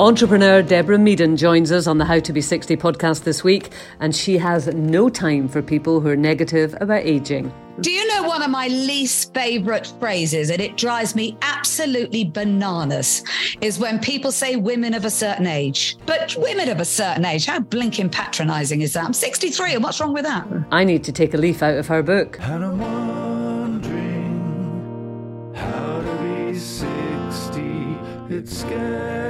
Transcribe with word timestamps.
Entrepreneur 0.00 0.60
Deborah 0.60 0.98
Meaden 0.98 1.36
joins 1.36 1.70
us 1.70 1.86
on 1.86 1.98
the 1.98 2.04
How 2.04 2.18
to 2.18 2.32
Be 2.32 2.40
60 2.40 2.76
podcast 2.76 3.22
this 3.22 3.44
week, 3.44 3.70
and 4.00 4.12
she 4.14 4.36
has 4.38 4.66
no 4.74 5.08
time 5.08 5.46
for 5.48 5.62
people 5.62 6.00
who 6.00 6.08
are 6.08 6.16
negative 6.16 6.74
about 6.80 7.04
aging. 7.04 7.54
Do 7.78 7.92
you 7.92 8.04
know 8.08 8.24
one 8.24 8.42
of 8.42 8.50
my 8.50 8.66
least 8.66 9.32
favorite 9.34 9.86
phrases, 10.00 10.50
and 10.50 10.60
it 10.60 10.76
drives 10.76 11.14
me 11.14 11.38
absolutely 11.42 12.24
bananas, 12.24 13.22
is 13.60 13.78
when 13.78 14.00
people 14.00 14.32
say 14.32 14.56
women 14.56 14.94
of 14.94 15.04
a 15.04 15.10
certain 15.10 15.46
age. 15.46 15.96
But 16.06 16.34
women 16.40 16.68
of 16.70 16.80
a 16.80 16.84
certain 16.84 17.24
age, 17.24 17.46
how 17.46 17.60
blinking 17.60 18.10
patronizing 18.10 18.80
is 18.80 18.94
that? 18.94 19.04
I'm 19.04 19.12
63, 19.12 19.74
and 19.74 19.84
what's 19.84 20.00
wrong 20.00 20.12
with 20.12 20.24
that? 20.24 20.44
I 20.72 20.82
need 20.82 21.04
to 21.04 21.12
take 21.12 21.34
a 21.34 21.38
leaf 21.38 21.62
out 21.62 21.76
of 21.76 21.86
her 21.86 22.02
book. 22.02 22.40
And 22.40 22.64
I'm 22.64 22.80
wondering 22.80 23.94
how 25.54 26.00
to 26.00 26.50
be 26.50 26.58
60. 26.58 27.62
It's 28.34 28.58
scaring 28.58 29.23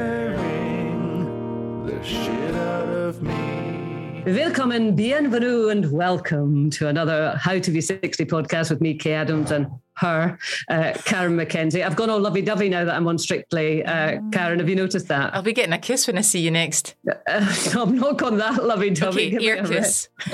of 3.04 3.22
me. 3.22 4.22
Willkommen, 4.24 4.96
bienvenue, 4.96 5.68
and 5.68 5.92
welcome 5.92 6.70
to 6.70 6.88
another 6.88 7.36
How 7.38 7.58
to 7.58 7.70
Be 7.70 7.82
60 7.82 8.24
podcast 8.24 8.70
with 8.70 8.80
me, 8.80 8.94
Kaye 8.94 9.12
Adams, 9.12 9.50
and 9.50 9.66
her, 9.96 10.38
uh, 10.70 10.94
Karen 11.04 11.36
McKenzie. 11.36 11.84
I've 11.84 11.96
gone 11.96 12.08
all 12.08 12.18
lovey 12.18 12.40
dovey 12.40 12.70
now 12.70 12.86
that 12.86 12.94
I'm 12.94 13.06
on 13.06 13.18
Strictly. 13.18 13.84
Uh, 13.84 14.20
Karen, 14.32 14.58
have 14.58 14.70
you 14.70 14.74
noticed 14.74 15.08
that? 15.08 15.34
I'll 15.34 15.42
be 15.42 15.52
getting 15.52 15.74
a 15.74 15.78
kiss 15.78 16.06
when 16.06 16.16
I 16.16 16.22
see 16.22 16.40
you 16.40 16.50
next. 16.50 16.94
Uh, 17.06 17.14
I'm 17.78 17.98
not 17.98 18.16
gone 18.16 18.38
that 18.38 18.64
lovey 18.64 18.88
dovey. 18.88 19.36
Okay, 19.36 19.44
ear 19.44 19.62
kiss. 19.62 20.08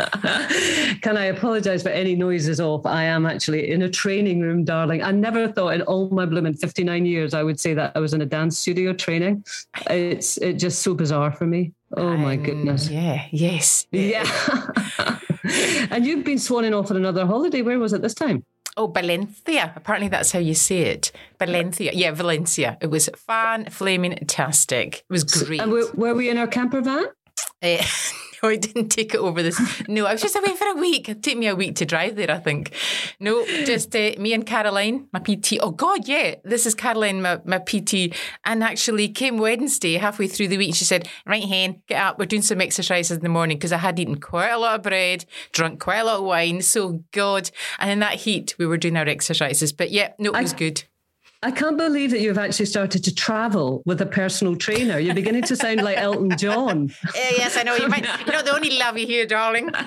Can 1.02 1.16
I 1.16 1.24
apologise 1.24 1.82
for 1.82 1.88
any 1.88 2.14
noises 2.14 2.60
off? 2.60 2.86
I 2.86 3.02
am 3.02 3.26
actually 3.26 3.72
in 3.72 3.82
a 3.82 3.90
training 3.90 4.40
room, 4.40 4.64
darling. 4.64 5.02
I 5.02 5.10
never 5.10 5.48
thought 5.48 5.74
in 5.74 5.82
all 5.82 6.08
my 6.10 6.24
blooming 6.24 6.54
59 6.54 7.04
years 7.04 7.34
I 7.34 7.42
would 7.42 7.58
say 7.58 7.74
that 7.74 7.96
I 7.96 7.98
was 7.98 8.14
in 8.14 8.22
a 8.22 8.26
dance 8.26 8.56
studio 8.56 8.92
training. 8.92 9.44
It's 9.90 10.36
it 10.38 10.54
just 10.54 10.82
so 10.82 10.94
bizarre 10.94 11.32
for 11.32 11.46
me. 11.46 11.72
Oh 11.96 12.16
my 12.16 12.34
Um, 12.34 12.42
goodness. 12.42 12.88
Yeah, 12.88 13.26
yes. 13.32 13.86
Yeah. 13.90 14.24
and 15.90 16.06
you've 16.06 16.24
been 16.24 16.38
swanning 16.38 16.78
off 16.78 16.90
on 16.90 16.96
another 16.96 17.26
holiday. 17.26 17.62
Where 17.62 17.78
was 17.78 17.92
it 17.92 18.02
this 18.02 18.14
time? 18.14 18.44
Oh, 18.76 18.86
Valencia. 18.86 19.72
Apparently 19.74 20.08
that's 20.08 20.30
how 20.30 20.38
you 20.38 20.54
say 20.54 20.82
it. 20.82 21.10
Valencia. 21.38 21.90
Yeah, 21.92 22.12
Valencia. 22.12 22.78
It 22.80 22.86
was 22.86 23.10
fan 23.16 23.68
flaming 23.70 24.14
tastic. 24.26 24.98
It 24.98 25.04
was 25.10 25.24
great. 25.24 25.60
And 25.60 25.72
were, 25.72 25.90
were 25.94 26.14
we 26.14 26.30
in 26.30 26.38
our 26.38 26.46
camper 26.46 26.80
van? 26.80 27.04
No, 27.62 27.78
I 28.48 28.56
didn't 28.56 28.88
take 28.88 29.14
it 29.14 29.20
over 29.20 29.42
this. 29.42 29.60
No, 29.88 30.06
I 30.06 30.12
was 30.12 30.22
just 30.22 30.36
away 30.36 30.56
for 30.56 30.66
a 30.66 30.74
week. 30.74 31.08
It 31.08 31.22
took 31.22 31.36
me 31.36 31.46
a 31.46 31.54
week 31.54 31.76
to 31.76 31.84
drive 31.84 32.16
there, 32.16 32.30
I 32.30 32.38
think. 32.38 32.72
No, 33.18 33.44
just 33.64 33.94
uh, 33.94 34.12
me 34.18 34.32
and 34.32 34.46
Caroline, 34.46 35.08
my 35.12 35.20
PT. 35.20 35.58
Oh, 35.60 35.70
God, 35.70 36.08
yeah. 36.08 36.36
This 36.44 36.66
is 36.66 36.74
Caroline, 36.74 37.22
my, 37.22 37.40
my 37.44 37.58
PT. 37.58 38.14
And 38.44 38.64
actually 38.64 39.08
came 39.08 39.38
Wednesday, 39.38 39.94
halfway 39.94 40.26
through 40.26 40.48
the 40.48 40.58
week. 40.58 40.74
She 40.74 40.84
said, 40.84 41.08
Right, 41.26 41.44
Hen, 41.44 41.82
get 41.86 42.00
up. 42.00 42.18
We're 42.18 42.26
doing 42.26 42.42
some 42.42 42.60
exercises 42.60 43.18
in 43.18 43.22
the 43.22 43.28
morning 43.28 43.58
because 43.58 43.72
I 43.72 43.78
had 43.78 43.98
eaten 43.98 44.20
quite 44.20 44.50
a 44.50 44.58
lot 44.58 44.76
of 44.76 44.82
bread, 44.82 45.24
drunk 45.52 45.80
quite 45.80 45.98
a 45.98 46.04
lot 46.04 46.18
of 46.18 46.24
wine. 46.24 46.62
So, 46.62 47.04
God. 47.12 47.50
And 47.78 47.90
in 47.90 47.98
that 48.00 48.14
heat, 48.14 48.54
we 48.58 48.66
were 48.66 48.78
doing 48.78 48.96
our 48.96 49.08
exercises. 49.08 49.72
But 49.72 49.90
yeah, 49.90 50.12
no, 50.18 50.32
it 50.32 50.42
was 50.42 50.52
good. 50.52 50.84
I 51.42 51.50
can't 51.50 51.78
believe 51.78 52.10
that 52.10 52.20
you've 52.20 52.36
actually 52.36 52.66
started 52.66 53.02
to 53.04 53.14
travel 53.14 53.82
with 53.86 54.00
a 54.02 54.06
personal 54.06 54.56
trainer. 54.56 54.98
You're 54.98 55.14
beginning 55.14 55.44
to 55.44 55.56
sound 55.56 55.82
like 55.82 55.96
Elton 55.96 56.36
John. 56.36 56.90
Eh, 57.16 57.32
yes, 57.38 57.56
I 57.56 57.62
know. 57.62 57.74
You 57.76 57.88
might, 57.88 58.04
you're 58.26 58.34
not 58.34 58.44
the 58.44 58.54
only 58.54 58.78
lovey 58.78 59.06
here, 59.06 59.26
darling. 59.26 59.70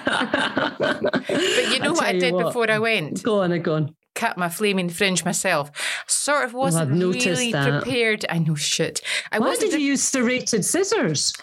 But 0.84 1.72
you 1.72 1.80
know 1.80 1.94
what 1.94 2.04
I 2.06 2.14
did 2.14 2.34
what. 2.34 2.46
before 2.48 2.70
I 2.72 2.80
went? 2.80 3.22
Go 3.24 3.42
on, 3.42 3.62
go 3.62 3.76
on. 3.76 3.96
cut 4.16 4.38
my 4.38 4.50
flaming 4.50 4.90
fringe 4.90 5.24
myself. 5.24 5.72
Sort 6.08 6.46
of 6.46 6.54
wasn't 6.54 6.92
I've 6.92 7.00
really 7.00 7.52
that. 7.52 7.84
prepared. 7.84 8.26
I 8.30 8.40
know 8.40 8.56
shit. 8.56 9.02
I 9.32 9.40
Why 9.40 9.50
wasn't 9.50 9.72
did 9.72 9.82
you 9.82 9.88
use 9.90 10.04
serrated 10.04 10.66
scissors? 10.66 11.34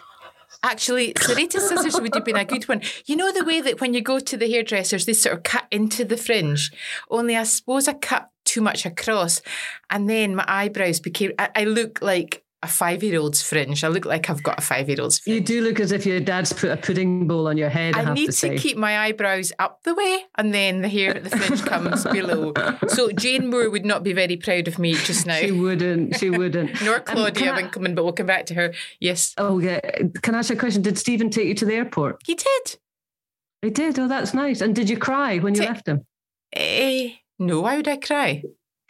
actually 0.62 1.14
serrated 1.18 1.62
scissors 1.62 1.98
would 2.00 2.14
have 2.14 2.24
been 2.24 2.36
a 2.36 2.44
good 2.44 2.68
one. 2.68 2.82
You 3.06 3.16
know 3.16 3.32
the 3.32 3.44
way 3.44 3.60
that 3.62 3.80
when 3.80 3.94
you 3.94 4.02
go 4.02 4.18
to 4.18 4.36
the 4.36 4.46
hairdressers, 4.50 5.06
they 5.06 5.14
sort 5.14 5.36
of 5.36 5.42
cut 5.42 5.66
into 5.70 6.04
the 6.04 6.16
fringe. 6.18 6.70
Only 7.08 7.36
I 7.36 7.44
suppose 7.44 7.88
I 7.88 7.94
cut 7.94 8.29
too 8.44 8.60
much 8.60 8.86
across, 8.86 9.42
and 9.90 10.08
then 10.08 10.34
my 10.34 10.44
eyebrows 10.48 11.00
became. 11.00 11.32
I, 11.38 11.50
I 11.54 11.64
look 11.64 12.00
like 12.02 12.42
a 12.62 12.68
five-year-old's 12.68 13.40
fringe. 13.40 13.82
I 13.84 13.88
look 13.88 14.04
like 14.04 14.28
I've 14.28 14.42
got 14.42 14.58
a 14.58 14.60
five-year-old's 14.60 15.20
fringe. 15.20 15.34
You 15.34 15.40
do 15.40 15.62
look 15.62 15.80
as 15.80 15.92
if 15.92 16.04
your 16.04 16.20
dad's 16.20 16.52
put 16.52 16.70
a 16.70 16.76
pudding 16.76 17.26
bowl 17.26 17.48
on 17.48 17.56
your 17.56 17.70
head. 17.70 17.96
I, 17.96 18.02
I 18.02 18.12
need 18.12 18.26
to 18.32 18.50
to, 18.50 18.56
keep 18.58 18.76
my 18.76 18.98
eyebrows 18.98 19.50
up 19.58 19.82
the 19.84 19.94
way, 19.94 20.24
and 20.36 20.52
then 20.52 20.82
the 20.82 20.88
hair 20.88 21.16
at 21.16 21.24
the 21.24 21.30
fringe 21.30 21.64
comes 21.64 22.04
below. 22.04 22.52
So 22.88 23.12
Jane 23.12 23.48
Moore 23.48 23.70
would 23.70 23.86
not 23.86 24.02
be 24.02 24.12
very 24.12 24.36
proud 24.36 24.68
of 24.68 24.78
me 24.78 24.92
just 24.92 25.26
now. 25.26 25.36
She 25.36 25.52
wouldn't. 25.52 26.16
She 26.18 26.28
wouldn't. 26.28 26.82
Nor 26.84 26.96
Um, 26.96 27.02
Claudia 27.04 27.32
can 27.32 27.48
I- 27.54 27.56
Winkleman, 27.62 27.94
but 27.94 28.04
we'll 28.04 28.12
come 28.12 28.26
back 28.26 28.44
to 28.46 28.54
her. 28.54 28.74
Yes, 29.00 29.32
Oh 29.38 29.58
yeah. 29.58 29.80
Can 30.22 30.34
I 30.34 30.38
ask 30.40 30.50
you 30.50 30.56
a 30.56 30.58
question? 30.58 30.82
Did 30.82 30.98
Stephen 30.98 31.30
take 31.30 31.46
you 31.46 31.54
to 31.54 31.64
the 31.64 31.74
airport? 31.74 32.20
he 32.26 32.34
did. 32.34 32.76
He 33.62 33.70
did. 33.70 33.98
Oh, 33.98 34.08
that's 34.08 34.34
nice. 34.34 34.60
And 34.60 34.74
did 34.74 34.90
you 34.90 34.98
cry 34.98 35.38
when 35.38 35.54
you 35.54 35.62
left 35.62 35.86
him? 35.88 36.04
Eh, 36.52 37.10
no, 37.48 37.60
why 37.62 37.76
would 37.76 37.88
I 37.88 37.96
cry? 37.96 38.42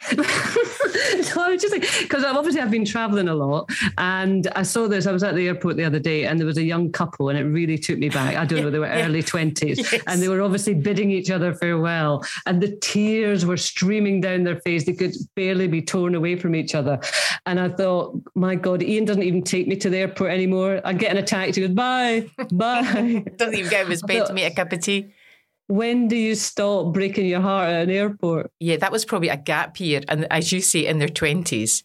I 0.03 1.49
was 1.51 1.61
just 1.61 1.71
like, 1.71 1.83
because 2.01 2.23
obviously 2.23 2.59
I've 2.59 2.71
been 2.71 2.85
traveling 2.85 3.27
a 3.27 3.35
lot, 3.35 3.69
and 3.99 4.47
I 4.55 4.63
saw 4.63 4.87
this. 4.87 5.05
I 5.05 5.11
was 5.11 5.21
at 5.23 5.35
the 5.35 5.47
airport 5.47 5.77
the 5.77 5.83
other 5.83 5.99
day, 5.99 6.25
and 6.25 6.39
there 6.39 6.45
was 6.47 6.57
a 6.57 6.63
young 6.63 6.91
couple, 6.91 7.29
and 7.29 7.37
it 7.37 7.43
really 7.43 7.77
took 7.77 7.99
me 7.99 8.09
back. 8.09 8.35
I 8.35 8.45
don't 8.45 8.61
know, 8.63 8.71
they 8.71 8.79
were 8.79 8.85
Yeah. 8.91 9.05
early 9.05 9.21
twenties, 9.21 9.77
Yes. 9.91 10.01
and 10.07 10.19
they 10.21 10.27
were 10.27 10.41
obviously 10.41 10.73
bidding 10.73 11.11
each 11.11 11.29
other 11.29 11.53
farewell, 11.53 12.25
and 12.47 12.59
the 12.61 12.75
tears 12.77 13.45
were 13.45 13.57
streaming 13.57 14.21
down 14.21 14.43
their 14.43 14.59
face. 14.61 14.85
They 14.85 14.93
could 14.93 15.13
barely 15.35 15.67
be 15.67 15.83
torn 15.83 16.15
away 16.15 16.35
from 16.35 16.55
each 16.55 16.73
other, 16.73 16.99
and 17.45 17.59
I 17.59 17.69
thought, 17.69 18.19
my 18.33 18.55
God, 18.55 18.81
Ian 18.81 19.05
doesn't 19.05 19.23
even 19.23 19.43
take 19.43 19.67
me 19.67 19.75
to 19.77 19.89
the 19.91 19.97
airport 19.97 20.31
anymore. 20.31 20.81
I 20.83 20.93
get 20.93 21.11
in 21.11 21.17
a 21.17 21.23
taxi, 21.23 21.61
he 21.61 21.67
goes, 21.67 21.75
bye, 21.75 22.27
bye. 22.51 23.23
Doesn't 23.35 23.53
even 23.55 23.69
get 23.69 23.87
his 23.87 24.01
bed 24.01 24.25
to 24.25 24.33
make 24.33 24.51
a 24.51 24.55
cup 24.55 24.71
of 24.73 24.79
tea. 24.81 25.13
When 25.71 26.07
do 26.07 26.15
you 26.15 26.35
stop 26.35 26.93
breaking 26.93 27.25
your 27.27 27.41
heart 27.41 27.69
at 27.69 27.83
an 27.83 27.89
airport? 27.89 28.51
Yeah, 28.59 28.77
that 28.77 28.91
was 28.91 29.05
probably 29.05 29.29
a 29.29 29.37
gap 29.37 29.79
year, 29.79 30.01
and 30.07 30.27
as 30.31 30.51
you 30.51 30.61
say, 30.61 30.85
in 30.85 30.99
their 30.99 31.09
twenties. 31.09 31.83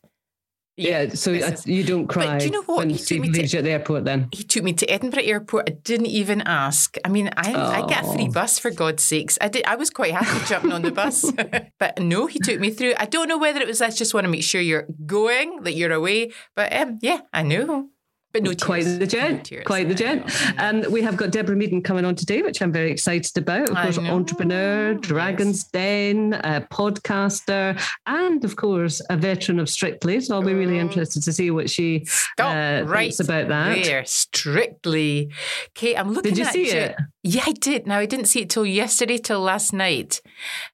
Yeah, 0.79 1.09
so 1.15 1.33
uh, 1.33 1.37
is- 1.37 1.67
you 1.67 1.85
don't 1.85 2.07
cry 2.07 2.37
do 2.37 2.45
you 2.45 2.51
know 2.51 2.63
what? 2.69 2.79
when 2.79 2.91
He 2.91 2.99
took 2.99 3.19
me 3.21 3.31
to- 3.33 3.47
you 3.47 3.59
at 3.59 3.65
the 3.65 3.71
airport 3.71 4.05
then. 4.05 4.29
He 4.31 4.45
took 4.45 4.63
me 4.63 4.75
to 4.75 4.85
Edinburgh 4.91 5.23
Airport. 5.23 5.71
I 5.71 5.73
didn't 5.73 6.13
even 6.13 6.43
ask. 6.43 6.99
I 7.03 7.09
mean, 7.09 7.31
I, 7.35 7.55
I 7.83 7.87
get 7.89 8.05
a 8.05 8.13
free 8.13 8.29
Oh. 8.29 8.33
bus 8.33 8.59
for 8.59 8.71
God's 8.71 9.03
sakes. 9.03 9.39
I 9.41 9.49
did. 9.49 9.65
I 9.65 9.77
was 9.77 9.89
quite 9.89 10.13
happy 10.13 10.45
jumping 10.47 10.73
on 10.73 10.83
the 10.83 10.91
bus, 10.93 11.33
but 11.81 11.99
no, 11.99 12.27
he 12.27 12.39
took 12.39 12.61
me 12.61 12.69
through. 12.71 12.93
I 12.99 13.07
don't 13.07 13.27
know 13.27 13.39
whether 13.39 13.61
it 13.63 13.67
was. 13.67 13.81
I 13.81 13.89
just 13.89 14.13
want 14.13 14.27
to 14.27 14.31
make 14.31 14.43
sure 14.45 14.61
you're 14.61 14.87
going, 15.07 15.63
that 15.63 15.73
you're 15.73 15.93
away. 15.93 16.33
But 16.55 16.71
um, 16.77 16.99
yeah, 17.01 17.21
I 17.33 17.43
know. 17.43 17.89
But 18.33 18.43
no 18.43 18.51
tears. 18.51 18.63
Quite 18.65 18.83
the 18.99 19.07
gent, 19.07 19.45
tears. 19.47 19.65
quite 19.67 19.89
the 19.89 19.95
gent. 19.95 20.31
And 20.59 20.87
we 20.89 21.01
have 21.03 21.17
got 21.17 21.31
Deborah 21.31 21.57
Meaden 21.57 21.83
coming 21.83 22.05
on 22.05 22.15
today, 22.15 22.43
which 22.43 22.61
I'm 22.61 22.71
very 22.73 22.91
excited 22.91 23.37
about. 23.39 23.71
Of 23.71 23.77
I 23.77 23.85
course, 23.85 23.97
know, 23.99 24.15
entrepreneur, 24.15 24.93
Dragon's 24.95 25.65
Den, 25.65 26.35
a 26.35 26.61
podcaster, 26.71 27.81
and 28.07 28.45
of 28.45 28.57
course, 28.57 29.01
a 29.09 29.17
veteran 29.17 29.59
of 29.59 29.71
Strictly. 29.71 30.21
So 30.21 30.35
I'll 30.35 30.43
be 30.43 30.53
really 30.55 30.79
interested 30.79 31.23
to 31.23 31.33
see 31.33 31.51
what 31.51 31.71
she 31.71 32.07
uh, 32.39 32.83
right 32.87 33.05
thinks 33.15 33.21
about 33.21 33.49
that. 33.49 33.83
there, 33.85 34.05
strictly. 34.05 35.33
Kate, 35.75 35.97
I'm 35.97 36.13
looking 36.13 36.33
Did 36.35 36.39
you 36.39 36.45
at 36.45 36.53
see 36.53 36.67
you. 36.67 36.77
it? 36.77 36.97
Yeah, 37.23 37.43
I 37.47 37.53
did. 37.53 37.87
Now 37.87 37.99
I 37.99 38.07
didn't 38.07 38.27
see 38.27 38.43
it 38.43 38.51
till 38.51 38.67
yesterday, 38.67 39.17
till 39.19 39.41
last 39.41 39.73
night. 39.73 40.21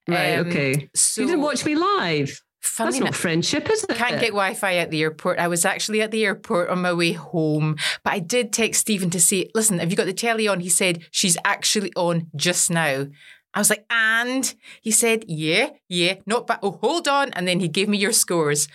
Right, 0.07 0.35
Um, 0.37 0.47
okay. 0.47 0.89
So 0.93 1.21
you 1.21 1.27
didn't 1.27 1.41
watch 1.41 1.65
me 1.65 1.75
live. 1.75 2.42
Funny 2.63 2.91
That's 2.91 3.03
not 3.03 3.15
friendship, 3.15 3.69
is 3.69 3.83
it? 3.83 3.95
Can't 3.95 4.19
get 4.19 4.29
Wi 4.29 4.53
Fi 4.53 4.75
at 4.75 4.89
the 4.89 5.01
airport. 5.01 5.39
I 5.39 5.47
was 5.47 5.65
actually 5.65 6.01
at 6.01 6.11
the 6.11 6.25
airport 6.25 6.69
on 6.69 6.81
my 6.81 6.93
way 6.93 7.13
home, 7.13 7.77
but 8.03 8.13
I 8.13 8.19
did 8.19 8.53
text 8.53 8.81
Stephen 8.81 9.09
to 9.11 9.21
say, 9.21 9.49
listen, 9.53 9.79
have 9.79 9.91
you 9.91 9.97
got 9.97 10.05
the 10.05 10.13
telly 10.13 10.47
on? 10.47 10.61
He 10.61 10.69
said, 10.69 11.05
she's 11.11 11.37
actually 11.45 11.91
on 11.95 12.27
just 12.35 12.71
now. 12.71 13.07
I 13.53 13.59
was 13.59 13.69
like, 13.69 13.85
and 13.89 14.53
he 14.81 14.91
said, 14.91 15.25
yeah, 15.27 15.69
yeah, 15.87 16.15
not 16.25 16.47
bad. 16.47 16.59
Oh, 16.63 16.79
hold 16.81 17.07
on. 17.07 17.31
And 17.33 17.47
then 17.47 17.59
he 17.59 17.67
gave 17.67 17.87
me 17.87 17.97
your 17.97 18.11
scores. 18.11 18.67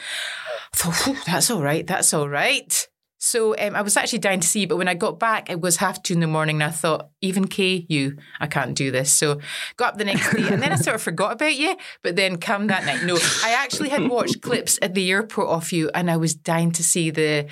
I 0.72 0.76
thought, 0.76 1.26
that's 1.26 1.50
all 1.50 1.62
right. 1.62 1.86
That's 1.86 2.14
all 2.14 2.28
right. 2.28 2.87
So 3.18 3.56
um, 3.58 3.74
I 3.74 3.82
was 3.82 3.96
actually 3.96 4.20
dying 4.20 4.40
to 4.40 4.46
see, 4.46 4.64
but 4.64 4.76
when 4.76 4.88
I 4.88 4.94
got 4.94 5.18
back, 5.18 5.50
it 5.50 5.60
was 5.60 5.76
half 5.76 6.02
two 6.02 6.14
in 6.14 6.20
the 6.20 6.26
morning, 6.26 6.56
and 6.56 6.64
I 6.64 6.70
thought, 6.70 7.10
even 7.20 7.48
Kaye, 7.48 7.84
you, 7.88 8.16
I 8.38 8.46
can't 8.46 8.76
do 8.76 8.90
this. 8.90 9.12
So 9.12 9.40
got 9.76 9.94
up 9.94 9.98
the 9.98 10.04
next 10.04 10.32
day, 10.32 10.48
and 10.48 10.62
then 10.62 10.72
I 10.72 10.76
sort 10.76 10.94
of 10.94 11.02
forgot 11.02 11.32
about 11.32 11.56
you. 11.56 11.76
But 12.02 12.16
then 12.16 12.38
come 12.38 12.68
that 12.68 12.86
night, 12.86 13.04
no, 13.04 13.16
I 13.44 13.56
actually 13.58 13.88
had 13.88 14.08
watched 14.08 14.40
clips 14.40 14.78
at 14.80 14.94
the 14.94 15.10
airport 15.10 15.48
of 15.48 15.72
you, 15.72 15.90
and 15.94 16.10
I 16.10 16.16
was 16.16 16.34
dying 16.34 16.70
to 16.72 16.84
see 16.84 17.10
the 17.10 17.48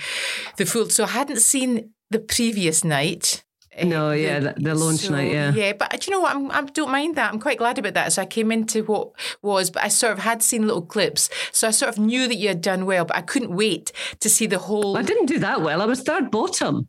the 0.57 0.67
full. 0.67 0.89
So 0.89 1.05
I 1.05 1.09
hadn't 1.09 1.41
seen 1.41 1.91
the 2.11 2.21
previous 2.21 2.85
night. 2.85 3.43
No, 3.85 4.13
yeah, 4.13 4.41
the- 4.57 4.75
launch 4.75 5.09
night, 5.11 5.33
yeah. 5.33 5.53
yeah. 5.53 5.73
But 5.73 5.91
do 6.01 6.11
you 6.11 6.17
know 6.17 6.21
what? 6.21 6.35
I'm, 6.35 6.51
I 6.51 6.63
don't 6.63 6.91
mind 6.91 7.17
that. 7.17 7.33
I'm 7.33 7.41
quite 7.41 7.59
glad 7.59 7.79
about 7.79 7.95
that. 7.95 8.13
So 8.13 8.23
I 8.23 8.27
came 8.27 8.51
into 8.51 8.85
what 8.85 9.11
was, 9.43 9.71
but 9.71 9.83
I 9.85 9.89
sort 9.89 10.13
of 10.13 10.21
had 10.21 10.43
seen 10.43 10.67
little 10.67 10.83
clips, 10.83 11.29
so 11.53 11.69
I 11.69 11.71
sort 11.71 11.91
of 11.91 11.99
knew 11.99 12.29
that 12.29 12.37
you 12.37 12.49
had 12.49 12.61
done 12.61 12.87
well, 12.87 13.05
but 13.05 13.17
I 13.17 13.23
couldn't 13.23 13.55
wait 13.55 13.93
to 14.21 14.29
see 14.29 14.47
the 14.47 14.59
whole. 14.59 14.97
I 14.97 15.03
didn't 15.03 15.27
do 15.27 15.39
that 15.41 15.63
well. 15.63 15.83
I 15.83 15.87
was 15.87 16.03
third 16.03 16.31
bottom. 16.31 16.89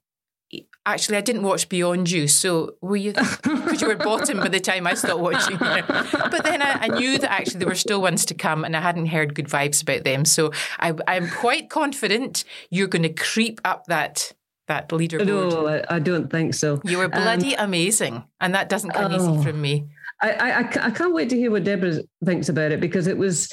Actually, 0.85 1.17
I 1.17 1.21
didn't 1.21 1.43
watch 1.43 1.67
Beyond 1.67 2.09
You, 2.09 2.29
so 2.29 2.75
were 2.79 2.95
you? 2.95 3.11
Because 3.11 3.81
you 3.81 3.89
were 3.89 3.95
bottom 3.97 4.37
by 4.37 4.47
the 4.47 4.61
time 4.61 4.87
I 4.87 4.93
stopped 4.93 5.19
watching. 5.19 5.57
But 5.57 6.43
then 6.45 6.61
I, 6.61 6.83
I, 6.83 6.87
knew 6.87 7.17
that 7.17 7.29
actually 7.29 7.59
there 7.59 7.67
were 7.67 7.75
still 7.75 8.01
ones 8.01 8.25
to 8.27 8.33
come, 8.33 8.63
and 8.63 8.73
I 8.73 8.79
hadn't 8.79 9.07
heard 9.07 9.35
good 9.35 9.49
vibes 9.49 9.81
about 9.81 10.05
them. 10.05 10.23
So 10.23 10.53
I, 10.79 10.93
I'm 11.05 11.29
quite 11.29 11.69
confident 11.69 12.45
you're 12.69 12.87
going 12.87 13.03
to 13.03 13.09
creep 13.09 13.59
up 13.65 13.87
that 13.87 14.31
that 14.67 14.89
leaderboard. 14.89 15.25
No, 15.25 15.67
I, 15.67 15.95
I 15.95 15.99
don't 15.99 16.29
think 16.29 16.53
so. 16.53 16.81
You 16.83 16.97
were 16.97 17.07
bloody 17.07 17.55
um, 17.55 17.65
amazing, 17.65 18.23
and 18.39 18.55
that 18.55 18.69
doesn't 18.69 18.91
come 18.91 19.13
oh, 19.13 19.15
easy 19.15 19.43
from 19.43 19.61
me. 19.61 19.87
I, 20.21 20.31
I 20.31 20.59
I 20.59 20.91
can't 20.91 21.13
wait 21.13 21.29
to 21.29 21.37
hear 21.37 21.51
what 21.51 21.63
Deborah 21.63 21.99
thinks 22.25 22.49
about 22.49 22.71
it 22.71 22.79
because 22.79 23.07
it 23.07 23.17
was 23.17 23.51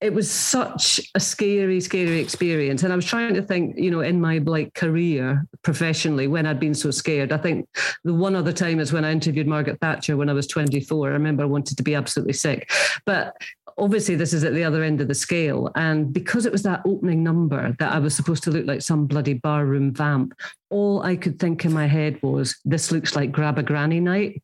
it 0.00 0.14
was 0.14 0.30
such 0.30 1.00
a 1.16 1.20
scary, 1.20 1.80
scary 1.80 2.20
experience. 2.20 2.84
And 2.84 2.92
I 2.92 2.96
was 2.96 3.04
trying 3.04 3.34
to 3.34 3.42
think, 3.42 3.76
you 3.76 3.90
know, 3.90 4.00
in 4.00 4.20
my 4.20 4.38
like 4.38 4.72
career 4.74 5.44
professionally 5.62 6.28
when 6.28 6.46
I'd 6.46 6.60
been 6.60 6.74
so 6.74 6.92
scared. 6.92 7.32
I 7.32 7.38
think 7.38 7.68
the 8.04 8.14
one 8.14 8.36
other 8.36 8.52
time 8.52 8.78
is 8.78 8.92
when 8.92 9.04
I 9.04 9.10
interviewed 9.10 9.48
Margaret 9.48 9.80
Thatcher 9.80 10.16
when 10.16 10.28
I 10.28 10.34
was 10.34 10.46
24. 10.46 11.08
I 11.08 11.12
remember 11.12 11.42
I 11.42 11.46
wanted 11.46 11.76
to 11.78 11.82
be 11.82 11.96
absolutely 11.96 12.34
sick. 12.34 12.70
But 13.06 13.36
obviously 13.78 14.16
this 14.16 14.32
is 14.32 14.44
at 14.44 14.54
the 14.54 14.64
other 14.64 14.82
end 14.82 15.00
of 15.00 15.08
the 15.08 15.14
scale. 15.14 15.70
And 15.74 16.12
because 16.12 16.46
it 16.46 16.52
was 16.52 16.62
that 16.64 16.82
opening 16.84 17.22
number 17.22 17.74
that 17.78 17.92
I 17.92 17.98
was 17.98 18.14
supposed 18.14 18.42
to 18.44 18.50
look 18.50 18.66
like 18.66 18.82
some 18.82 19.06
bloody 19.06 19.34
barroom 19.34 19.92
vamp, 19.92 20.34
all 20.70 21.02
I 21.02 21.16
could 21.16 21.38
think 21.38 21.64
in 21.64 21.72
my 21.72 21.86
head 21.86 22.18
was, 22.22 22.56
this 22.64 22.92
looks 22.92 23.16
like 23.16 23.32
grab 23.32 23.58
a 23.58 23.62
granny 23.62 24.00
night. 24.00 24.42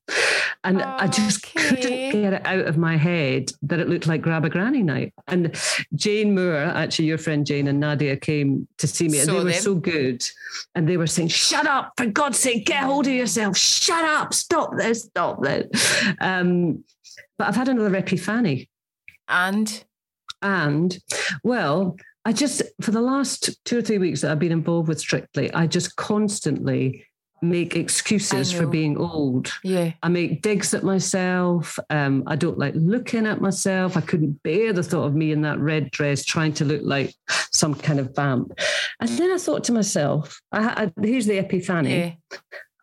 And 0.63 0.81
okay. 0.81 0.89
I 0.89 1.07
just 1.09 1.43
couldn't 1.43 1.81
get 1.83 2.33
it 2.33 2.47
out 2.47 2.67
of 2.67 2.79
my 2.79 2.97
head 2.97 3.51
that 3.63 3.81
it 3.81 3.89
looked 3.89 4.07
like 4.07 4.23
grab 4.23 4.47
a 4.47 4.49
granny 4.51 4.83
night. 4.83 5.13
And 5.27 5.55
Jane 5.95 6.35
Moore, 6.35 6.57
actually 6.57 7.07
your 7.07 7.19
friend 7.19 7.45
Jane 7.45 7.69
and 7.69 7.81
Nadia 7.81 8.17
came 8.17 8.67
to 8.79 8.87
see 8.87 9.09
me 9.09 9.19
and 9.19 9.29
they 9.29 9.35
were 9.35 9.45
them. 9.45 9.61
so 9.61 9.75
good. 9.75 10.25
And 10.75 10.89
they 10.89 10.97
were 10.97 11.07
saying, 11.07 11.29
shut 11.29 11.67
up, 11.67 11.93
for 11.97 12.07
God's 12.07 12.39
sake, 12.39 12.67
get 12.67 12.85
hold 12.85 13.07
of 13.07 13.13
yourself. 13.13 13.59
Shut 13.59 14.05
up, 14.05 14.33
stop 14.33 14.77
this, 14.77 15.03
stop 15.03 15.43
this. 15.43 16.03
Um, 16.21 16.85
but 17.37 17.49
I've 17.49 17.57
had 17.57 17.69
another 17.69 17.95
epiphany 17.97 18.69
and? 19.29 19.85
And, 20.43 20.99
well, 21.43 21.97
I 22.25 22.33
just, 22.33 22.63
for 22.81 22.91
the 22.91 23.01
last 23.01 23.59
two 23.65 23.79
or 23.79 23.83
three 23.83 23.99
weeks 23.99 24.21
that 24.21 24.31
I've 24.31 24.39
been 24.39 24.53
involved 24.53 24.89
with 24.89 25.01
Strictly, 25.01 25.53
I 25.53 25.67
just 25.67 25.97
constantly 25.97 27.07
make 27.43 27.77
excuses 27.77 28.53
for 28.53 28.67
being 28.67 28.97
old. 28.97 29.53
Yeah. 29.63 29.93
I 30.03 30.09
make 30.09 30.41
digs 30.41 30.73
at 30.73 30.83
myself. 30.83 31.79
Um, 31.91 32.25
I 32.27 32.37
don't 32.37 32.59
like 32.59 32.75
looking 32.75 33.27
at 33.27 33.41
myself. 33.41 33.97
I 33.97 34.01
couldn't 34.01 34.43
bear 34.43 34.73
the 34.73 34.83
thought 34.83 35.05
of 35.05 35.15
me 35.15 35.33
in 35.33 35.43
that 35.43 35.59
red 35.59 35.91
dress 35.91 36.25
trying 36.25 36.55
to 36.55 36.65
look 36.65 36.81
like 36.83 37.15
some 37.53 37.75
kind 37.75 38.01
of 38.01 38.15
vamp. 38.17 38.53
And 39.01 39.11
then 39.11 39.31
I 39.31 39.39
thought 39.39 39.65
to 39.65 39.73
myself, 39.73 40.41
I, 40.53 40.85
I, 40.85 40.93
here's 41.03 41.27
the 41.27 41.39
epiphany. 41.39 42.19
Yeah. 42.31 42.39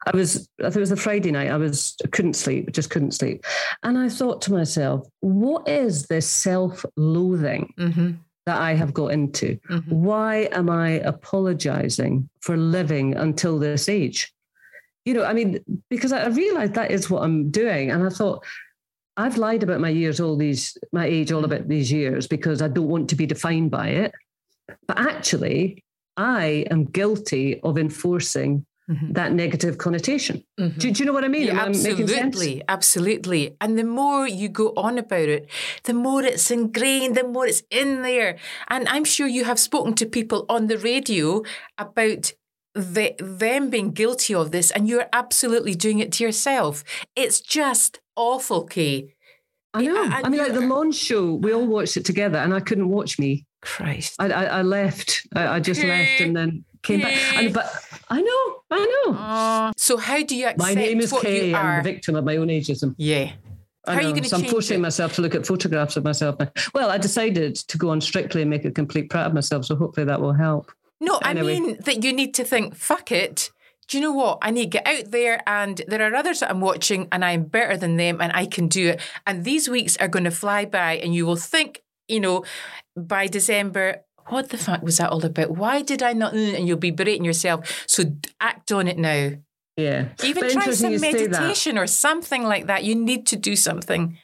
I 0.05 0.15
was, 0.15 0.49
I 0.59 0.63
think 0.63 0.77
it 0.77 0.79
was 0.79 0.91
a 0.91 0.97
Friday 0.97 1.31
night. 1.31 1.51
I 1.51 1.57
was, 1.57 1.95
couldn't 2.11 2.33
sleep, 2.33 2.71
just 2.71 2.89
couldn't 2.89 3.11
sleep. 3.11 3.45
And 3.83 3.97
I 3.97 4.09
thought 4.09 4.41
to 4.43 4.53
myself, 4.53 5.07
what 5.19 5.67
is 5.67 6.07
this 6.07 6.27
self 6.27 6.83
loathing 6.97 7.73
mm-hmm. 7.77 8.11
that 8.45 8.59
I 8.59 8.73
have 8.73 8.93
got 8.93 9.07
into? 9.07 9.59
Mm-hmm. 9.69 9.91
Why 9.91 10.49
am 10.51 10.69
I 10.69 10.91
apologizing 10.91 12.29
for 12.39 12.57
living 12.57 13.15
until 13.15 13.59
this 13.59 13.87
age? 13.87 14.33
You 15.05 15.15
know, 15.15 15.23
I 15.23 15.33
mean, 15.33 15.59
because 15.89 16.11
I 16.11 16.27
realized 16.27 16.73
that 16.73 16.91
is 16.91 17.09
what 17.09 17.23
I'm 17.23 17.51
doing. 17.51 17.91
And 17.91 18.03
I 18.03 18.09
thought, 18.09 18.43
I've 19.17 19.37
lied 19.37 19.61
about 19.61 19.81
my 19.81 19.89
years, 19.89 20.19
all 20.19 20.37
these, 20.37 20.77
my 20.91 21.05
age, 21.05 21.31
all 21.31 21.45
about 21.45 21.67
these 21.67 21.91
years, 21.91 22.27
because 22.27 22.61
I 22.61 22.67
don't 22.69 22.87
want 22.87 23.09
to 23.09 23.15
be 23.15 23.25
defined 23.25 23.69
by 23.69 23.89
it. 23.89 24.13
But 24.87 24.99
actually, 24.99 25.83
I 26.17 26.65
am 26.71 26.85
guilty 26.85 27.59
of 27.61 27.77
enforcing 27.77 28.65
Mm-hmm. 28.91 29.13
that 29.13 29.31
negative 29.31 29.77
connotation. 29.77 30.43
Mm-hmm. 30.59 30.79
Do, 30.79 30.91
do, 30.91 30.99
you 30.99 31.05
know 31.05 31.13
what 31.13 31.23
I 31.23 31.29
mean? 31.29 31.47
Yeah, 31.47 31.61
absolutely, 31.61 32.61
absolutely. 32.67 33.55
And 33.61 33.79
the 33.79 33.85
more 33.85 34.27
you 34.27 34.49
go 34.49 34.73
on 34.75 34.97
about 34.97 35.29
it, 35.29 35.47
the 35.83 35.93
more 35.93 36.23
it's 36.23 36.51
ingrained, 36.51 37.15
the 37.15 37.23
more 37.23 37.47
it's 37.47 37.63
in 37.71 38.01
there. 38.01 38.37
And 38.67 38.89
I'm 38.89 39.05
sure 39.05 39.27
you 39.27 39.45
have 39.45 39.59
spoken 39.59 39.93
to 39.93 40.05
people 40.05 40.45
on 40.49 40.67
the 40.67 40.77
radio 40.77 41.43
about 41.77 42.33
the, 42.75 43.15
them 43.19 43.69
being 43.69 43.91
guilty 43.91 44.35
of 44.35 44.51
this, 44.51 44.71
and 44.71 44.89
you're 44.89 45.07
absolutely 45.13 45.75
doing 45.75 45.99
it 45.99 46.11
to 46.13 46.25
yourself. 46.25 46.83
It's 47.15 47.39
just 47.39 48.01
awful, 48.17 48.65
Kaye. 48.65 49.13
I 49.73 49.85
know. 49.85 50.03
I 50.03 50.27
mean, 50.27 50.41
like 50.41 50.53
the 50.53 50.67
launch 50.67 50.95
show, 50.95 51.35
we 51.35 51.53
all 51.53 51.65
watched 51.65 51.95
it 51.95 52.03
together, 52.03 52.39
and 52.39 52.53
I 52.53 52.59
couldn't 52.59 52.89
watch 52.89 53.17
me. 53.19 53.45
Christ. 53.61 54.15
I, 54.19 54.31
I, 54.31 54.43
I 54.43 54.61
left. 54.63 55.27
I, 55.33 55.47
I 55.47 55.59
just 55.61 55.83
left, 55.83 56.19
and 56.19 56.35
then 56.35 56.65
came 56.81 57.01
back. 57.01 57.13
And, 57.35 57.53
but 57.53 57.71
I 58.11 58.21
know, 58.21 58.61
I 58.69 59.03
know. 59.07 59.13
Uh, 59.17 59.71
so 59.77 59.95
how 59.95 60.21
do 60.21 60.35
you 60.35 60.45
accept 60.45 60.59
My 60.59 60.73
name 60.73 60.99
is 60.99 61.13
Kaye. 61.13 61.55
I'm 61.55 61.83
the 61.83 61.91
victim 61.91 62.15
of 62.15 62.25
my 62.25 62.35
own 62.35 62.47
ageism. 62.49 62.93
Yeah. 62.97 63.31
I 63.87 63.93
How 63.93 64.01
know. 64.01 64.05
are 64.05 64.09
you 64.09 64.13
going 64.13 64.23
to 64.23 64.29
so 64.29 64.37
I'm 64.37 64.43
forcing 64.43 64.79
it? 64.79 64.81
myself 64.81 65.13
to 65.15 65.21
look 65.21 65.33
at 65.33 65.45
photographs 65.45 65.95
of 65.95 66.03
myself. 66.03 66.35
Well, 66.73 66.89
I 66.89 66.97
decided 66.97 67.55
to 67.55 67.77
go 67.77 67.89
on 67.89 68.01
strictly 68.01 68.41
and 68.41 68.49
make 68.49 68.65
a 68.65 68.71
complete 68.71 69.09
prat 69.09 69.27
of 69.27 69.33
myself. 69.33 69.65
So 69.65 69.75
hopefully 69.75 70.05
that 70.05 70.19
will 70.21 70.33
help. 70.33 70.71
No, 70.99 71.17
anyway. 71.19 71.55
I 71.55 71.59
mean 71.59 71.77
that 71.85 72.03
you 72.03 72.11
need 72.13 72.33
to 72.35 72.43
think, 72.43 72.75
fuck 72.75 73.11
it. 73.11 73.49
Do 73.87 73.97
you 73.97 74.03
know 74.03 74.11
what? 74.11 74.39
I 74.41 74.51
need 74.51 74.71
to 74.71 74.77
get 74.79 74.87
out 74.87 75.11
there 75.11 75.41
and 75.47 75.81
there 75.87 76.01
are 76.01 76.13
others 76.15 76.41
that 76.41 76.51
I'm 76.51 76.61
watching 76.61 77.07
and 77.11 77.25
I'm 77.25 77.45
better 77.45 77.75
than 77.75 77.95
them 77.97 78.21
and 78.21 78.31
I 78.35 78.45
can 78.45 78.67
do 78.67 78.89
it. 78.89 79.01
And 79.25 79.43
these 79.45 79.67
weeks 79.67 79.97
are 79.97 80.07
going 80.07 80.25
to 80.25 80.31
fly 80.31 80.65
by 80.65 80.97
and 80.97 81.15
you 81.15 81.25
will 81.25 81.35
think, 81.37 81.81
you 82.07 82.19
know, 82.19 82.45
by 82.95 83.27
December, 83.27 84.03
what 84.31 84.49
the 84.49 84.57
fuck 84.57 84.81
was 84.81 84.97
that 84.97 85.11
all 85.11 85.25
about? 85.25 85.51
Why 85.51 85.81
did 85.81 86.01
I 86.01 86.13
not? 86.13 86.33
And 86.33 86.67
you'll 86.67 86.77
be 86.77 86.91
berating 86.91 87.25
yourself. 87.25 87.85
So 87.87 88.03
act 88.39 88.71
on 88.71 88.87
it 88.87 88.97
now. 88.97 89.31
Yeah. 89.77 90.09
Even 90.23 90.43
but 90.43 90.51
try 90.51 90.71
some 90.71 90.99
meditation 90.99 91.77
or 91.77 91.87
something 91.87 92.43
like 92.43 92.67
that. 92.67 92.83
You 92.83 92.95
need 92.95 93.27
to 93.27 93.35
do 93.35 93.55
something. 93.55 94.17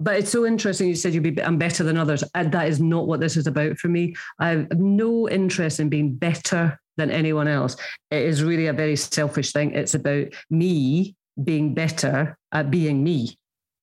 But 0.00 0.16
it's 0.16 0.30
so 0.30 0.46
interesting. 0.46 0.88
You 0.88 0.94
said 0.94 1.14
you'd 1.14 1.22
be 1.22 1.42
I'm 1.42 1.58
better 1.58 1.84
than 1.84 1.96
others. 1.96 2.22
And 2.34 2.52
that 2.52 2.68
is 2.68 2.80
not 2.80 3.06
what 3.06 3.20
this 3.20 3.36
is 3.36 3.46
about 3.46 3.78
for 3.78 3.88
me. 3.88 4.14
I 4.38 4.50
have 4.50 4.78
no 4.78 5.28
interest 5.28 5.80
in 5.80 5.88
being 5.88 6.14
better 6.14 6.78
than 6.96 7.10
anyone 7.10 7.48
else. 7.48 7.76
It 8.10 8.22
is 8.22 8.42
really 8.42 8.66
a 8.66 8.72
very 8.72 8.96
selfish 8.96 9.52
thing. 9.52 9.72
It's 9.72 9.94
about 9.94 10.34
me 10.50 11.14
being 11.42 11.74
better 11.74 12.36
at 12.52 12.70
being 12.70 13.04
me. 13.04 13.37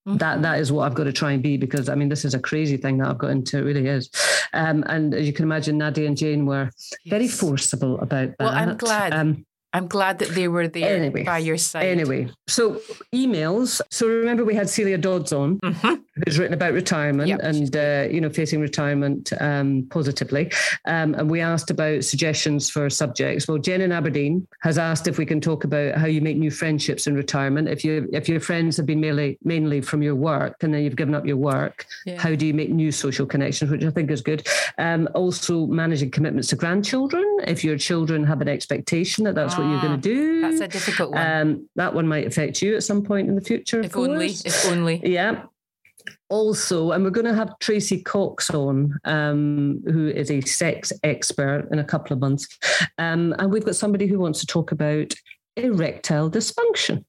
Mm-hmm. 0.07 0.17
That 0.17 0.41
that 0.43 0.59
is 0.59 0.71
what 0.71 0.85
I've 0.85 0.93
got 0.93 1.05
to 1.05 1.13
try 1.13 1.31
and 1.31 1.41
be 1.41 1.57
because 1.57 1.89
I 1.89 1.95
mean 1.95 2.09
this 2.09 2.25
is 2.25 2.35
a 2.35 2.39
crazy 2.39 2.77
thing 2.77 2.97
that 2.99 3.07
I've 3.07 3.17
got 3.17 3.31
into. 3.31 3.57
It 3.57 3.63
really 3.63 3.87
is. 3.87 4.09
Um, 4.53 4.83
and 4.87 5.15
as 5.15 5.25
you 5.25 5.33
can 5.33 5.43
imagine, 5.43 5.79
Nadia 5.79 6.07
and 6.07 6.15
Jane 6.15 6.45
were 6.45 6.69
yes. 6.75 6.99
very 7.07 7.27
forcible 7.27 7.99
about 7.99 8.37
that. 8.37 8.45
Well, 8.45 8.53
I'm 8.53 8.77
glad. 8.77 9.13
Um, 9.13 9.45
I'm 9.75 9.87
glad 9.87 10.19
that 10.19 10.29
they 10.29 10.47
were 10.47 10.69
there 10.69 10.95
anyway, 10.95 11.23
by 11.23 11.39
your 11.39 11.57
side. 11.57 11.87
Anyway, 11.87 12.29
so 12.47 12.79
emails. 13.13 13.81
So 13.91 14.07
remember, 14.07 14.45
we 14.45 14.55
had 14.55 14.69
Celia 14.69 14.97
Dodds 14.97 15.33
on, 15.33 15.59
mm-hmm. 15.59 15.95
who's 16.23 16.39
written 16.39 16.53
about 16.53 16.71
retirement 16.71 17.27
yep, 17.27 17.41
and 17.43 17.75
uh, 17.75 18.07
you 18.09 18.21
know 18.21 18.29
facing 18.29 18.61
retirement 18.61 19.33
um, 19.41 19.85
positively, 19.89 20.49
um, 20.85 21.13
and 21.15 21.29
we 21.29 21.41
asked 21.41 21.71
about 21.71 22.05
suggestions 22.05 22.69
for 22.69 22.89
subjects. 22.89 23.49
Well, 23.49 23.57
Jen 23.57 23.81
in 23.81 23.91
Aberdeen 23.91 24.47
has 24.61 24.77
asked 24.77 25.09
if 25.09 25.17
we 25.17 25.25
can 25.25 25.41
talk 25.41 25.65
about 25.65 25.95
how 25.95 26.05
you 26.05 26.21
make 26.21 26.37
new 26.37 26.51
friendships 26.51 27.05
in 27.05 27.15
retirement. 27.15 27.67
If 27.67 27.83
you 27.83 28.09
if 28.13 28.29
your 28.29 28.39
friends 28.39 28.77
have 28.77 28.85
been 28.85 29.01
mainly 29.01 29.37
mainly 29.43 29.81
from 29.81 30.01
your 30.01 30.15
work 30.15 30.63
and 30.63 30.73
then 30.73 30.83
you've 30.83 30.95
given 30.95 31.15
up 31.15 31.25
your 31.25 31.35
work, 31.35 31.85
yeah. 32.05 32.17
how 32.17 32.33
do 32.33 32.47
you 32.47 32.53
make 32.53 32.69
new 32.69 32.93
social 32.93 33.25
connections? 33.25 33.69
Which 33.69 33.83
I 33.83 33.89
think 33.89 34.09
is 34.09 34.21
good. 34.21 34.47
Um, 34.77 35.09
also, 35.13 35.65
managing 35.65 36.11
commitments 36.11 36.47
to 36.49 36.55
grandchildren. 36.55 37.25
If 37.45 37.65
your 37.65 37.77
children 37.77 38.23
have 38.23 38.39
an 38.39 38.47
expectation 38.47 39.25
that 39.25 39.35
that's 39.35 39.57
what 39.57 39.64
you're 39.71 39.81
going 39.81 40.01
to 40.01 40.09
ah, 40.09 40.13
do. 40.13 40.41
That's 40.41 40.61
a 40.61 40.67
difficult 40.67 41.11
one. 41.11 41.31
Um, 41.31 41.69
that 41.75 41.93
one 41.93 42.07
might 42.07 42.27
affect 42.27 42.61
you 42.61 42.75
at 42.75 42.83
some 42.83 43.03
point 43.03 43.27
in 43.27 43.35
the 43.35 43.41
future. 43.41 43.81
If 43.81 43.95
only, 43.95 44.27
if 44.27 44.65
only. 44.67 45.01
Yeah. 45.03 45.43
Also, 46.29 46.91
and 46.91 47.03
we're 47.03 47.09
going 47.11 47.25
to 47.25 47.33
have 47.33 47.57
Tracey 47.59 48.01
Cox 48.01 48.49
on, 48.49 48.97
um, 49.05 49.81
who 49.85 50.07
is 50.07 50.31
a 50.31 50.41
sex 50.41 50.91
expert 51.03 51.67
in 51.71 51.79
a 51.79 51.83
couple 51.83 52.13
of 52.13 52.19
months. 52.19 52.47
Um, 52.97 53.35
and 53.39 53.51
we've 53.51 53.65
got 53.65 53.75
somebody 53.75 54.07
who 54.07 54.19
wants 54.19 54.39
to 54.39 54.45
talk 54.45 54.71
about 54.71 55.13
erectile 55.55 56.29
dysfunction. 56.29 57.05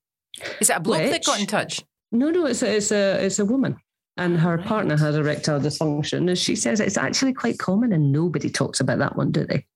Is 0.60 0.70
it 0.70 0.76
a 0.76 0.80
bloke 0.80 1.02
which, 1.02 1.10
that 1.12 1.24
got 1.24 1.40
in 1.40 1.46
touch? 1.46 1.82
No, 2.12 2.30
no, 2.30 2.46
it's 2.46 2.62
a, 2.62 2.76
it's 2.76 2.92
a, 2.92 3.24
it's 3.24 3.38
a 3.38 3.44
woman 3.44 3.76
and 4.16 4.38
her 4.38 4.56
right. 4.56 4.66
partner 4.66 4.96
has 4.96 5.16
erectile 5.16 5.60
dysfunction. 5.60 6.28
And 6.28 6.38
she 6.38 6.56
says 6.56 6.80
it's 6.80 6.96
actually 6.96 7.34
quite 7.34 7.58
common 7.58 7.92
and 7.92 8.12
nobody 8.12 8.50
talks 8.50 8.80
about 8.80 8.98
that 8.98 9.16
one, 9.16 9.30
do 9.30 9.44
they? 9.44 9.66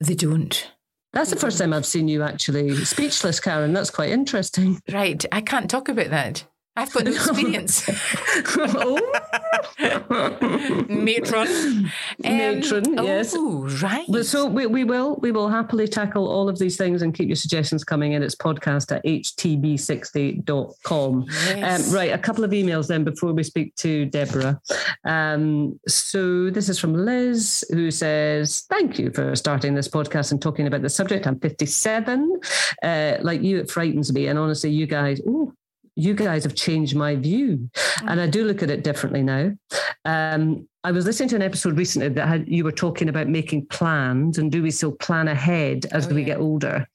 They 0.00 0.14
don't. 0.14 0.70
That's 1.12 1.30
the 1.30 1.36
first 1.36 1.58
time 1.58 1.72
I've 1.72 1.86
seen 1.86 2.08
you 2.08 2.22
actually 2.22 2.74
speechless, 2.84 3.40
Karen. 3.40 3.72
That's 3.72 3.90
quite 3.90 4.10
interesting. 4.10 4.80
Right. 4.92 5.24
I 5.32 5.40
can't 5.40 5.70
talk 5.70 5.88
about 5.88 6.10
that. 6.10 6.44
I've 6.78 6.92
got 6.92 7.04
no 7.04 7.10
experience. 7.16 7.88
Matron. 10.88 11.90
Matron, 12.18 12.94
yes. 13.04 13.34
Oh, 13.36 13.68
right. 13.82 14.06
But 14.08 14.24
so 14.26 14.46
we, 14.46 14.66
we 14.66 14.84
will 14.84 15.16
we 15.16 15.32
will 15.32 15.48
happily 15.48 15.88
tackle 15.88 16.28
all 16.28 16.48
of 16.48 16.60
these 16.60 16.76
things 16.76 17.02
and 17.02 17.12
keep 17.12 17.26
your 17.28 17.34
suggestions 17.34 17.82
coming 17.82 18.12
in. 18.12 18.22
It's 18.22 18.36
podcast 18.36 18.94
at 18.94 19.04
htb60.com. 19.04 21.26
Yes. 21.28 21.88
Um, 21.88 21.94
right, 21.94 22.12
a 22.12 22.18
couple 22.18 22.44
of 22.44 22.52
emails 22.52 22.86
then 22.86 23.02
before 23.02 23.32
we 23.32 23.42
speak 23.42 23.74
to 23.76 24.04
Deborah. 24.06 24.60
Um, 25.04 25.80
so 25.88 26.50
this 26.50 26.68
is 26.68 26.78
from 26.78 26.94
Liz 26.94 27.64
who 27.70 27.90
says, 27.90 28.66
Thank 28.70 29.00
you 29.00 29.10
for 29.10 29.34
starting 29.34 29.74
this 29.74 29.88
podcast 29.88 30.30
and 30.30 30.40
talking 30.40 30.68
about 30.68 30.82
the 30.82 30.90
subject. 30.90 31.26
I'm 31.26 31.40
57. 31.40 32.40
Uh, 32.82 33.16
like 33.22 33.42
you, 33.42 33.58
it 33.58 33.68
frightens 33.68 34.12
me. 34.12 34.28
And 34.28 34.38
honestly, 34.38 34.70
you 34.70 34.86
guys, 34.86 35.18
ooh, 35.20 35.52
you 35.98 36.14
guys 36.14 36.44
have 36.44 36.54
changed 36.54 36.94
my 36.94 37.16
view. 37.16 37.68
And 38.06 38.20
I 38.20 38.28
do 38.28 38.44
look 38.44 38.62
at 38.62 38.70
it 38.70 38.84
differently 38.84 39.22
now. 39.22 39.50
Um, 40.04 40.68
I 40.84 40.92
was 40.92 41.04
listening 41.04 41.28
to 41.30 41.36
an 41.36 41.42
episode 41.42 41.76
recently 41.76 42.08
that 42.08 42.28
had, 42.28 42.48
you 42.48 42.62
were 42.62 42.70
talking 42.72 43.08
about 43.08 43.26
making 43.28 43.66
plans 43.66 44.38
and 44.38 44.50
do 44.50 44.62
we 44.62 44.70
still 44.70 44.92
plan 44.92 45.26
ahead 45.26 45.86
as 45.90 46.06
Oh, 46.06 46.14
we 46.14 46.20
yeah. 46.20 46.26
get 46.26 46.38
older? 46.38 46.86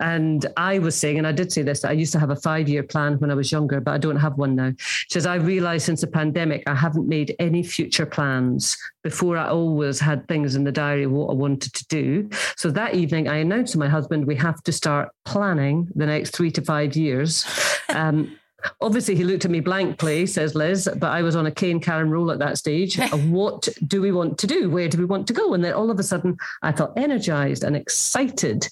And 0.00 0.46
I 0.56 0.78
was 0.80 0.96
saying, 0.96 1.18
and 1.18 1.26
I 1.26 1.32
did 1.32 1.52
say 1.52 1.62
this, 1.62 1.84
I 1.84 1.92
used 1.92 2.12
to 2.12 2.18
have 2.18 2.30
a 2.30 2.36
five 2.36 2.68
year 2.68 2.82
plan 2.82 3.18
when 3.18 3.30
I 3.30 3.34
was 3.34 3.52
younger, 3.52 3.80
but 3.80 3.92
I 3.92 3.98
don't 3.98 4.16
have 4.16 4.36
one 4.36 4.56
now. 4.56 4.72
She 4.78 5.06
says, 5.10 5.26
I 5.26 5.36
realized 5.36 5.86
since 5.86 6.00
the 6.00 6.06
pandemic, 6.06 6.62
I 6.66 6.74
haven't 6.74 7.08
made 7.08 7.34
any 7.38 7.62
future 7.62 8.06
plans. 8.06 8.76
Before, 9.02 9.36
I 9.36 9.48
always 9.48 10.00
had 10.00 10.26
things 10.26 10.56
in 10.56 10.64
the 10.64 10.72
diary, 10.72 11.06
what 11.06 11.30
I 11.30 11.34
wanted 11.34 11.74
to 11.74 11.86
do. 11.86 12.28
So 12.56 12.70
that 12.70 12.94
evening, 12.94 13.28
I 13.28 13.36
announced 13.36 13.72
to 13.72 13.78
my 13.78 13.88
husband, 13.88 14.26
we 14.26 14.36
have 14.36 14.62
to 14.64 14.72
start 14.72 15.10
planning 15.24 15.88
the 15.94 16.06
next 16.06 16.30
three 16.30 16.50
to 16.52 16.62
five 16.62 16.96
years. 16.96 17.44
Um, 17.90 18.36
Obviously, 18.80 19.14
he 19.14 19.24
looked 19.24 19.44
at 19.44 19.50
me 19.50 19.60
blankly, 19.60 20.26
says 20.26 20.54
Liz, 20.54 20.88
but 20.96 21.10
I 21.10 21.22
was 21.22 21.36
on 21.36 21.46
a 21.46 21.50
cane 21.50 21.80
Karen 21.80 22.10
roll 22.10 22.30
at 22.30 22.38
that 22.38 22.58
stage. 22.58 22.98
what 23.28 23.68
do 23.86 24.00
we 24.00 24.12
want 24.12 24.38
to 24.38 24.46
do? 24.46 24.70
Where 24.70 24.88
do 24.88 24.98
we 24.98 25.04
want 25.04 25.26
to 25.28 25.32
go? 25.32 25.54
And 25.54 25.64
then 25.64 25.72
all 25.74 25.90
of 25.90 25.98
a 25.98 26.02
sudden, 26.02 26.36
I 26.62 26.72
felt 26.72 26.92
energized 26.96 27.64
and 27.64 27.76
excited. 27.76 28.66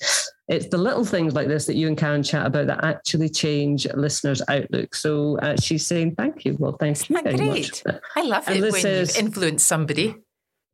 It's 0.48 0.66
the 0.68 0.78
little 0.78 1.04
things 1.04 1.34
like 1.34 1.48
this 1.48 1.66
that 1.66 1.76
you 1.76 1.88
and 1.88 1.96
Karen 1.96 2.22
chat 2.22 2.46
about 2.46 2.66
that 2.66 2.84
actually 2.84 3.28
change 3.28 3.86
listeners' 3.94 4.42
outlook. 4.48 4.94
So 4.94 5.38
uh, 5.38 5.56
she's 5.56 5.86
saying, 5.86 6.14
Thank 6.16 6.44
you. 6.44 6.56
Well, 6.58 6.76
thank 6.78 7.08
you 7.08 7.22
very 7.22 7.36
great? 7.36 7.82
much. 7.86 8.02
I 8.16 8.22
love 8.22 8.44
And 8.48 8.56
it 8.56 8.60
Liz 8.62 8.72
when 8.72 8.82
says- 8.82 9.16
you've 9.16 9.24
influenced 9.26 9.66
somebody. 9.66 10.16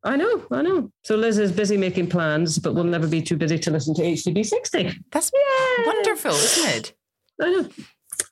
I 0.03 0.15
know, 0.15 0.45
I 0.49 0.61
know. 0.61 0.91
So 1.03 1.17
Liz 1.17 1.37
is 1.39 1.51
busy 1.51 1.75
making 1.75 2.07
plans, 2.07 2.57
but 2.57 2.73
we'll 2.73 2.85
never 2.85 3.05
be 3.05 3.21
too 3.21 3.35
busy 3.35 3.59
to 3.59 3.69
listen 3.71 3.93
to 3.95 4.01
HTB 4.01 4.45
60. 4.45 4.93
That's 5.11 5.29
wonderful, 5.85 6.31
isn't 6.31 6.69
it? 6.69 6.93
I 7.41 7.51
know. 7.51 7.69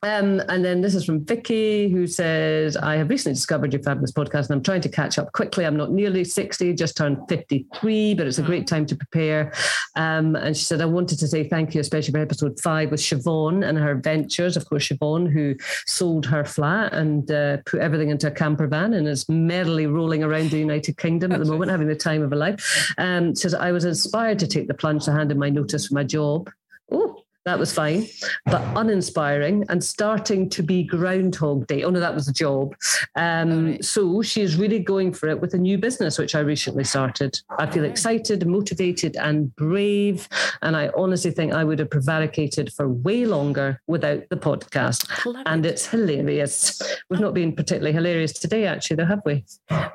Um, 0.03 0.41
and 0.48 0.63
then 0.63 0.82
this 0.82 0.96
is 0.96 1.06
from 1.06 1.25
Vicky, 1.25 1.89
who 1.89 2.08
says, 2.08 2.77
I 2.77 2.96
have 2.98 3.10
recently 3.10 3.34
discovered 3.34 3.74
your 3.74 3.82
fabulous 3.82 4.12
podcast 4.12 4.50
and 4.50 4.51
I'm 4.51 4.63
trying 4.63 4.82
to 4.82 4.89
catch 4.89 5.17
up 5.17 5.32
quickly. 5.34 5.65
I'm 5.65 5.75
not 5.75 5.91
nearly 5.91 6.24
60, 6.24 6.74
just 6.74 6.96
turned 6.96 7.17
53, 7.27 8.13
but 8.13 8.27
it's 8.27 8.38
a 8.38 8.44
great 8.44 8.67
time 8.67 8.86
to 8.86 8.96
prepare. 8.96 9.53
Um, 9.96 10.36
and 10.36 10.56
she 10.56 10.63
said, 10.63 10.82
I 10.82 10.86
wanted 10.86 11.20
to 11.20 11.27
say 11.27 11.48
thank 11.48 11.74
you, 11.74 11.82
especially 11.82 12.12
for 12.12 12.20
episode 12.20 12.60
five 12.60 12.91
with 12.91 13.00
Siobhan 13.00 13.67
and 13.67 13.77
her 13.77 13.96
ventures. 13.96 14.56
Of 14.56 14.70
course, 14.70 14.88
Siobhan, 14.88 15.32
who 15.32 15.56
sold 15.86 16.25
her 16.27 16.46
flat 16.46 16.94
and 16.94 17.29
uh, 17.32 17.58
put 17.65 17.82
everything 17.82 18.10
into 18.10 18.27
a 18.27 18.32
camper 18.32 18.67
van 18.67 18.94
and 18.94 19.08
is 19.08 19.27
merrily 19.27 19.88
rolling 19.88 20.24
around 20.24 20.51
the 20.51 20.60
United 20.60 20.98
Kingdom 20.98 21.32
at 21.32 21.39
the 21.39 21.46
moment, 21.46 21.72
having 21.72 21.88
the 21.88 21.96
time 21.96 22.22
of 22.22 22.29
her 22.29 22.38
life. 22.38 22.94
Um, 22.98 23.36
says, 23.36 23.53
I 23.53 23.72
was 23.72 23.86
inspired 23.86 24.39
to 24.39 24.48
take 24.48 24.67
the 24.67 24.74
plunge 24.74 25.06
to 25.06 25.12
hand 25.12 25.32
in 25.32 25.39
my 25.39 25.50
notice 25.50 25.88
for 25.88 25.96
my 25.96 26.03
job. 26.03 26.50
Oh, 26.91 27.17
that 27.48 27.60
was 27.60 27.74
fine, 27.74 28.08
but 28.46 28.62
uninspiring 28.75 29.66
and 29.70 29.84
starting 29.84 30.50
to 30.50 30.63
be 30.63 30.84
Groundhog 30.84 31.68
Day. 31.68 31.84
Oh, 31.84 31.89
no, 31.89 32.00
that 32.00 32.16
was 32.16 32.27
a 32.27 32.34
job. 32.34 32.75
Um, 33.16 33.68
Right. 33.68 33.84
So 33.84 34.22
she 34.22 34.42
is 34.42 34.56
really 34.56 34.80
going 34.80 35.13
for 35.13 35.27
it 35.30 35.39
with 35.39 35.54
a 35.54 35.58
new 35.58 35.77
business, 35.77 36.18
which 36.18 36.36
I 36.36 36.39
recently 36.39 36.84
started. 36.84 37.39
I 37.58 37.68
feel 37.68 37.84
excited, 37.84 38.46
motivated, 38.46 39.16
and 39.16 39.56
brave. 39.56 40.27
And 40.62 40.75
I 40.75 40.89
honestly 40.96 41.32
think 41.32 41.54
I 41.54 41.63
would 41.63 41.80
have 41.80 41.89
prevaricated 41.89 42.72
for 42.74 42.88
way 42.88 43.25
longer 43.25 43.82
without 43.88 44.30
the 44.30 44.38
podcast. 44.38 45.10
And 45.46 45.66
it. 45.66 45.70
it's 45.70 45.88
hilarious. 45.88 46.82
We've 47.10 47.20
not 47.20 47.34
been 47.34 47.56
particularly 47.56 47.94
hilarious 47.94 48.34
today, 48.34 48.66
actually, 48.66 48.98
though, 48.98 49.06
have 49.06 49.22
we? 49.25 49.46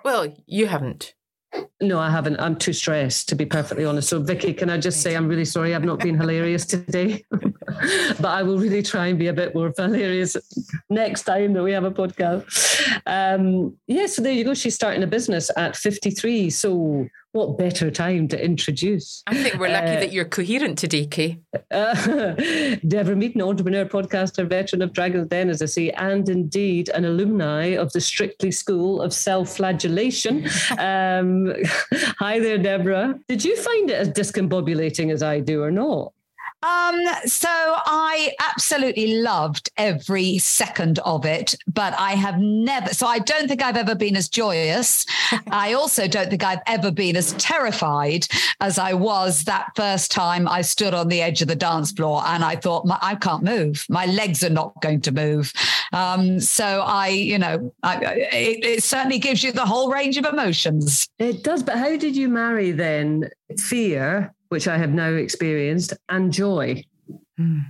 Well, 0.05 0.35
you 0.47 0.67
haven't. 0.67 1.15
No, 1.81 1.99
I 1.99 2.11
haven't. 2.11 2.41
I'm 2.41 2.57
too 2.57 2.73
stressed, 2.73 3.29
to 3.29 3.35
be 3.35 3.45
perfectly 3.45 3.85
honest. 3.85 4.09
So, 4.09 4.21
Vicky, 4.21 4.55
can 4.55 4.71
I 4.71 4.79
just 4.79 5.03
say 5.03 5.17
I'm 5.17 5.29
really 5.29 5.45
sorry 5.45 5.75
I've 5.75 5.85
not 5.85 5.99
been 5.99 6.17
hilarious 6.17 6.65
today? 6.65 7.25
but 8.21 8.29
I 8.29 8.43
will 8.43 8.59
really 8.59 8.83
try 8.83 9.07
and 9.09 9.19
be 9.19 9.29
a 9.29 9.33
bit 9.33 9.55
more 9.55 9.73
hilarious 9.77 10.37
next 10.91 11.23
time 11.25 11.53
that 11.55 11.63
we 11.63 11.73
have 11.73 11.85
a 11.85 11.91
podcast. 11.91 13.01
Um, 13.07 13.77
yeah, 13.87 14.07
so 14.07 14.23
there 14.23 14.33
you 14.33 14.45
go. 14.45 14.55
She's 14.55 14.75
starting 14.75 15.03
a 15.03 15.07
business 15.07 15.51
at 15.57 15.77
53. 15.77 16.51
So, 16.51 17.09
what 17.33 17.57
better 17.57 17.91
time 17.91 18.29
to 18.29 18.45
introduce? 18.45 19.23
I 19.27 19.35
think 19.43 19.59
we're 19.59 19.71
lucky 19.73 19.93
Uh, 19.97 20.01
that 20.01 20.13
you're 20.13 20.27
coherent 20.27 20.77
today, 20.77 21.07
Kaye. 21.07 21.41
Uh, 21.71 21.95
Deborah 22.87 23.17
Meaden, 23.17 23.41
entrepreneur, 23.41 23.87
podcaster, 23.87 24.47
veteran 24.47 24.83
of 24.83 24.93
Dragon's 24.93 25.29
Den, 25.29 25.49
as 25.49 25.63
I 25.63 25.67
say, 25.67 25.91
and 25.93 26.29
indeed 26.29 26.91
an 26.91 27.07
alumni 27.07 27.69
of 27.69 27.91
the 27.93 28.03
Strictly 28.03 28.51
School 28.51 29.01
of 29.01 29.15
Self 29.15 29.57
Flagellation. 29.57 30.47
Um, 30.79 31.53
hi 32.19 32.39
there, 32.41 32.59
Deborah. 32.59 33.19
Did 33.29 33.45
you 33.45 33.57
find 33.57 33.91
it 33.91 33.95
as 33.95 34.09
discombobulating 34.11 35.13
as 35.13 35.23
I 35.23 35.41
do 35.41 35.63
or 35.63 35.71
not? 35.71 36.13
Um, 36.63 37.01
so 37.27 37.49
I 37.49 38.35
absolutely 38.41 39.21
loved 39.21 39.71
every 39.77 40.39
second 40.39 41.01
of 41.01 41.27
it, 41.27 41.57
but 41.67 41.93
I 41.99 42.13
have 42.13 42.39
never, 42.39 42.95
so 42.95 43.07
I 43.07 43.19
don't 43.19 43.49
think 43.49 43.63
I've 43.63 43.77
ever 43.77 43.95
been 43.95 44.17
as 44.17 44.29
joyous. 44.29 45.05
I 45.51 45.73
also 45.73 46.07
don't 46.07 46.31
think 46.31 46.45
I've 46.45 46.63
ever 46.67 46.93
been 46.93 47.17
as 47.17 47.33
terrified 47.35 48.27
as 48.61 48.79
I 48.79 48.95
was 48.95 49.45
that 49.45 49.73
first 49.75 50.13
time 50.13 50.47
I 50.47 50.63
stood 50.63 50.95
on 50.95 51.09
the 51.09 51.21
edge 51.21 51.43
of 51.43 51.49
the 51.49 51.57
dance 51.57 51.91
floor 51.91 52.23
and 52.27 52.45
I 52.45 52.57
thought, 52.57 52.87
my, 52.87 52.99
I 53.03 53.17
can't 53.17 53.43
move. 53.43 53.85
My 53.89 54.07
legs 54.07 54.45
are 54.45 54.51
not 54.51 54.81
going 54.81 55.01
to 55.03 55.13
move. 55.13 55.53
Um, 55.93 56.39
so 56.39 56.83
I, 56.87 57.09
you 57.09 57.39
know, 57.39 57.75
I, 57.83 57.97
it, 58.33 58.65
it 58.65 58.83
certainly 58.85 59.19
gives 59.19 59.43
you 59.43 59.51
the 59.51 59.67
whole 59.67 59.91
range 59.91 60.17
of 60.17 60.25
emotions. 60.25 61.09
It 61.19 61.43
does, 61.43 61.63
but 61.63 61.77
how 61.77 61.97
did 61.97 62.17
you 62.17 62.29
marry 62.29 62.71
then 62.71 63.31
fear, 63.59 64.33
which 64.53 64.69
I 64.69 64.77
have 64.77 64.93
now 64.93 65.09
experienced, 65.09 65.95
and 66.11 66.31
joy? 66.31 66.85
Hmm. 67.39 67.61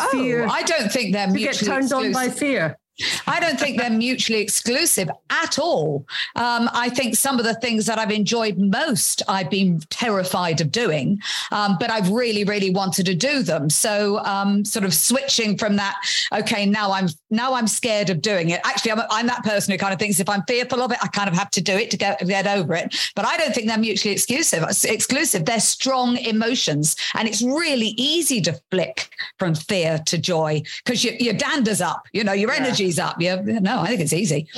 Oh, 0.00 0.10
fear 0.12 0.44
Oh, 0.44 0.48
I 0.48 0.62
don't 0.62 0.92
think 0.92 1.12
they're 1.12 1.26
you 1.28 1.38
get 1.38 1.60
mutually 1.60 1.70
turned 1.70 1.92
on 1.92 2.12
by 2.12 2.28
fear? 2.28 2.78
I 3.26 3.40
don't 3.40 3.58
think 3.58 3.78
they're 3.78 3.90
mutually 3.90 4.40
exclusive 4.40 5.10
at 5.30 5.58
all. 5.58 6.06
Um, 6.36 6.68
I 6.72 6.88
think 6.88 7.16
some 7.16 7.38
of 7.38 7.44
the 7.44 7.54
things 7.54 7.86
that 7.86 7.98
I've 7.98 8.10
enjoyed 8.10 8.58
most, 8.58 9.22
I've 9.28 9.50
been 9.50 9.80
terrified 9.90 10.60
of 10.60 10.70
doing, 10.70 11.20
um, 11.50 11.76
but 11.78 11.90
I've 11.90 12.10
really, 12.10 12.44
really 12.44 12.70
wanted 12.70 13.06
to 13.06 13.14
do 13.14 13.42
them. 13.42 13.70
So, 13.70 14.18
um, 14.24 14.64
sort 14.64 14.84
of 14.84 14.94
switching 14.94 15.56
from 15.56 15.76
that. 15.76 15.96
Okay, 16.32 16.66
now 16.66 16.92
I'm 16.92 17.08
now 17.30 17.54
I'm 17.54 17.66
scared 17.66 18.10
of 18.10 18.22
doing 18.22 18.50
it. 18.50 18.60
Actually, 18.64 18.92
I'm, 18.92 19.02
I'm 19.10 19.26
that 19.26 19.44
person 19.44 19.72
who 19.72 19.78
kind 19.78 19.92
of 19.92 19.98
thinks 19.98 20.20
if 20.20 20.28
I'm 20.28 20.42
fearful 20.48 20.82
of 20.82 20.92
it, 20.92 20.98
I 21.02 21.08
kind 21.08 21.28
of 21.28 21.34
have 21.36 21.50
to 21.50 21.60
do 21.60 21.76
it 21.76 21.90
to 21.90 21.96
get 21.96 22.26
get 22.26 22.46
over 22.46 22.74
it. 22.74 22.94
But 23.14 23.24
I 23.26 23.36
don't 23.36 23.54
think 23.54 23.68
they're 23.68 23.78
mutually 23.78 24.12
exclusive. 24.12 24.64
Exclusive. 24.84 25.44
They're 25.44 25.60
strong 25.60 26.16
emotions, 26.18 26.96
and 27.14 27.28
it's 27.28 27.42
really 27.42 27.94
easy 27.96 28.40
to 28.42 28.60
flick 28.70 29.10
from 29.38 29.54
fear 29.54 29.98
to 30.06 30.18
joy 30.18 30.62
because 30.84 31.04
your 31.04 31.14
your 31.14 31.34
dander's 31.34 31.80
up. 31.80 32.06
You 32.12 32.24
know, 32.24 32.32
your 32.32 32.50
energy's 32.50 32.91
up. 32.98 33.20
Yeah, 33.20 33.36
no, 33.36 33.80
I 33.80 33.88
think 33.88 34.00
it's 34.00 34.12
easy. 34.12 34.48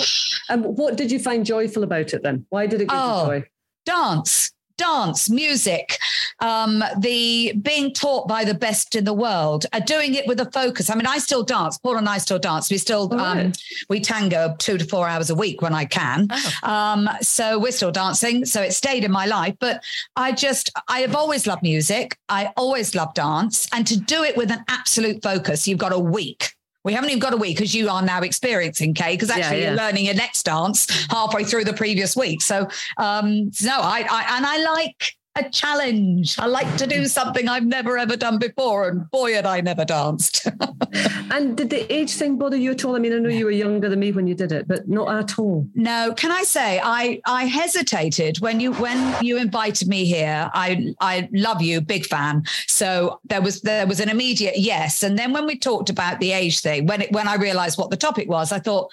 And 0.49 0.65
what 0.65 0.97
did 0.97 1.11
you 1.11 1.19
find 1.19 1.45
joyful 1.47 1.83
about 1.83 2.13
it 2.13 2.23
then? 2.23 2.47
Why 2.51 2.67
did 2.67 2.81
it 2.81 2.89
give 2.89 2.99
Oh. 2.99 3.33
you 3.33 3.41
joy? 3.41 3.47
Dance, 3.87 4.51
dance, 4.77 5.31
music, 5.31 5.99
um, 6.41 6.83
the 6.99 7.53
being 7.63 7.93
taught 7.93 8.27
by 8.27 8.45
the 8.45 8.55
best 8.55 8.97
in 8.97 9.05
the 9.05 9.13
world, 9.13 9.67
uh, 9.73 9.79
doing 9.79 10.15
it 10.15 10.27
with 10.27 10.41
a 10.41 10.51
focus. 10.51 10.91
I 10.91 10.95
mean, 10.97 11.07
I 11.07 11.19
still 11.19 11.43
dance. 11.45 11.79
Paul 11.79 11.97
and 11.99 12.09
I 12.09 12.19
still 12.19 12.39
dance. 12.41 12.71
We 12.71 12.79
still 12.79 13.03
All 13.13 13.21
um, 13.21 13.39
right. 13.39 13.59
we 13.89 14.01
tango 14.01 14.57
two 14.59 14.77
to 14.79 14.85
four 14.85 15.07
hours 15.07 15.31
a 15.31 15.35
week 15.35 15.63
when 15.63 15.75
I 15.75 15.85
can. 15.85 16.27
Oh. 16.31 16.69
Um, 16.69 17.09
so 17.21 17.59
we're 17.59 17.73
still 17.73 17.93
dancing. 17.93 18.45
So 18.47 18.63
it 18.63 18.73
stayed 18.73 19.05
in 19.05 19.13
my 19.13 19.27
life. 19.27 19.55
But 19.61 19.85
I 20.17 20.33
just, 20.33 20.73
I 20.89 21.01
have 21.01 21.15
always 21.15 21.47
loved 21.47 21.63
music. 21.63 22.19
I 22.29 22.53
always 22.57 22.95
loved 22.95 23.15
dance. 23.15 23.69
And 23.73 23.87
to 23.87 23.97
do 23.99 24.25
it 24.25 24.37
with 24.37 24.51
an 24.51 24.65
absolute 24.69 25.23
focus, 25.23 25.69
you've 25.69 25.79
got 25.79 25.93
a 25.93 25.99
week. 25.99 26.53
We 26.85 26.93
haven't 26.93 27.11
even 27.11 27.19
got 27.19 27.33
a 27.33 27.37
week 27.39 27.61
as 27.63 27.75
you 27.75 27.89
are 27.89 28.03
now 28.03 28.21
experiencing, 28.21 28.93
Kaye, 28.95 29.15
because 29.15 29.31
Yeah, 29.31 29.37
actually 29.37 29.63
yeah. 29.63 29.69
you're 29.69 29.77
learning 29.77 30.05
your 30.05 30.15
next 30.15 30.43
dance 30.45 30.87
halfway 31.11 31.45
through 31.45 31.65
the 31.65 31.73
previous 31.73 32.15
week. 32.15 32.43
So, 32.43 32.69
um, 32.99 33.51
no, 33.63 33.79
I, 33.81 34.07
I, 34.11 34.37
and 34.37 34.47
I 34.47 34.59
like, 34.59 35.17
a 35.37 35.49
challenge. 35.51 36.39
I 36.39 36.47
like 36.47 36.77
to 36.77 36.87
do 36.87 37.07
something 37.07 37.49
I've 37.49 37.67
never 37.67 37.99
ever 37.99 38.17
done 38.17 38.39
before. 38.39 38.89
And 38.89 39.11
boy, 39.11 39.35
had 39.35 39.47
I 39.47 39.61
never 39.61 39.85
danced. 39.85 40.47
and 41.31 41.57
did 41.57 41.71
the 41.71 41.93
age 41.93 42.13
thing 42.13 42.39
bother 42.39 42.57
you 42.57 42.73
at 42.73 42.85
all? 42.85 42.95
I 42.95 42.99
mean, 43.01 43.13
I 43.13 43.19
know 43.19 43.29
you 43.29 43.47
were 43.47 43.51
younger 43.51 43.89
than 43.89 43.99
me 44.01 44.13
when 44.13 44.27
you 44.27 44.35
did 44.35 44.53
it, 44.53 44.69
but 44.69 44.89
not 44.89 45.13
at 45.15 45.39
all. 45.39 45.67
No, 45.75 46.15
can 46.17 46.31
I 46.31 46.45
say 46.45 46.81
I 46.83 47.21
I 47.27 47.45
hesitated 47.45 48.41
when 48.41 48.61
you 48.61 48.73
when 48.75 49.25
you 49.25 49.37
invited 49.37 49.89
me 49.89 50.05
here. 50.05 50.51
I 50.55 50.95
I 51.01 51.29
love 51.33 51.63
you, 51.63 51.81
big 51.81 52.07
fan. 52.07 52.45
So 52.67 53.21
there 53.25 53.43
was 53.43 53.61
there 53.63 53.87
was 53.87 54.01
an 54.01 54.09
immediate 54.09 54.59
yes. 54.59 55.03
And 55.03 55.19
then 55.19 55.33
when 55.33 55.47
we 55.47 55.59
talked 55.59 55.91
about 55.91 56.21
the 56.21 56.33
age 56.33 56.61
thing, 56.61 56.87
when 56.87 57.03
it, 57.03 57.13
when 57.13 57.29
I 57.29 57.37
realized 57.37 57.79
what 57.79 57.91
the 57.91 57.97
topic 57.97 58.29
was, 58.29 58.53
I 58.53 58.59
thought, 58.61 58.91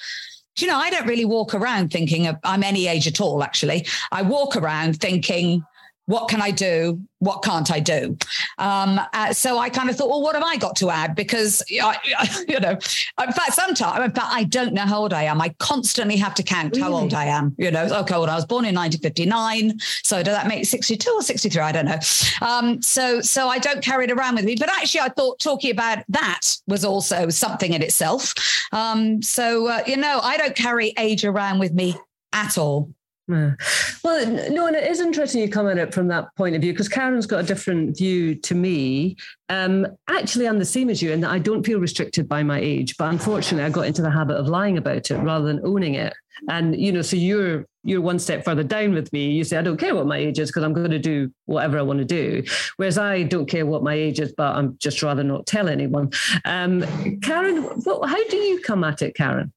you 0.57 0.67
know, 0.67 0.77
I 0.77 0.89
don't 0.89 1.07
really 1.07 1.25
walk 1.25 1.53
around 1.53 1.91
thinking 1.91 2.27
of, 2.27 2.37
I'm 2.43 2.63
any 2.63 2.87
age 2.87 3.07
at 3.07 3.21
all, 3.21 3.43
actually. 3.43 3.85
I 4.11 4.21
walk 4.21 4.55
around 4.55 4.99
thinking, 4.99 5.63
what 6.11 6.27
can 6.27 6.41
I 6.41 6.51
do? 6.51 7.01
What 7.19 7.41
can't 7.41 7.71
I 7.71 7.79
do? 7.79 8.17
Um, 8.57 8.99
uh, 9.13 9.31
so 9.31 9.57
I 9.57 9.69
kind 9.69 9.89
of 9.89 9.95
thought, 9.95 10.09
well, 10.09 10.21
what 10.21 10.35
have 10.35 10.43
I 10.43 10.57
got 10.57 10.75
to 10.77 10.89
add? 10.89 11.15
Because, 11.15 11.63
I, 11.71 11.97
you 12.49 12.59
know, 12.59 12.71
in 12.71 13.31
fact, 13.31 13.53
sometimes, 13.53 14.03
in 14.03 14.11
fact, 14.11 14.27
I 14.29 14.43
don't 14.43 14.73
know 14.73 14.81
how 14.81 14.99
old 14.99 15.13
I 15.13 15.23
am. 15.23 15.39
I 15.39 15.49
constantly 15.59 16.17
have 16.17 16.35
to 16.35 16.43
count 16.43 16.71
really? 16.71 16.81
how 16.81 16.91
old 16.91 17.13
I 17.13 17.25
am. 17.25 17.55
You 17.57 17.71
know, 17.71 17.85
okay, 17.85 18.15
well, 18.15 18.29
I 18.29 18.35
was 18.35 18.45
born 18.45 18.65
in 18.65 18.75
1959. 18.75 19.79
So 20.03 20.21
does 20.21 20.35
that 20.35 20.47
make 20.47 20.65
62 20.65 21.09
or 21.09 21.21
63? 21.21 21.61
I 21.61 21.71
don't 21.71 21.85
know. 21.85 21.99
Um, 22.41 22.81
so, 22.81 23.21
so 23.21 23.47
I 23.47 23.57
don't 23.57 23.81
carry 23.81 24.03
it 24.03 24.11
around 24.11 24.35
with 24.35 24.43
me. 24.43 24.57
But 24.59 24.67
actually, 24.67 25.01
I 25.01 25.09
thought 25.09 25.39
talking 25.39 25.71
about 25.71 25.99
that 26.09 26.41
was 26.67 26.83
also 26.83 27.29
something 27.29 27.71
in 27.71 27.81
itself. 27.81 28.33
Um, 28.73 29.21
so, 29.21 29.67
uh, 29.67 29.83
you 29.87 29.95
know, 29.95 30.19
I 30.21 30.35
don't 30.35 30.55
carry 30.57 30.93
age 30.97 31.23
around 31.23 31.59
with 31.59 31.71
me 31.71 31.95
at 32.33 32.57
all. 32.57 32.93
Yeah. 33.31 33.51
Well, 34.03 34.25
no, 34.49 34.65
and 34.65 34.75
it 34.75 34.89
is 34.89 34.99
interesting 34.99 35.41
you 35.41 35.49
come 35.49 35.67
at 35.67 35.77
it 35.77 35.93
from 35.93 36.07
that 36.07 36.35
point 36.35 36.55
of 36.55 36.61
view 36.63 36.73
because 36.73 36.89
Karen's 36.89 37.27
got 37.27 37.43
a 37.43 37.47
different 37.47 37.95
view 37.95 38.33
to 38.33 38.55
me. 38.55 39.15
Um, 39.47 39.85
actually, 40.09 40.47
I'm 40.47 40.57
the 40.57 40.65
same 40.65 40.89
as 40.89 41.03
you 41.03 41.11
in 41.11 41.21
that 41.21 41.29
I 41.29 41.37
don't 41.37 41.63
feel 41.63 41.79
restricted 41.79 42.27
by 42.27 42.41
my 42.41 42.59
age, 42.59 42.97
but 42.97 43.09
unfortunately, 43.09 43.63
I 43.63 43.69
got 43.69 43.85
into 43.85 44.01
the 44.01 44.09
habit 44.09 44.37
of 44.37 44.47
lying 44.47 44.79
about 44.79 45.11
it 45.11 45.17
rather 45.17 45.45
than 45.45 45.63
owning 45.63 45.93
it. 45.93 46.13
And 46.49 46.75
you 46.75 46.91
know, 46.91 47.03
so 47.03 47.15
you're 47.15 47.67
you're 47.83 48.01
one 48.01 48.17
step 48.17 48.43
further 48.43 48.63
down 48.63 48.93
with 48.93 49.13
me. 49.13 49.29
You 49.29 49.43
say 49.43 49.57
I 49.57 49.61
don't 49.61 49.77
care 49.77 49.93
what 49.93 50.07
my 50.07 50.17
age 50.17 50.39
is 50.39 50.49
because 50.49 50.63
I'm 50.63 50.73
going 50.73 50.89
to 50.89 50.97
do 50.97 51.31
whatever 51.45 51.77
I 51.77 51.83
want 51.83 51.99
to 51.99 52.05
do, 52.05 52.43
whereas 52.77 52.97
I 52.97 53.21
don't 53.21 53.45
care 53.45 53.67
what 53.67 53.83
my 53.83 53.93
age 53.93 54.19
is, 54.19 54.33
but 54.35 54.55
I'm 54.55 54.79
just 54.79 55.03
rather 55.03 55.23
not 55.23 55.45
tell 55.45 55.69
anyone. 55.69 56.11
Um, 56.43 56.83
Karen, 57.21 57.61
what, 57.83 58.09
how 58.09 58.27
do 58.29 58.37
you 58.37 58.61
come 58.61 58.83
at 58.83 59.03
it, 59.03 59.15
Karen? 59.15 59.53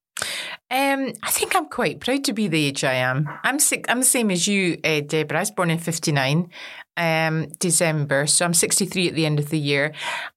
Um, 0.74 1.12
I 1.22 1.30
think 1.30 1.54
I'm 1.54 1.68
quite 1.68 2.00
proud 2.00 2.24
to 2.24 2.32
be 2.32 2.48
the 2.48 2.66
age 2.66 2.82
I 2.82 2.94
am. 2.94 3.28
I'm 3.44 3.60
sick, 3.60 3.84
I'm 3.88 4.00
the 4.00 4.04
same 4.04 4.28
as 4.32 4.48
you, 4.48 4.80
uh, 4.82 5.02
Deborah. 5.06 5.38
I 5.38 5.42
was 5.42 5.52
born 5.52 5.70
in 5.70 5.78
'59, 5.78 6.50
um, 6.96 7.48
December, 7.58 8.26
so 8.26 8.44
I'm 8.44 8.54
63 8.54 9.08
at 9.08 9.14
the 9.14 9.26
end 9.26 9.38
of 9.38 9.48
the 9.50 9.58
year, 9.58 9.92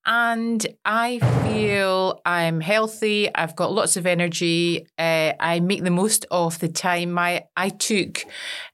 and 0.05 0.65
I 0.85 1.19
feel 1.43 2.21
I'm 2.25 2.61
healthy. 2.61 3.33
I've 3.33 3.55
got 3.55 3.71
lots 3.71 3.97
of 3.97 4.05
energy. 4.05 4.87
Uh, 4.97 5.33
I 5.39 5.59
make 5.59 5.83
the 5.83 5.91
most 5.91 6.25
of 6.31 6.59
the 6.59 6.67
time. 6.67 7.11
My 7.11 7.45
I 7.55 7.69
took, 7.69 8.23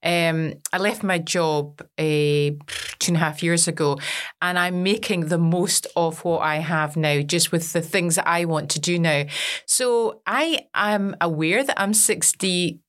um, 0.03 0.53
I 0.71 0.77
left 0.77 1.03
my 1.03 1.17
job 1.17 1.81
uh, 1.97 2.55
two 2.99 3.09
and 3.09 3.17
a 3.17 3.19
half 3.19 3.43
years 3.43 3.67
ago, 3.67 3.97
and 4.41 4.57
I'm 4.57 4.83
making 4.83 5.27
the 5.27 5.37
most 5.37 5.87
of 5.95 6.23
what 6.23 6.41
I 6.41 6.57
have 6.57 6.95
now, 6.95 7.21
just 7.21 7.51
with 7.51 7.73
the 7.73 7.81
things 7.81 8.15
that 8.15 8.27
I 8.27 8.45
want 8.45 8.69
to 8.71 8.79
do 8.79 8.99
now. 8.99 9.25
So 9.65 10.21
I 10.25 10.67
am 10.73 11.15
aware 11.19 11.63
that 11.63 11.81
I'm 11.81 11.93
60 11.93 12.79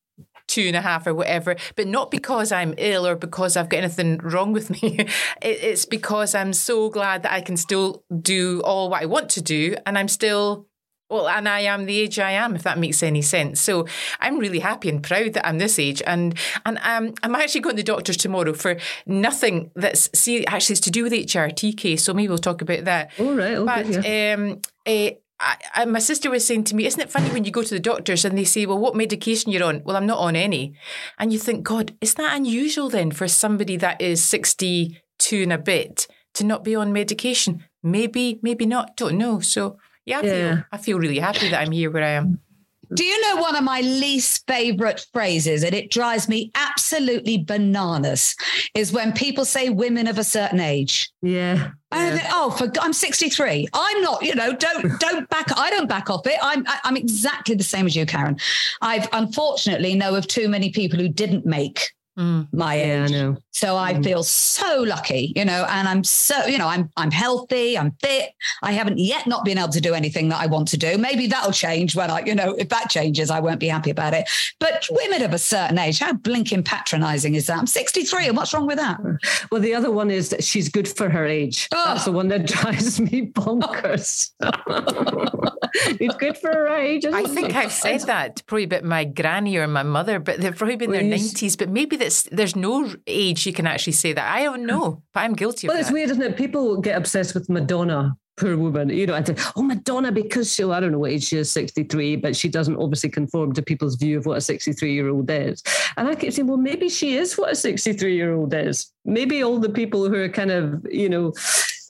two 0.49 0.63
and 0.63 0.77
a 0.77 0.81
half 0.81 1.07
or 1.07 1.15
whatever, 1.15 1.57
but 1.77 1.87
not 1.87 2.11
because 2.11 2.53
I'm 2.53 2.75
ill 2.79 3.07
or 3.07 3.17
because 3.17 3.57
I've 3.57 3.69
got 3.69 3.79
anything 3.79 4.19
wrong 4.19 4.53
with 4.53 4.71
me. 4.71 5.07
it's 5.43 5.85
because 5.85 6.35
I'm 6.35 6.53
so 6.53 6.91
glad 6.91 7.23
that 7.23 7.33
I 7.33 7.41
can 7.41 7.57
still 7.57 8.05
do 8.21 8.61
all 8.63 8.91
what 8.91 9.03
I 9.03 9.07
want 9.07 9.31
to 9.31 9.43
do 9.43 9.77
and 9.87 9.99
I'm 9.99 10.09
still 10.09 10.67
well, 11.11 11.29
and 11.29 11.49
I 11.49 11.61
am 11.61 11.85
the 11.85 12.01
age 12.01 12.19
I 12.19 12.33
am, 12.33 12.57
if 12.57 12.63
that 12.63 12.79
makes 12.79 13.03
any 13.03 13.21
sense. 13.21 13.61
So 13.61 13.87
I'm 14.21 14.39
really 14.39 14.59
happy 14.59 14.89
and 14.89 15.03
proud 15.03 15.35
that 15.35 15.47
I'm 15.47 15.59
this 15.59 15.79
age, 15.79 16.03
and 16.07 16.37
and 16.65 16.79
um, 16.83 17.15
I'm 17.23 17.35
actually 17.35 17.61
going 17.61 17.77
to 17.77 17.83
the 17.83 17.87
doctors 17.87 18.17
tomorrow 18.17 18.55
for 18.55 18.77
nothing 19.07 19.71
that's 19.77 20.11
see 20.19 20.47
actually 20.47 20.75
it's 20.75 20.81
to 20.83 20.91
do 20.91 21.03
with 21.03 21.13
HRT 21.13 21.77
case. 21.77 22.03
So 22.03 22.15
maybe 22.15 22.29
we'll 22.29 22.39
talk 22.39 22.63
about 22.63 22.85
that. 22.85 23.13
All 23.19 23.35
right, 23.35 23.57
okay, 23.57 23.65
but 23.65 24.05
yeah. 24.05 24.35
um, 24.35 24.61
uh, 24.87 25.11
I, 25.41 25.57
I, 25.75 25.85
my 25.85 25.99
sister 25.99 26.31
was 26.31 26.47
saying 26.47 26.65
to 26.65 26.77
me, 26.77 26.87
isn't 26.87 27.01
it 27.01 27.11
funny 27.11 27.29
when 27.31 27.45
you 27.45 27.51
go 27.51 27.63
to 27.63 27.75
the 27.75 27.81
doctors 27.81 28.25
and 28.25 28.39
they 28.39 28.45
say, 28.45 28.67
well, 28.67 28.79
what 28.79 28.95
medication 28.95 29.51
you're 29.51 29.65
on? 29.65 29.83
Well, 29.85 29.97
I'm 29.97 30.07
not 30.07 30.19
on 30.19 30.37
any. 30.37 30.75
And 31.19 31.33
you 31.33 31.39
think, 31.39 31.65
God, 31.65 31.95
is 32.01 32.15
that 32.15 32.37
unusual 32.37 32.89
then 32.89 33.11
for 33.11 33.27
somebody 33.27 33.77
that 33.79 34.01
is 34.01 34.23
62 34.23 35.43
and 35.43 35.53
a 35.53 35.59
bit 35.59 36.07
to 36.35 36.45
not 36.45 36.63
be 36.63 36.77
on 36.77 36.93
medication? 36.93 37.65
Maybe, 37.83 38.39
maybe 38.43 38.65
not. 38.65 38.97
Don't 38.97 39.19
know. 39.19 39.41
So 39.41 39.79
yeah, 40.07 40.21
I, 40.21 40.23
yeah. 40.23 40.55
Feel, 40.55 40.65
I 40.73 40.79
feel 40.79 40.99
really 40.99 41.19
happy 41.19 41.49
that 41.49 41.61
I'm 41.61 41.73
here 41.73 41.91
where 41.91 42.05
I 42.05 42.11
am. 42.11 42.41
Do 42.93 43.05
you 43.05 43.21
know 43.23 43.41
one 43.41 43.57
of 43.57 43.65
my 43.65 43.81
least 43.81 44.47
favorite 44.47 45.07
phrases, 45.13 45.65
and 45.65 45.75
it 45.75 45.91
drives 45.91 46.29
me 46.29 46.51
absolutely 46.55 47.39
bananas, 47.39 48.37
is 48.75 48.93
when 48.93 49.13
people 49.13 49.45
say 49.45 49.71
women 49.71 50.07
of 50.07 50.19
a 50.19 50.25
certain 50.25 50.61
age. 50.61 51.11
Yeah. 51.23 51.71
yeah. 51.93 52.17
Think, 52.17 52.29
oh, 52.33 52.51
for 52.51 52.71
I'm 52.81 52.93
63. 52.93 53.69
I'm 53.73 54.03
not. 54.03 54.23
You 54.23 54.35
know, 54.35 54.53
don't 54.53 55.01
don't 55.01 55.29
back. 55.31 55.47
I 55.57 55.71
don't 55.71 55.89
back 55.89 56.11
off 56.11 56.27
it. 56.27 56.39
I'm 56.43 56.65
I'm 56.85 56.97
exactly 56.97 57.55
the 57.55 57.65
same 57.65 57.87
as 57.87 57.97
you, 57.97 58.05
Karen. 58.05 58.37
I've 58.83 59.09
unfortunately 59.13 59.95
know 59.95 60.15
of 60.15 60.27
too 60.27 60.49
many 60.49 60.71
people 60.71 60.99
who 60.99 61.09
didn't 61.09 61.47
make 61.47 61.94
mm. 62.19 62.49
my 62.53 62.75
age. 62.75 63.11
Yeah, 63.11 63.31
I 63.31 63.37
so 63.51 63.77
I 63.77 63.95
mm. 63.95 64.05
feel 64.05 64.23
so 64.23 64.83
lucky, 64.83 65.33
you 65.37 65.45
know, 65.45 65.65
and 65.69 65.89
I'm 65.89 66.05
so, 66.05 66.47
you 66.47 66.59
know, 66.59 66.67
I'm 66.67 66.91
I'm 66.97 67.11
healthy, 67.11 67.79
I'm 67.79 67.93
fit. 68.03 68.31
I 68.63 68.73
haven't 68.73 68.99
yet 68.99 69.27
not 69.27 69.45
been 69.45 69.59
able 69.59 69.69
to 69.69 69.81
do 69.81 69.95
anything 69.95 70.29
that 70.31 70.41
I 70.41 70.47
want 70.47 70.69
to 70.69 70.77
do. 70.77 70.99
Maybe 70.99 71.27
that'll 71.27 71.53
change 71.53 71.95
when 71.95 72.11
I, 72.11 72.21
you 72.25 72.35
know, 72.35 72.55
if 72.55 72.69
that 72.71 72.91
changes, 72.91 73.31
I 73.31 73.41
won't 73.41 73.61
be 73.61 73.69
happy 73.69 73.91
about 73.91 74.15
it. 74.15 74.29
But 74.59 74.87
women 74.91 75.23
of 75.23 75.33
a 75.33 75.39
certain 75.39 75.79
age, 75.79 75.99
how 75.99 76.13
blinking 76.13 76.65
patronizing 76.65 77.35
is 77.35 77.47
that? 77.47 77.59
I'm 77.59 77.67
63, 77.67 78.29
and 78.29 78.37
what's 78.37 78.53
wrong 78.53 78.67
with 78.67 78.79
that? 78.79 79.01
Well, 79.51 79.61
the 79.61 79.75
other 79.75 79.91
one 79.91 80.11
is 80.11 80.31
that 80.31 80.43
she's 80.45 80.69
good 80.69 80.89
for 80.89 81.09
her 81.09 81.25
age. 81.25 81.69
Oh. 81.73 81.85
That's 81.87 82.05
the 82.05 82.13
one 82.13 82.29
that 82.29 82.47
drives 82.55 83.01
me 83.01 83.31
bonkers. 83.31 84.31
it's 86.01 86.17
good 86.17 86.37
for 86.39 86.53
her 86.53 86.69
age. 86.69 87.05
I 87.07 87.25
think 87.25 87.51
it? 87.51 87.57
I've 87.57 87.73
said 87.73 88.01
that 88.03 88.43
probably 88.47 88.65
about 88.65 88.85
my 88.85 89.05
granny 89.05 89.57
or 89.57 89.67
my 89.67 89.83
mother, 89.83 90.19
but 90.19 90.41
they've 90.41 90.57
probably 90.57 90.77
been 90.77 90.95
in 90.95 91.11
their 91.11 91.19
90s. 91.19 91.57
But 91.57 91.69
maybe 91.69 91.97
that's 92.05 92.23
there's 92.25 92.57
no 92.57 92.95
age 93.07 93.47
you 93.47 93.53
can 93.53 93.67
actually 93.67 93.95
say 93.95 94.13
that. 94.13 94.33
I 94.33 94.45
don't 94.45 94.67
know, 94.67 95.03
but 95.13 95.21
I'm 95.21 95.35
guilty 95.35 95.67
about 95.67 95.75
it. 95.75 95.77
well, 95.77 95.83
it's 95.83 95.93
weird, 95.93 96.11
isn't 96.11 96.23
it? 96.23 96.37
People 96.37 96.81
get 96.81 96.97
obsessed 96.97 97.35
with 97.35 97.49
Madonna 97.49 98.17
poor 98.37 98.57
woman, 98.57 98.89
you 98.89 99.07
know, 99.07 99.15
and 99.15 99.27
say, 99.27 99.37
oh, 99.57 99.63
Madonna, 99.63 100.11
because 100.11 100.53
she, 100.53 100.65
I 100.65 100.81
don't 100.81 100.93
know 100.93 100.99
what 100.99 101.13
age 101.13 101.25
she 101.25 101.37
is, 101.37 101.53
63, 101.53 102.17
but 102.17 102.35
she 102.35 102.49
doesn't 102.49 102.77
obviously 102.77 103.11
conform 103.11 103.53
to 103.53 103.63
people's 103.63 103.95
view 103.95 104.19
of 104.19 104.27
what 104.27 104.39
a 104.39 104.41
63 104.41 104.93
year 104.93 105.09
old 105.09 105.31
is. 105.31 105.63
And 105.97 106.09
I 106.09 106.15
keep 106.15 106.33
saying, 106.33 106.49
well, 106.49 106.57
maybe 106.57 106.89
she 106.89 107.17
is 107.17 107.39
what 107.39 107.53
a 107.53 107.55
63 107.55 108.15
year 108.15 108.35
old 108.35 108.53
is. 108.53 108.93
Maybe 109.05 109.45
all 109.45 109.59
the 109.59 109.69
people 109.69 110.09
who 110.09 110.17
are 110.17 110.29
kind 110.29 110.51
of, 110.51 110.85
you 110.91 111.09
know, 111.09 111.33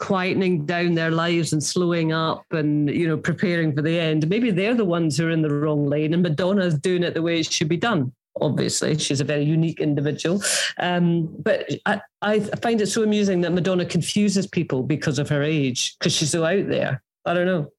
quietening 0.00 0.66
down 0.66 0.94
their 0.94 1.12
lives 1.12 1.52
and 1.52 1.62
slowing 1.62 2.12
up 2.12 2.44
and 2.50 2.90
you 2.90 3.06
know 3.06 3.16
preparing 3.16 3.72
for 3.72 3.80
the 3.80 3.98
end 3.98 4.28
maybe 4.28 4.50
they're 4.50 4.74
the 4.74 4.84
ones 4.84 5.16
who 5.16 5.28
are 5.28 5.30
in 5.30 5.40
the 5.40 5.48
wrong 5.48 5.86
lane 5.86 6.12
and 6.12 6.22
madonna's 6.22 6.76
doing 6.80 7.04
it 7.04 7.14
the 7.14 7.22
way 7.22 7.38
it 7.38 7.50
should 7.50 7.68
be 7.68 7.76
done 7.76 8.12
obviously 8.40 8.98
she's 8.98 9.20
a 9.20 9.24
very 9.24 9.44
unique 9.44 9.80
individual 9.80 10.42
um, 10.78 11.28
but 11.38 11.68
I, 11.86 12.00
I 12.22 12.40
find 12.40 12.80
it 12.80 12.86
so 12.86 13.02
amusing 13.02 13.40
that 13.42 13.52
madonna 13.52 13.84
confuses 13.84 14.46
people 14.46 14.82
because 14.82 15.18
of 15.18 15.28
her 15.28 15.42
age 15.42 15.96
because 15.98 16.12
she's 16.12 16.30
so 16.30 16.44
out 16.44 16.68
there 16.68 17.02
i 17.24 17.34
don't 17.34 17.46
know 17.46 17.72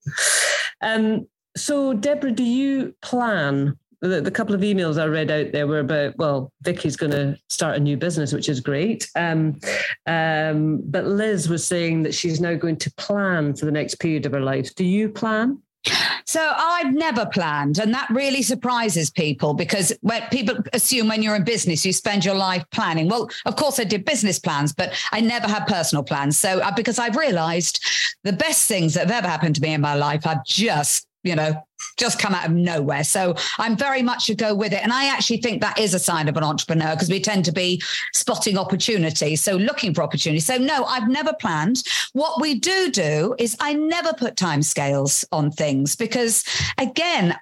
um, 0.81 1.27
so 1.57 1.93
deborah 1.93 2.31
do 2.31 2.43
you 2.43 2.95
plan 3.01 3.77
the, 4.01 4.21
the, 4.21 4.31
couple 4.31 4.55
of 4.55 4.61
emails 4.61 5.01
I 5.01 5.05
read 5.05 5.31
out 5.31 5.51
there 5.51 5.67
were 5.67 5.79
about, 5.79 6.17
well, 6.17 6.51
Vicky's 6.61 6.95
going 6.95 7.11
to 7.11 7.37
start 7.49 7.77
a 7.77 7.79
new 7.79 7.97
business, 7.97 8.33
which 8.33 8.49
is 8.49 8.59
great. 8.59 9.09
Um, 9.15 9.59
um, 10.05 10.81
but 10.85 11.05
Liz 11.05 11.49
was 11.49 11.65
saying 11.65 12.03
that 12.03 12.13
she's 12.13 12.41
now 12.41 12.55
going 12.55 12.77
to 12.77 12.93
plan 12.95 13.55
for 13.55 13.65
the 13.65 13.71
next 13.71 13.95
period 13.95 14.25
of 14.25 14.33
her 14.33 14.41
life. 14.41 14.73
Do 14.75 14.85
you 14.85 15.09
plan? 15.09 15.61
So 16.25 16.53
I've 16.55 16.93
never 16.93 17.25
planned, 17.25 17.79
and 17.79 17.93
that 17.93 18.09
really 18.09 18.41
surprises 18.41 19.09
people 19.09 19.53
because 19.53 19.93
when 20.01 20.21
people 20.29 20.55
assume 20.73 21.07
when 21.07 21.21
you're 21.21 21.35
in 21.35 21.43
business, 21.43 21.85
you 21.85 21.93
spend 21.93 22.25
your 22.25 22.35
life 22.35 22.63
planning. 22.71 23.07
Well, 23.07 23.29
of 23.45 23.55
course, 23.55 23.79
I 23.79 23.83
did 23.83 24.05
business 24.05 24.39
plans, 24.39 24.73
but 24.73 24.93
I 25.11 25.21
never 25.21 25.47
had 25.47 25.67
personal 25.67 26.03
plans. 26.03 26.37
So 26.37 26.59
uh, 26.59 26.71
because 26.75 26.99
I've 26.99 27.15
realized 27.15 27.83
the 28.23 28.33
best 28.33 28.67
things 28.67 28.93
that 28.95 29.07
have 29.09 29.23
ever 29.23 29.27
happened 29.27 29.55
to 29.55 29.61
me 29.61 29.73
in 29.73 29.81
my 29.81 29.95
life, 29.95 30.25
I've 30.25 30.45
just 30.45 31.07
you 31.25 31.35
know, 31.35 31.53
just 31.97 32.19
come 32.19 32.33
out 32.33 32.45
of 32.45 32.51
nowhere. 32.51 33.03
So 33.03 33.35
I'm 33.57 33.77
very 33.77 34.01
much 34.01 34.29
a 34.29 34.35
go 34.35 34.53
with 34.53 34.73
it. 34.73 34.83
And 34.83 34.91
I 34.91 35.05
actually 35.05 35.37
think 35.37 35.61
that 35.61 35.79
is 35.79 35.93
a 35.93 35.99
sign 35.99 36.27
of 36.27 36.37
an 36.37 36.43
entrepreneur 36.43 36.91
because 36.91 37.09
we 37.09 37.19
tend 37.19 37.45
to 37.45 37.51
be 37.51 37.81
spotting 38.13 38.57
opportunity. 38.57 39.35
So 39.35 39.55
looking 39.55 39.93
for 39.93 40.03
opportunity. 40.03 40.39
So 40.39 40.57
no, 40.57 40.85
I've 40.85 41.09
never 41.09 41.33
planned. 41.33 41.83
What 42.13 42.41
we 42.41 42.59
do 42.59 42.91
do 42.91 43.35
is 43.39 43.55
I 43.59 43.73
never 43.73 44.13
put 44.13 44.35
time 44.35 44.61
scales 44.61 45.25
on 45.31 45.51
things 45.51 45.95
because 45.95 46.43
again, 46.77 47.35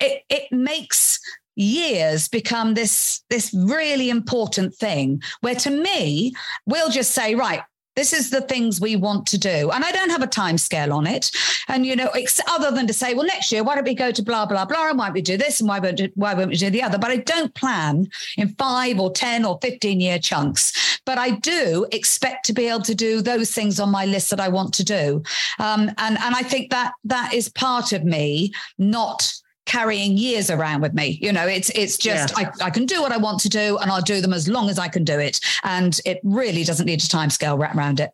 it, 0.00 0.22
it 0.28 0.50
makes 0.50 1.20
years 1.58 2.28
become 2.28 2.74
this 2.74 3.22
this 3.30 3.52
really 3.52 4.10
important 4.10 4.72
thing 4.72 5.20
where 5.40 5.56
to 5.56 5.70
me 5.70 6.32
we'll 6.66 6.88
just 6.88 7.10
say 7.10 7.34
right 7.34 7.62
this 7.98 8.12
is 8.12 8.30
the 8.30 8.42
things 8.42 8.80
we 8.80 8.94
want 8.94 9.26
to 9.26 9.36
do. 9.36 9.72
And 9.72 9.84
I 9.84 9.90
don't 9.90 10.10
have 10.10 10.22
a 10.22 10.28
time 10.28 10.56
scale 10.56 10.92
on 10.92 11.04
it. 11.04 11.32
And, 11.66 11.84
you 11.84 11.96
know, 11.96 12.08
other 12.48 12.70
than 12.70 12.86
to 12.86 12.92
say, 12.92 13.12
well, 13.12 13.26
next 13.26 13.50
year, 13.50 13.64
why 13.64 13.74
don't 13.74 13.84
we 13.84 13.94
go 13.94 14.12
to 14.12 14.22
blah, 14.22 14.46
blah, 14.46 14.64
blah, 14.64 14.90
and 14.90 14.98
why 14.98 15.06
don't 15.06 15.14
we 15.14 15.20
do 15.20 15.36
this 15.36 15.58
and 15.58 15.68
why 15.68 15.80
won't, 15.80 16.00
why 16.14 16.32
won't 16.32 16.50
we 16.50 16.56
do 16.56 16.70
the 16.70 16.82
other? 16.82 16.96
But 16.96 17.10
I 17.10 17.16
don't 17.16 17.52
plan 17.54 18.08
in 18.36 18.50
five 18.50 19.00
or 19.00 19.10
10 19.10 19.44
or 19.44 19.58
15 19.60 20.00
year 20.00 20.20
chunks. 20.20 21.00
But 21.04 21.18
I 21.18 21.30
do 21.30 21.86
expect 21.90 22.46
to 22.46 22.52
be 22.52 22.68
able 22.68 22.82
to 22.82 22.94
do 22.94 23.20
those 23.20 23.50
things 23.52 23.80
on 23.80 23.90
my 23.90 24.04
list 24.04 24.30
that 24.30 24.38
I 24.38 24.48
want 24.48 24.74
to 24.74 24.84
do. 24.84 25.22
Um, 25.58 25.90
and, 25.98 26.18
and 26.18 26.34
I 26.36 26.42
think 26.42 26.70
that 26.70 26.92
that 27.04 27.34
is 27.34 27.48
part 27.48 27.92
of 27.92 28.04
me 28.04 28.52
not 28.78 29.32
carrying 29.68 30.16
years 30.16 30.50
around 30.50 30.80
with 30.80 30.94
me. 30.94 31.18
You 31.22 31.32
know, 31.32 31.46
it's 31.46 31.70
it's 31.70 31.96
just 31.96 32.36
yeah. 32.36 32.50
I, 32.60 32.66
I 32.66 32.70
can 32.70 32.86
do 32.86 33.00
what 33.00 33.12
I 33.12 33.18
want 33.18 33.38
to 33.40 33.48
do 33.48 33.78
and 33.78 33.90
I'll 33.90 34.02
do 34.02 34.20
them 34.20 34.32
as 34.32 34.48
long 34.48 34.68
as 34.68 34.78
I 34.78 34.88
can 34.88 35.04
do 35.04 35.20
it. 35.20 35.38
And 35.62 36.00
it 36.04 36.18
really 36.24 36.64
doesn't 36.64 36.86
need 36.86 37.02
a 37.02 37.08
time 37.08 37.30
scale 37.30 37.56
wrapped 37.56 37.76
around 37.76 38.00
it. 38.00 38.10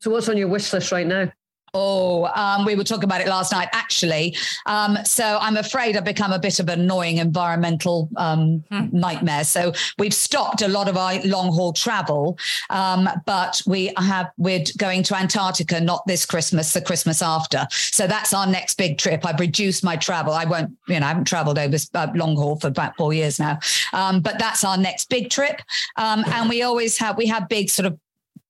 So 0.00 0.10
what's 0.10 0.28
on 0.28 0.36
your 0.36 0.48
wish 0.48 0.70
list 0.72 0.92
right 0.92 1.06
now? 1.06 1.32
Oh, 1.78 2.24
um, 2.34 2.64
we 2.64 2.74
were 2.74 2.84
talking 2.84 3.04
about 3.04 3.20
it 3.20 3.28
last 3.28 3.52
night, 3.52 3.68
actually. 3.72 4.34
Um, 4.64 4.96
so 5.04 5.36
I'm 5.42 5.58
afraid 5.58 5.94
I've 5.94 6.06
become 6.06 6.32
a 6.32 6.38
bit 6.38 6.58
of 6.58 6.70
an 6.70 6.80
annoying 6.80 7.18
environmental 7.18 8.08
um, 8.16 8.64
hmm. 8.70 8.86
nightmare. 8.92 9.44
So 9.44 9.74
we've 9.98 10.14
stopped 10.14 10.62
a 10.62 10.68
lot 10.68 10.88
of 10.88 10.96
our 10.96 11.20
long 11.24 11.52
haul 11.52 11.74
travel, 11.74 12.38
um, 12.70 13.10
but 13.26 13.60
we 13.66 13.92
have 13.98 14.30
we're 14.38 14.64
going 14.78 15.02
to 15.02 15.16
Antarctica 15.16 15.78
not 15.78 16.06
this 16.06 16.24
Christmas, 16.24 16.72
the 16.72 16.80
Christmas 16.80 17.20
after. 17.20 17.66
So 17.70 18.06
that's 18.06 18.32
our 18.32 18.46
next 18.46 18.78
big 18.78 18.96
trip. 18.96 19.26
I've 19.26 19.38
reduced 19.38 19.84
my 19.84 19.96
travel. 19.96 20.32
I 20.32 20.46
won't, 20.46 20.74
you 20.88 20.98
know, 20.98 21.04
I 21.04 21.10
haven't 21.10 21.26
traveled 21.26 21.58
over 21.58 21.76
uh, 21.92 22.06
long 22.14 22.36
haul 22.36 22.56
for 22.56 22.68
about 22.68 22.96
four 22.96 23.12
years 23.12 23.38
now, 23.38 23.58
um, 23.92 24.22
but 24.22 24.38
that's 24.38 24.64
our 24.64 24.78
next 24.78 25.10
big 25.10 25.28
trip. 25.28 25.60
Um, 25.96 26.24
and 26.28 26.48
we 26.48 26.62
always 26.62 26.96
have 26.96 27.18
we 27.18 27.26
have 27.26 27.50
big 27.50 27.68
sort 27.68 27.84
of 27.84 27.98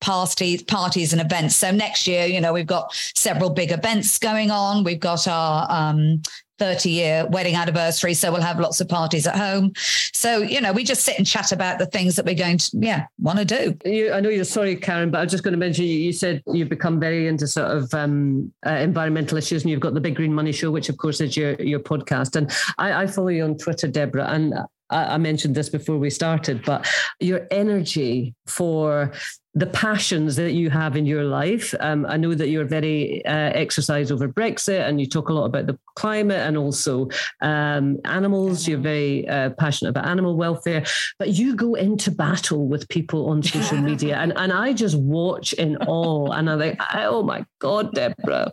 parties, 0.00 0.62
parties 0.62 1.12
and 1.12 1.20
events. 1.20 1.56
So 1.56 1.70
next 1.70 2.06
year, 2.06 2.26
you 2.26 2.40
know, 2.40 2.52
we've 2.52 2.66
got 2.66 2.92
several 3.14 3.50
big 3.50 3.72
events 3.72 4.18
going 4.18 4.50
on. 4.50 4.84
We've 4.84 5.00
got 5.00 5.26
our 5.26 5.66
um, 5.70 6.22
30 6.58 6.90
year 6.90 7.26
wedding 7.30 7.54
anniversary. 7.54 8.14
So 8.14 8.32
we'll 8.32 8.40
have 8.40 8.58
lots 8.58 8.80
of 8.80 8.88
parties 8.88 9.26
at 9.26 9.36
home. 9.36 9.72
So, 9.76 10.38
you 10.38 10.60
know, 10.60 10.72
we 10.72 10.84
just 10.84 11.02
sit 11.02 11.18
and 11.18 11.26
chat 11.26 11.52
about 11.52 11.78
the 11.78 11.86
things 11.86 12.16
that 12.16 12.24
we're 12.24 12.34
going 12.34 12.58
to, 12.58 12.70
yeah, 12.74 13.06
want 13.20 13.38
to 13.38 13.44
do. 13.44 13.76
You, 13.84 14.12
I 14.12 14.20
know 14.20 14.28
you're 14.28 14.44
sorry, 14.44 14.76
Karen, 14.76 15.10
but 15.10 15.18
I 15.18 15.24
was 15.24 15.30
just 15.30 15.44
going 15.44 15.52
to 15.52 15.58
mention 15.58 15.84
you, 15.84 15.98
you 15.98 16.12
said 16.12 16.42
you've 16.46 16.68
become 16.68 16.98
very 16.98 17.28
into 17.28 17.46
sort 17.46 17.70
of 17.70 17.92
um, 17.92 18.52
uh, 18.66 18.70
environmental 18.70 19.36
issues 19.36 19.62
and 19.62 19.70
you've 19.70 19.80
got 19.80 19.94
the 19.94 20.00
Big 20.00 20.16
Green 20.16 20.32
Money 20.32 20.52
Show, 20.52 20.70
which 20.70 20.88
of 20.88 20.96
course 20.96 21.20
is 21.20 21.36
your, 21.36 21.54
your 21.54 21.80
podcast. 21.80 22.36
And 22.36 22.50
I, 22.78 23.02
I 23.02 23.06
follow 23.06 23.28
you 23.28 23.44
on 23.44 23.58
Twitter, 23.58 23.88
Deborah, 23.88 24.28
and 24.28 24.54
I 24.88 25.18
mentioned 25.18 25.56
this 25.56 25.68
before 25.68 25.98
we 25.98 26.10
started, 26.10 26.64
but 26.64 26.88
your 27.18 27.48
energy 27.50 28.34
for 28.46 29.12
the 29.56 29.66
passions 29.66 30.36
that 30.36 30.52
you 30.52 30.68
have 30.68 30.96
in 30.96 31.06
your 31.06 31.24
life. 31.24 31.74
Um, 31.80 32.04
I 32.06 32.18
know 32.18 32.34
that 32.34 32.50
you're 32.50 32.66
very 32.66 33.24
uh, 33.24 33.52
exercise 33.54 34.12
over 34.12 34.28
Brexit 34.28 34.86
and 34.86 35.00
you 35.00 35.06
talk 35.06 35.30
a 35.30 35.32
lot 35.32 35.46
about 35.46 35.66
the 35.66 35.78
climate 35.94 36.40
and 36.40 36.58
also 36.58 37.08
um, 37.40 37.98
animals. 38.04 38.68
You're 38.68 38.78
very 38.78 39.26
uh, 39.26 39.50
passionate 39.50 39.90
about 39.90 40.06
animal 40.06 40.36
welfare, 40.36 40.84
but 41.18 41.30
you 41.30 41.56
go 41.56 41.74
into 41.74 42.10
battle 42.10 42.68
with 42.68 42.86
people 42.90 43.30
on 43.30 43.42
social 43.42 43.78
media. 43.90 44.18
And, 44.18 44.34
and 44.36 44.52
I 44.52 44.74
just 44.74 44.98
watch 44.98 45.54
in 45.54 45.78
awe 45.78 46.32
and 46.32 46.50
I'm 46.50 46.58
like, 46.58 46.78
oh 46.92 47.22
my 47.22 47.46
God, 47.58 47.94
Deborah, 47.94 48.52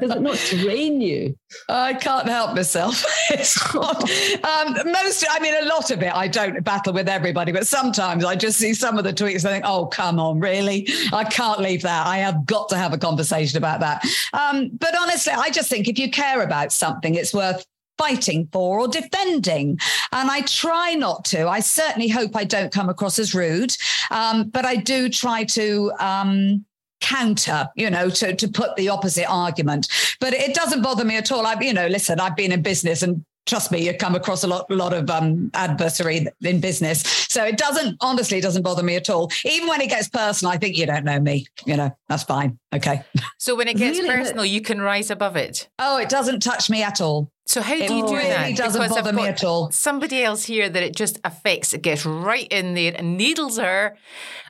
does 0.00 0.10
it 0.10 0.20
not 0.20 0.36
drain 0.50 1.00
you? 1.00 1.38
I 1.68 1.94
can't 1.94 2.28
help 2.28 2.56
myself. 2.56 3.04
it's 3.30 3.72
not, 3.72 4.02
um, 4.02 4.74
most, 4.90 5.24
I 5.30 5.38
mean, 5.38 5.54
a 5.62 5.66
lot 5.66 5.92
of 5.92 6.02
it, 6.02 6.12
I 6.12 6.26
don't 6.26 6.64
battle 6.64 6.92
with 6.92 7.08
everybody, 7.08 7.52
but 7.52 7.68
sometimes 7.68 8.24
I 8.24 8.34
just 8.34 8.58
see 8.58 8.74
some 8.74 8.98
of 8.98 9.04
the 9.04 9.12
tweets 9.12 9.44
and 9.44 9.46
I 9.46 9.52
think, 9.52 9.64
oh, 9.64 9.86
come 9.86 10.18
on 10.18 10.23
on, 10.24 10.40
really? 10.40 10.88
I 11.12 11.24
can't 11.24 11.60
leave 11.60 11.82
that. 11.82 12.06
I 12.06 12.18
have 12.18 12.46
got 12.46 12.68
to 12.70 12.76
have 12.76 12.92
a 12.92 12.98
conversation 12.98 13.58
about 13.58 13.80
that. 13.80 14.04
Um, 14.32 14.70
but 14.72 14.96
honestly, 14.98 15.32
I 15.32 15.50
just 15.50 15.68
think 15.70 15.88
if 15.88 15.98
you 15.98 16.10
care 16.10 16.42
about 16.42 16.72
something, 16.72 17.14
it's 17.14 17.32
worth 17.32 17.64
fighting 17.98 18.48
for 18.52 18.80
or 18.80 18.88
defending. 18.88 19.78
And 20.12 20.30
I 20.30 20.42
try 20.42 20.94
not 20.94 21.24
to. 21.26 21.48
I 21.48 21.60
certainly 21.60 22.08
hope 22.08 22.36
I 22.36 22.44
don't 22.44 22.72
come 22.72 22.88
across 22.88 23.18
as 23.18 23.34
rude, 23.34 23.76
um, 24.10 24.48
but 24.50 24.64
I 24.64 24.76
do 24.76 25.08
try 25.08 25.44
to. 25.44 25.92
Um, 26.00 26.64
counter 27.00 27.68
you 27.76 27.90
know 27.90 28.08
to 28.08 28.34
to 28.34 28.48
put 28.48 28.74
the 28.76 28.88
opposite 28.88 29.28
argument 29.28 29.88
but 30.20 30.32
it 30.32 30.54
doesn't 30.54 30.80
bother 30.80 31.04
me 31.04 31.18
at 31.18 31.30
all 31.30 31.44
I've, 31.44 31.62
you 31.62 31.74
know 31.74 31.86
listen 31.86 32.18
i've 32.18 32.36
been 32.36 32.50
in 32.50 32.62
business 32.62 33.02
and 33.02 33.22
trust 33.46 33.70
me, 33.70 33.86
you 33.86 33.94
come 33.94 34.14
across 34.14 34.44
a 34.44 34.46
lot, 34.46 34.70
a 34.70 34.74
lot 34.74 34.92
of 34.92 35.10
um, 35.10 35.50
adversary 35.54 36.26
in 36.42 36.60
business. 36.60 37.02
So 37.28 37.44
it 37.44 37.56
doesn't, 37.56 37.96
honestly, 38.00 38.38
it 38.38 38.42
doesn't 38.42 38.62
bother 38.62 38.82
me 38.82 38.96
at 38.96 39.10
all. 39.10 39.30
Even 39.44 39.68
when 39.68 39.80
it 39.80 39.90
gets 39.90 40.08
personal, 40.08 40.52
I 40.52 40.56
think 40.56 40.76
you 40.76 40.86
don't 40.86 41.04
know 41.04 41.20
me. 41.20 41.46
You 41.66 41.76
know, 41.76 41.96
that's 42.08 42.22
fine. 42.22 42.58
Okay. 42.74 43.02
So 43.38 43.54
when 43.54 43.68
it 43.68 43.76
gets 43.76 43.98
really? 43.98 44.10
personal, 44.10 44.44
you 44.44 44.60
can 44.60 44.80
rise 44.80 45.10
above 45.10 45.36
it. 45.36 45.68
Oh, 45.78 45.98
it 45.98 46.08
doesn't 46.08 46.40
touch 46.40 46.70
me 46.70 46.82
at 46.82 47.00
all. 47.00 47.30
So 47.46 47.60
how 47.60 47.74
do 47.74 47.82
it 47.82 47.90
you 47.90 48.06
do 48.06 48.14
really 48.14 48.28
that? 48.28 48.50
It 48.50 48.56
doesn't 48.56 48.80
because 48.80 48.96
bother 48.96 49.12
me 49.12 49.26
at 49.26 49.44
all. 49.44 49.70
Somebody 49.70 50.22
else 50.22 50.44
here 50.44 50.68
that 50.68 50.82
it 50.82 50.96
just 50.96 51.20
affects. 51.24 51.74
It 51.74 51.82
gets 51.82 52.06
right 52.06 52.48
in 52.50 52.74
there 52.74 52.94
and 52.96 53.18
needles 53.18 53.58
her. 53.58 53.96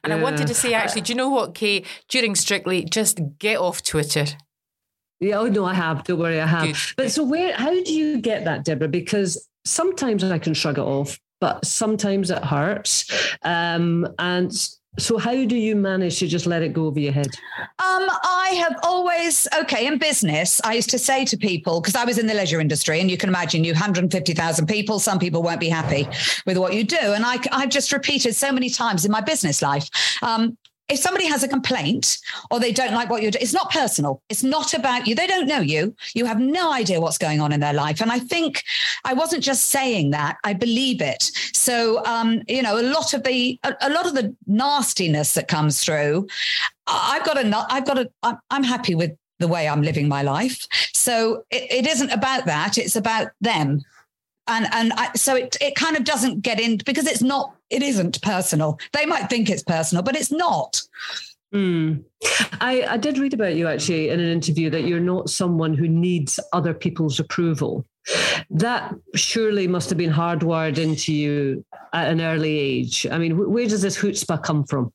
And 0.05 0.13
yeah. 0.13 0.19
I 0.19 0.23
wanted 0.23 0.47
to 0.47 0.55
say, 0.55 0.75
actually, 0.75 1.01
do 1.01 1.13
you 1.13 1.17
know 1.17 1.29
what, 1.29 1.55
Kaye? 1.55 1.85
During 2.09 2.37
Strictly, 2.37 2.85
just 2.85 3.19
get 3.39 3.59
off 3.59 3.83
Twitter. 3.83 4.27
Yeah, 5.25 5.41
oh 5.41 5.47
no, 5.47 5.65
I 5.65 5.75
have. 5.75 6.05
Don't 6.05 6.19
worry, 6.19 6.41
I 6.41 6.47
have. 6.47 6.67
Good. 6.67 6.77
But 6.97 7.13
so 7.13 7.25
where 7.25 7.55
how 7.55 7.71
do 7.71 7.93
you 7.93 8.21
get 8.21 8.45
that, 8.45 8.65
Deborah? 8.65 8.89
Because 8.89 9.49
sometimes 9.65 10.23
I 10.25 10.39
can 10.39 10.55
shrug 10.55 10.79
it 10.79 10.83
off, 10.83 11.19
but 11.41 11.65
sometimes 11.65 12.31
it 12.31 12.45
hurts. 12.45 13.37
Um, 13.43 14.07
and 14.19 14.53
so 14.99 15.19
how 15.19 15.33
do 15.33 15.57
you 15.57 15.75
manage 15.75 16.21
to 16.21 16.29
just 16.29 16.47
let 16.47 16.63
it 16.63 16.73
go 16.73 16.87
over 16.87 17.01
your 17.01 17.13
head? 17.13 17.27
Um, 17.61 18.09
I 18.23 18.55
have 18.63 18.77
always 18.85 19.49
okay 19.61 19.87
in 19.87 19.99
business. 19.99 20.61
I 20.63 20.75
used 20.75 20.91
to 20.91 20.99
say 20.99 21.25
to 21.25 21.37
people 21.37 21.81
because 21.81 21.97
I 21.97 22.05
was 22.05 22.19
in 22.19 22.27
the 22.27 22.35
leisure 22.35 22.61
industry, 22.61 23.01
and 23.01 23.11
you 23.11 23.17
can 23.17 23.29
imagine 23.29 23.65
you 23.65 23.73
150,000 23.73 24.67
people. 24.67 25.01
Some 25.01 25.19
people 25.19 25.43
won't 25.43 25.61
be 25.61 25.69
happy 25.69 26.07
with 26.47 26.59
what 26.59 26.75
you 26.75 26.85
do, 26.85 26.97
and 27.01 27.25
I, 27.25 27.39
I've 27.51 27.71
just 27.71 27.93
repeated 27.93 28.35
so 28.37 28.53
many 28.53 28.71
times 28.71 29.05
in 29.05 29.11
my 29.11 29.21
business 29.21 29.63
life. 29.63 29.89
Um, 30.23 30.57
if 30.89 30.99
somebody 30.99 31.27
has 31.27 31.43
a 31.43 31.49
complaint 31.49 32.19
or 32.51 32.61
they 32.61 32.73
don't 32.73 32.93
like 32.93 33.09
what 33.09 33.23
you're 33.23 33.31
doing, 33.31 33.43
it's 33.43 33.55
not 33.55 33.71
personal. 33.71 34.23
It's 34.29 34.43
not 34.43 34.75
about 34.75 35.07
you. 35.07 35.15
They 35.15 35.27
don't 35.27 35.47
know 35.47 35.61
you. 35.61 35.95
You 36.15 36.27
have 36.27 36.39
no 36.39 36.73
idea 36.73 37.01
what's 37.01 37.17
going 37.17 37.41
on 37.41 37.53
in 37.53 37.61
their 37.61 37.73
life. 37.73 38.01
And 38.03 38.13
I 38.13 38.19
think 38.19 38.63
I 39.05 39.15
wasn't 39.15 39.43
just 39.43 39.67
saying 39.67 40.11
that. 40.11 40.37
I 40.45 40.53
believe 40.53 41.01
it. 41.01 41.31
So, 41.55 42.05
um, 42.05 42.43
you 42.49 42.63
know, 42.63 42.79
a 42.79 42.83
lot 42.83 43.15
of 43.15 43.23
the 43.23 43.59
a, 43.63 43.75
a, 43.81 43.91
lot 43.91 44.07
of 44.07 44.15
the 44.15 44.37
nastiness 44.47 45.35
that 45.35 45.49
comes 45.49 45.83
through, 45.83 46.27
I've 46.87 47.25
got 47.25 47.43
a, 47.43 47.67
I've 47.71 47.87
got 47.87 47.99
a, 47.99 48.39
I'm 48.51 48.65
happy 48.65 48.95
with 48.95 49.13
the 49.39 49.49
way 49.49 49.69
I'm 49.69 49.83
living 49.83 50.09
my 50.09 50.23
life. 50.23 50.67
So 50.93 51.45
it, 51.51 51.71
it 51.71 51.87
isn't 51.87 52.11
about 52.11 52.45
that. 52.45 52.79
It's 52.79 52.97
about 52.97 53.29
them 53.41 53.83
and 54.47 54.67
and 54.73 54.93
I, 54.95 55.13
so 55.15 55.37
it 55.37 55.57
it 55.61 55.75
kind 55.75 55.97
of 55.97 56.05
doesn't 56.05 56.43
get 56.43 56.61
in 56.61 56.79
because 56.85 57.07
it's 57.07 57.23
not 57.23 57.55
it 57.71 57.83
isn't 57.83 58.21
personal. 58.23 58.79
They 58.93 59.07
might 59.07 59.29
think 59.29 59.51
it's 59.51 59.63
personal, 59.63 60.03
but 60.03 60.17
it's 60.17 60.33
not. 60.33 60.81
Mm. 61.55 62.05
I, 62.61 62.85
I 62.91 62.97
did 62.97 63.19
read 63.19 63.33
about 63.33 63.55
you 63.55 63.69
actually 63.69 64.09
in 64.09 64.19
an 64.19 64.29
interview 64.29 64.71
that 64.71 64.85
you're 64.85 64.99
not 64.99 65.31
someone 65.31 65.73
who 65.73 65.87
needs 65.87 66.41
other 66.53 66.75
people's 66.75 67.21
approval. 67.21 67.87
That 68.51 68.95
surely 69.15 69.69
must 69.69 69.89
have 69.89 69.97
been 69.97 70.13
hardwired 70.13 70.79
into 70.79 71.15
you 71.15 71.65
at 71.93 72.11
an 72.11 72.21
early 72.21 72.59
age. 72.59 73.07
I 73.11 73.19
mean, 73.19 73.51
where 73.51 73.69
does 73.69 73.83
this 73.83 73.97
chutzpah 73.97 74.43
come 74.43 74.65
from? 74.65 74.93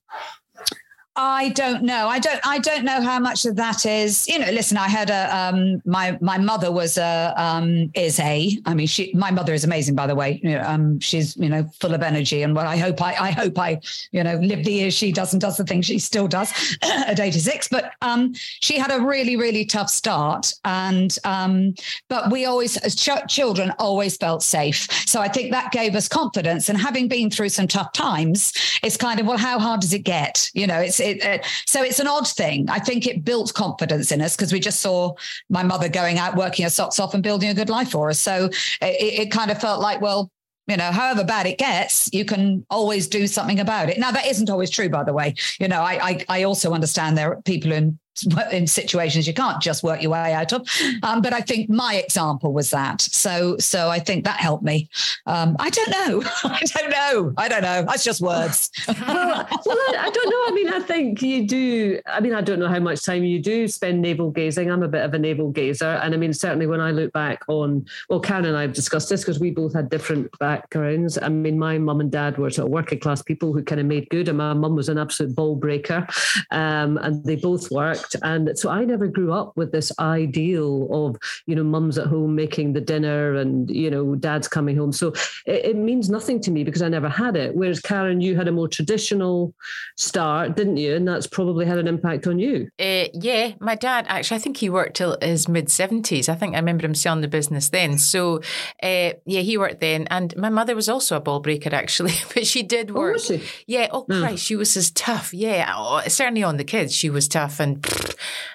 I 1.16 1.48
don't 1.50 1.82
know. 1.82 2.06
I 2.06 2.20
don't. 2.20 2.40
I 2.44 2.58
don't 2.58 2.84
know 2.84 3.02
how 3.02 3.18
much 3.18 3.44
of 3.44 3.56
that 3.56 3.84
is. 3.84 4.28
You 4.28 4.38
know, 4.38 4.50
listen. 4.52 4.76
I 4.76 4.88
had 4.88 5.10
a. 5.10 5.36
Um, 5.36 5.82
my 5.84 6.16
my 6.20 6.38
mother 6.38 6.70
was 6.70 6.98
a 6.98 7.34
um, 7.36 7.90
is 7.94 8.20
a. 8.20 8.56
I 8.64 8.74
mean, 8.74 8.86
she. 8.86 9.12
My 9.12 9.32
mother 9.32 9.52
is 9.52 9.64
amazing, 9.64 9.96
by 9.96 10.06
the 10.06 10.14
way. 10.14 10.40
You 10.44 10.50
know, 10.50 10.62
um, 10.62 11.00
she's 11.00 11.36
you 11.36 11.48
know 11.48 11.64
full 11.80 11.94
of 11.94 12.02
energy, 12.02 12.42
and 12.42 12.54
what 12.54 12.66
I 12.66 12.76
hope 12.76 13.02
I 13.02 13.14
I 13.14 13.30
hope 13.32 13.58
I 13.58 13.80
you 14.12 14.22
know 14.22 14.36
live 14.36 14.64
the 14.64 14.72
years 14.72 14.94
she 14.94 15.10
does 15.10 15.32
and 15.32 15.40
does 15.40 15.56
the 15.56 15.64
things 15.64 15.86
she 15.86 15.98
still 15.98 16.28
does 16.28 16.52
at 16.82 17.18
eighty 17.18 17.40
six. 17.40 17.66
But 17.66 17.92
um, 18.02 18.32
she 18.34 18.78
had 18.78 18.92
a 18.92 19.04
really 19.04 19.36
really 19.36 19.64
tough 19.64 19.90
start, 19.90 20.54
and 20.64 21.16
um, 21.24 21.74
but 22.08 22.30
we 22.30 22.44
always 22.44 22.76
as 22.76 22.94
ch- 22.94 23.26
children 23.26 23.72
always 23.80 24.16
felt 24.16 24.44
safe. 24.44 24.88
So 25.08 25.20
I 25.20 25.26
think 25.26 25.50
that 25.50 25.72
gave 25.72 25.96
us 25.96 26.06
confidence. 26.06 26.68
And 26.68 26.78
having 26.78 27.08
been 27.08 27.30
through 27.30 27.48
some 27.48 27.66
tough 27.66 27.92
times, 27.92 28.52
it's 28.84 28.96
kind 28.96 29.18
of 29.18 29.26
well, 29.26 29.38
how 29.38 29.58
hard 29.58 29.80
does 29.80 29.92
it 29.92 30.04
get? 30.04 30.48
You 30.54 30.68
know, 30.68 30.78
it's 30.78 30.99
it, 31.00 31.24
uh, 31.24 31.44
so 31.66 31.82
it's 31.82 31.98
an 31.98 32.06
odd 32.06 32.28
thing. 32.28 32.68
I 32.70 32.78
think 32.78 33.06
it 33.06 33.24
built 33.24 33.52
confidence 33.54 34.12
in 34.12 34.20
us 34.20 34.36
because 34.36 34.52
we 34.52 34.60
just 34.60 34.80
saw 34.80 35.14
my 35.48 35.62
mother 35.62 35.88
going 35.88 36.18
out, 36.18 36.36
working 36.36 36.64
her 36.64 36.70
socks 36.70 37.00
off, 37.00 37.14
and 37.14 37.22
building 37.22 37.48
a 37.48 37.54
good 37.54 37.70
life 37.70 37.90
for 37.90 38.10
us. 38.10 38.18
So 38.18 38.46
it, 38.80 39.20
it 39.20 39.30
kind 39.30 39.50
of 39.50 39.60
felt 39.60 39.80
like, 39.80 40.00
well, 40.00 40.30
you 40.66 40.76
know, 40.76 40.92
however 40.92 41.24
bad 41.24 41.46
it 41.46 41.58
gets, 41.58 42.08
you 42.12 42.24
can 42.24 42.64
always 42.70 43.08
do 43.08 43.26
something 43.26 43.58
about 43.58 43.88
it. 43.88 43.98
Now, 43.98 44.12
that 44.12 44.26
isn't 44.26 44.48
always 44.50 44.70
true, 44.70 44.88
by 44.88 45.02
the 45.02 45.12
way. 45.12 45.34
You 45.58 45.68
know, 45.68 45.80
I 45.80 46.08
I, 46.10 46.24
I 46.28 46.42
also 46.44 46.72
understand 46.72 47.18
there 47.18 47.32
are 47.32 47.42
people 47.42 47.72
in 47.72 47.98
in 48.52 48.66
situations 48.66 49.26
you 49.26 49.34
can't 49.34 49.60
just 49.60 49.82
work 49.82 50.02
your 50.02 50.12
way 50.12 50.32
out 50.32 50.52
of. 50.52 50.66
Um, 51.02 51.22
but 51.22 51.32
I 51.32 51.40
think 51.40 51.68
my 51.70 51.96
example 51.96 52.52
was 52.52 52.70
that. 52.70 53.00
So 53.00 53.56
so 53.58 53.88
I 53.88 53.98
think 53.98 54.24
that 54.24 54.36
helped 54.36 54.64
me. 54.64 54.88
Um, 55.26 55.56
I 55.58 55.70
don't 55.70 55.90
know. 55.90 56.22
I 56.44 56.62
don't 56.64 56.90
know. 56.90 57.32
I 57.36 57.48
don't 57.48 57.62
know. 57.62 57.82
That's 57.82 58.04
just 58.04 58.20
words. 58.20 58.70
well, 58.88 58.96
well 58.98 59.08
I, 59.08 59.96
I, 59.98 60.10
don't 60.10 60.30
know. 60.30 60.44
I 60.46 60.52
mean, 60.54 60.68
I 60.68 60.80
think 60.80 61.22
you 61.22 61.46
do. 61.46 62.00
I 62.06 62.20
mean, 62.20 62.34
I 62.34 62.40
don't 62.40 62.58
know 62.58 62.68
how 62.68 62.80
much 62.80 63.04
time 63.04 63.24
you 63.24 63.40
do 63.40 63.68
spend 63.68 64.02
navel 64.02 64.30
gazing. 64.30 64.70
I'm 64.70 64.82
a 64.82 64.88
bit 64.88 65.04
of 65.04 65.14
a 65.14 65.18
navel 65.18 65.50
gazer, 65.50 66.00
and 66.02 66.14
I 66.14 66.16
mean, 66.16 66.32
certainly 66.32 66.66
when 66.66 66.80
I 66.80 66.90
look 66.90 67.12
back 67.12 67.44
on, 67.48 67.86
well, 68.08 68.20
Karen 68.20 68.44
and 68.44 68.56
I 68.56 68.62
have 68.62 68.72
discussed 68.72 69.08
this 69.08 69.20
because 69.20 69.40
we 69.40 69.50
both 69.50 69.74
had 69.74 69.90
different 69.90 70.36
backgrounds. 70.38 71.18
I 71.20 71.28
mean, 71.28 71.58
my 71.58 71.78
mum 71.78 72.00
and 72.00 72.10
dad 72.10 72.38
were 72.38 72.50
sort 72.50 72.66
of 72.66 72.72
working 72.72 73.00
class 73.00 73.22
people 73.22 73.52
who 73.52 73.62
kind 73.62 73.80
of 73.80 73.86
made 73.86 74.08
good, 74.10 74.28
and 74.28 74.38
my 74.38 74.52
mum 74.52 74.76
was 74.76 74.88
an 74.88 74.98
absolute 74.98 75.34
ball 75.34 75.56
breaker, 75.56 76.06
um, 76.50 76.98
and 76.98 77.24
they 77.24 77.36
both 77.36 77.70
worked, 77.70 78.09
and 78.22 78.58
so 78.58 78.70
I 78.70 78.84
never 78.84 79.06
grew 79.06 79.32
up 79.32 79.56
with 79.56 79.72
this 79.72 79.92
ideal 79.98 80.88
of 80.90 81.16
you 81.46 81.54
know 81.54 81.64
mums 81.64 81.98
at 81.98 82.06
home 82.06 82.34
making 82.34 82.72
the 82.72 82.80
dinner 82.80 83.34
and 83.34 83.70
you 83.70 83.90
know 83.90 84.14
dad's 84.14 84.48
coming 84.48 84.76
home. 84.76 84.92
So 84.92 85.08
it, 85.46 85.64
it 85.64 85.76
means 85.76 86.10
nothing 86.10 86.40
to 86.42 86.50
me 86.50 86.64
because 86.64 86.82
I 86.82 86.88
never 86.88 87.08
had 87.08 87.36
it. 87.36 87.54
Whereas 87.54 87.80
Karen, 87.80 88.20
you 88.20 88.36
had 88.36 88.48
a 88.48 88.52
more 88.52 88.68
traditional 88.68 89.54
start, 89.96 90.56
didn't 90.56 90.76
you? 90.76 90.94
And 90.94 91.06
that's 91.06 91.26
probably 91.26 91.66
had 91.66 91.78
an 91.78 91.88
impact 91.88 92.26
on 92.26 92.38
you. 92.38 92.68
Uh, 92.78 93.06
yeah, 93.14 93.52
my 93.60 93.74
dad 93.74 94.06
actually, 94.08 94.36
I 94.36 94.40
think 94.40 94.56
he 94.56 94.70
worked 94.70 94.96
till 94.96 95.16
his 95.20 95.48
mid 95.48 95.70
seventies. 95.70 96.28
I 96.28 96.34
think 96.34 96.54
I 96.54 96.58
remember 96.58 96.84
him 96.84 96.94
selling 96.94 97.20
the 97.20 97.28
business 97.28 97.68
then. 97.68 97.98
So 97.98 98.38
uh, 98.82 99.12
yeah, 99.26 99.40
he 99.40 99.56
worked 99.56 99.80
then, 99.80 100.06
and 100.10 100.36
my 100.36 100.48
mother 100.48 100.74
was 100.74 100.88
also 100.88 101.16
a 101.16 101.20
ball 101.20 101.40
breaker 101.40 101.74
actually, 101.74 102.14
but 102.34 102.46
she 102.46 102.62
did 102.62 102.92
work. 102.92 103.16
Oh, 103.16 103.18
she? 103.18 103.42
Yeah. 103.66 103.88
Oh 103.90 104.02
Christ, 104.02 104.44
she 104.44 104.56
was 104.56 104.76
as 104.76 104.90
tough. 104.90 105.32
Yeah, 105.32 105.72
oh, 105.76 106.02
certainly 106.08 106.42
on 106.42 106.56
the 106.56 106.64
kids, 106.64 106.94
she 106.94 107.10
was 107.10 107.28
tough, 107.28 107.60
and 107.60 107.82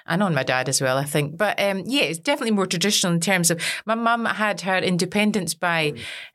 and 0.06 0.22
on 0.22 0.34
my 0.34 0.42
dad 0.42 0.68
as 0.68 0.80
well. 0.80 0.98
I 0.98 1.04
think, 1.04 1.36
but 1.36 1.60
um, 1.60 1.82
yeah, 1.86 2.02
it's 2.02 2.18
definitely 2.18 2.52
more 2.52 2.66
traditional 2.66 3.12
in 3.12 3.20
terms 3.20 3.50
of 3.50 3.60
my 3.84 3.94
mum 3.94 4.24
had 4.24 4.62
her 4.62 4.78
independence 4.78 5.54
by 5.54 5.94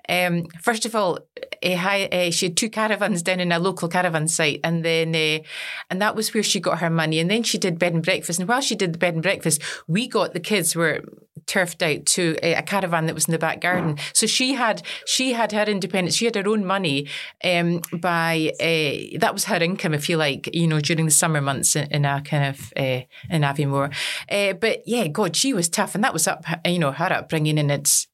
um, 0.10 0.48
first 0.62 0.86
of 0.86 0.94
all, 0.94 1.20
uh, 1.64 1.68
uh, 1.68 2.32
she 2.32 2.48
had 2.48 2.58
two 2.58 2.70
caravans 2.70 3.22
down 3.22 3.40
in 3.40 3.52
a 3.52 3.60
local 3.60 3.88
caravan 3.88 4.28
site, 4.28 4.60
and 4.64 4.84
then 4.84 5.16
uh, 5.16 5.44
and 5.90 6.02
that 6.02 6.16
was 6.16 6.34
where 6.34 6.44
she 6.44 6.60
got 6.60 6.80
her 6.80 6.90
money. 6.90 7.20
And 7.20 7.30
then 7.30 7.44
she 7.44 7.58
did 7.58 7.80
bed 7.80 7.94
and 7.94 8.04
breakfast. 8.04 8.40
And 8.40 8.50
while 8.50 8.62
she 8.62 8.76
did 8.76 8.94
the 8.94 9.00
bed 9.00 9.14
and 9.14 9.24
breakfast, 9.24 9.62
we 9.88 10.08
got 10.08 10.34
the 10.34 10.40
kids 10.40 10.76
were 10.76 11.02
turfed 11.46 11.82
out 11.84 12.06
to 12.08 12.38
a, 12.44 12.56
a 12.56 12.62
caravan 12.62 13.06
that 13.06 13.16
was 13.16 13.26
in 13.26 13.32
the 13.32 13.40
back 13.40 13.62
garden. 13.62 13.98
So 14.14 14.28
she 14.28 14.54
had 14.54 14.82
she 15.06 15.34
had 15.34 15.52
her 15.52 15.64
independence. 15.64 16.16
She 16.16 16.26
had 16.26 16.36
her 16.36 16.48
own 16.48 16.66
money 16.66 17.08
um, 17.44 17.82
by 17.94 18.52
uh, 18.60 19.20
that 19.20 19.34
was 19.34 19.46
her 19.46 19.58
income, 19.58 19.94
if 19.94 20.10
you 20.10 20.18
like, 20.18 20.54
you 20.54 20.68
know, 20.68 20.80
during 20.80 21.06
the 21.06 21.12
summer 21.12 21.42
months 21.42 21.76
in, 21.76 21.88
in 21.92 22.06
a 22.06 22.22
kind 22.22 22.46
of 22.46 22.74
uh, 22.78 23.02
in 23.30 23.42
Aviemore. 23.42 23.94
Uh, 24.30 24.54
but 24.54 24.84
yeah, 24.86 25.08
God, 25.08 25.36
she 25.36 25.54
was 25.54 25.70
tough, 25.70 25.96
and 25.96 26.04
that 26.04 26.14
was 26.14 26.28
up, 26.28 26.46
you 26.66 26.80
know, 26.80 26.92
her 26.92 27.12
upbringing, 27.12 27.60
and 27.60 27.72
it's. 27.72 28.08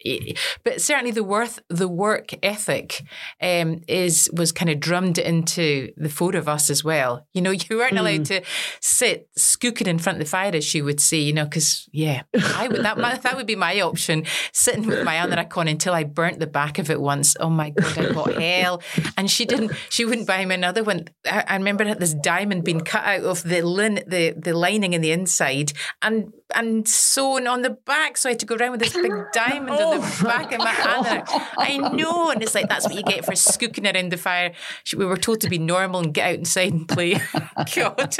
but 0.63 0.81
certainly 0.81 1.11
the 1.11 1.23
worth 1.23 1.59
the 1.69 1.87
work 1.87 2.33
ethic 2.43 3.03
um, 3.41 3.81
is 3.87 4.29
was 4.33 4.51
kind 4.51 4.69
of 4.69 4.79
drummed 4.79 5.17
into 5.17 5.91
the 5.97 6.09
four 6.09 6.35
of 6.35 6.47
us 6.47 6.69
as 6.69 6.83
well. 6.83 7.25
You 7.33 7.41
know, 7.41 7.51
you 7.69 7.77
weren't 7.77 7.95
mm. 7.95 7.99
allowed 7.99 8.25
to 8.25 8.41
sit 8.81 9.29
skooking 9.37 9.87
in 9.87 9.99
front 9.99 10.17
of 10.17 10.25
the 10.25 10.29
fire, 10.29 10.55
as 10.55 10.63
she 10.63 10.81
would 10.81 10.99
say. 10.99 11.17
You 11.17 11.33
know, 11.33 11.45
because 11.45 11.87
yeah, 11.91 12.23
I 12.33 12.67
would 12.67 12.83
that 12.83 12.97
that 13.23 13.36
would 13.36 13.47
be 13.47 13.56
my 13.56 13.82
option, 13.82 14.25
sitting 14.51 14.86
with 14.86 15.03
my 15.03 15.15
anorak 15.15 15.56
on 15.58 15.67
until 15.67 15.93
I 15.93 16.03
burnt 16.03 16.39
the 16.39 16.47
back 16.47 16.80
of 16.80 16.89
it 16.89 17.01
once. 17.01 17.36
Oh 17.39 17.49
my 17.49 17.71
god, 17.71 17.97
I 17.97 18.13
got 18.13 18.34
hell. 18.41 18.82
And 19.17 19.30
she 19.30 19.45
didn't. 19.45 19.71
She 19.89 20.06
wouldn't 20.06 20.27
buy 20.27 20.43
me 20.45 20.56
another 20.56 20.84
one. 20.84 21.06
I, 21.25 21.43
I 21.47 21.56
remember 21.56 21.93
this 21.95 22.13
diamond 22.13 22.63
being 22.63 22.82
cut 22.82 23.03
out 23.03 23.23
of 23.23 23.43
the 23.43 23.62
lin, 23.62 24.03
the 24.08 24.34
the 24.38 24.53
lining 24.53 24.93
in 24.93 25.01
the 25.01 25.12
inside, 25.12 25.73
and 26.01 26.34
and 26.55 26.88
sewn 26.88 27.47
on 27.47 27.62
the 27.62 27.71
back. 27.71 28.17
So 28.17 28.29
I 28.29 28.31
had 28.33 28.39
to 28.39 28.45
go 28.45 28.55
around 28.55 28.71
with 28.71 28.79
this 28.79 28.93
big 28.93 29.12
oh. 29.13 29.25
diamond 29.33 29.77
oh, 29.79 29.93
on 29.93 29.99
the 29.99 30.17
oh 30.21 30.23
back 30.23 30.51
of 30.51 30.60
my 30.60 30.65
anorak. 30.73 31.27
I 31.57 31.77
know, 31.77 32.31
and 32.31 32.41
it's 32.41 32.55
like 32.55 32.69
that's 32.69 32.86
what 32.86 32.95
you 32.95 33.03
get 33.03 33.25
for 33.25 33.33
skooking 33.33 33.93
around 33.93 34.12
the 34.12 34.17
fire. 34.17 34.53
We 34.95 35.05
were 35.05 35.17
told 35.17 35.41
to 35.41 35.49
be 35.49 35.57
normal 35.57 36.01
and 36.01 36.13
get 36.13 36.29
out 36.29 36.36
inside 36.36 36.73
and 36.73 36.88
play. 36.88 37.19
God, 37.75 38.13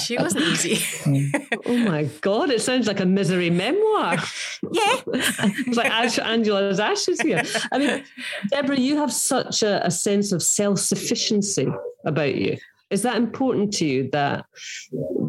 she 0.00 0.16
wasn't 0.16 0.44
easy. 0.44 1.38
oh 1.66 1.76
my 1.76 2.04
God, 2.20 2.50
it 2.50 2.60
sounds 2.60 2.86
like 2.86 3.00
a 3.00 3.06
misery 3.06 3.50
memoir. 3.50 4.16
Yeah, 4.72 5.00
it's 5.06 5.76
like 5.76 5.90
Ash, 5.90 6.18
Angela's 6.18 6.80
ashes 6.80 7.20
here. 7.20 7.42
I 7.72 7.78
mean, 7.78 8.04
Deborah, 8.50 8.78
you 8.78 8.96
have 8.96 9.12
such 9.12 9.62
a, 9.62 9.84
a 9.86 9.90
sense 9.90 10.32
of 10.32 10.42
self 10.42 10.78
sufficiency 10.78 11.68
about 12.04 12.34
you. 12.34 12.56
Is 12.90 13.02
that 13.02 13.16
important 13.16 13.72
to 13.74 13.86
you 13.86 14.10
that 14.10 14.46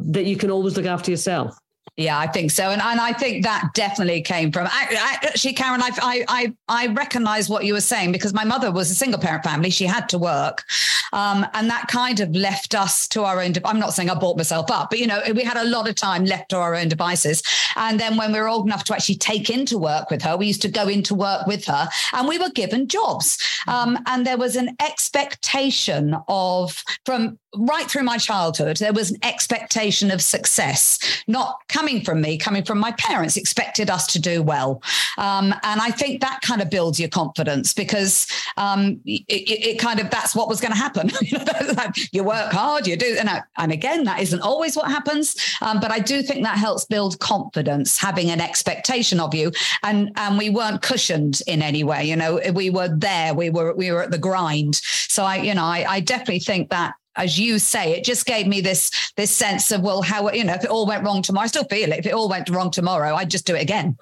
that 0.08 0.26
you 0.26 0.36
can 0.36 0.50
always 0.50 0.76
look 0.76 0.88
after 0.88 1.12
yourself? 1.12 1.56
Yeah, 1.97 2.17
I 2.17 2.27
think 2.27 2.51
so, 2.51 2.69
and 2.71 2.82
and 2.82 3.01
I 3.01 3.12
think 3.12 3.43
that 3.43 3.71
definitely 3.73 4.21
came 4.21 4.49
from 4.54 4.65
actually, 4.71 5.51
Karen. 5.51 5.82
I 5.82 6.25
I 6.30 6.54
I, 6.69 6.88
recognize 6.88 7.49
what 7.49 7.65
you 7.65 7.73
were 7.73 7.82
saying 7.82 8.13
because 8.13 8.34
my 8.34 8.45
mother 8.45 8.71
was 8.71 8.89
a 8.89 8.95
single 8.95 9.19
parent 9.19 9.43
family; 9.43 9.69
she 9.69 9.86
had 9.86 10.08
to 10.10 10.17
work, 10.17 10.63
um, 11.12 11.45
and 11.54 11.69
that 11.69 11.89
kind 11.89 12.21
of 12.21 12.34
left 12.34 12.75
us 12.75 13.10
to 13.10 13.23
our 13.23 13.41
own. 13.41 13.51
De- 13.51 13.67
I'm 13.67 13.77
not 13.77 13.93
saying 13.93 14.10
I 14.10 14.15
bought 14.15 14.38
myself 14.38 14.71
up, 14.71 14.89
but 14.89 14.99
you 14.99 15.08
know, 15.08 15.21
we 15.36 15.43
had 15.43 15.58
a 15.58 15.65
lot 15.65 15.89
of 15.89 15.95
time 15.95 16.23
left 16.23 16.49
to 16.51 16.58
our 16.58 16.75
own 16.75 16.88
devices. 16.88 17.43
And 17.75 17.99
then 17.99 18.15
when 18.15 18.32
we 18.32 18.39
were 18.39 18.47
old 18.47 18.65
enough 18.65 18.86
to 18.86 18.93
actually 18.93 19.15
take 19.15 19.49
into 19.49 19.77
work 19.77 20.10
with 20.10 20.21
her, 20.21 20.38
we 20.38 20.47
used 20.47 20.62
to 20.62 20.69
go 20.69 20.88
into 20.88 21.13
work 21.13 21.45
with 21.45 21.65
her, 21.65 21.89
and 22.13 22.25
we 22.25 22.38
were 22.39 22.51
given 22.51 22.88
jobs, 22.88 23.38
um, 23.67 23.99
and 24.06 24.25
there 24.25 24.38
was 24.38 24.56
an 24.56 24.77
expectation 24.80 26.15
of 26.30 26.82
from 27.06 27.38
right 27.56 27.90
through 27.90 28.04
my 28.04 28.18
childhood, 28.18 28.78
there 28.78 28.94
was 28.94 29.12
an 29.12 29.18
expectation 29.24 30.12
of 30.12 30.22
success, 30.22 31.00
not 31.28 31.58
coming 31.68 32.02
from 32.02 32.22
me, 32.22 32.38
coming 32.38 32.64
from 32.64 32.80
my 32.80 32.92
parents, 32.94 33.38
expected 33.38 33.90
us 33.90 34.08
to 34.08 34.20
do 34.20 34.42
well. 34.42 34.82
Um, 35.18 35.54
and 35.64 35.82
I 35.82 35.92
think 35.92 36.22
that 36.22 36.42
kind 36.42 36.62
of 36.62 36.70
builds 36.70 37.00
your 37.00 37.10
confidence 37.10 37.74
because 37.74 38.28
um, 38.58 39.00
it, 39.06 39.24
it, 39.28 39.80
kind 39.80 40.00
of 40.00 40.10
that's 40.10 40.36
what 40.36 40.48
was 40.48 40.62
going 40.62 40.72
to 40.72 40.78
happen. 40.78 41.12
you 42.12 42.24
work 42.24 42.52
hard, 42.52 42.88
you 42.88 42.96
do, 42.96 43.18
and, 43.20 43.30
and 43.58 43.72
again, 43.72 44.04
that 44.06 44.22
isn't 44.22 44.42
always 44.42 44.76
what 44.76 44.90
happens. 44.90 45.36
Um, 45.62 45.80
but 45.80 45.92
I 45.92 46.00
do 46.00 46.22
think 46.22 46.44
that 46.44 46.58
helps 46.58 46.86
build 46.86 47.20
confidence, 47.20 47.98
having 47.98 48.30
an 48.30 48.42
expectation 48.42 49.20
of 49.20 49.34
you, 49.34 49.52
and 49.84 50.12
and 50.16 50.38
we 50.38 50.50
weren't 50.50 50.82
cushioned 50.82 51.42
in 51.48 51.62
any 51.62 51.84
way. 51.84 52.06
You 52.06 52.16
know, 52.16 52.40
we 52.54 52.70
were 52.70 52.90
there, 52.90 53.34
we 53.34 53.50
were 53.50 53.74
we 53.74 53.92
were 53.92 54.04
at 54.04 54.12
the 54.12 54.18
grind. 54.18 54.76
So 54.76 55.24
I, 55.24 55.38
you 55.38 55.54
know, 55.54 55.64
I, 55.64 55.86
I 55.88 56.00
definitely 56.00 56.40
think 56.40 56.70
that 56.70 56.94
as 57.15 57.39
you 57.39 57.60
say, 57.60 57.93
it 57.93 58.04
just 58.04 58.26
gave 58.26 58.47
me 58.47 58.62
this 58.62 58.91
this 59.17 59.32
sense 59.32 59.71
of 59.71 59.82
well, 59.82 60.02
how 60.02 60.32
you 60.32 60.43
know 60.43 60.54
if 60.54 60.63
it 60.63 60.69
all 60.69 60.86
went 60.86 61.04
wrong 61.04 61.21
tomorrow, 61.21 61.43
I 61.43 61.47
still 61.47 61.65
feel 61.65 61.91
it. 61.91 62.00
If 62.00 62.06
it 62.06 62.13
all 62.13 62.30
went 62.30 62.50
wrong 62.50 62.71
tomorrow, 62.71 63.15
I'd 63.15 63.30
just 63.30 63.45
do 63.45 63.56
it 63.56 63.62
again. 63.62 63.97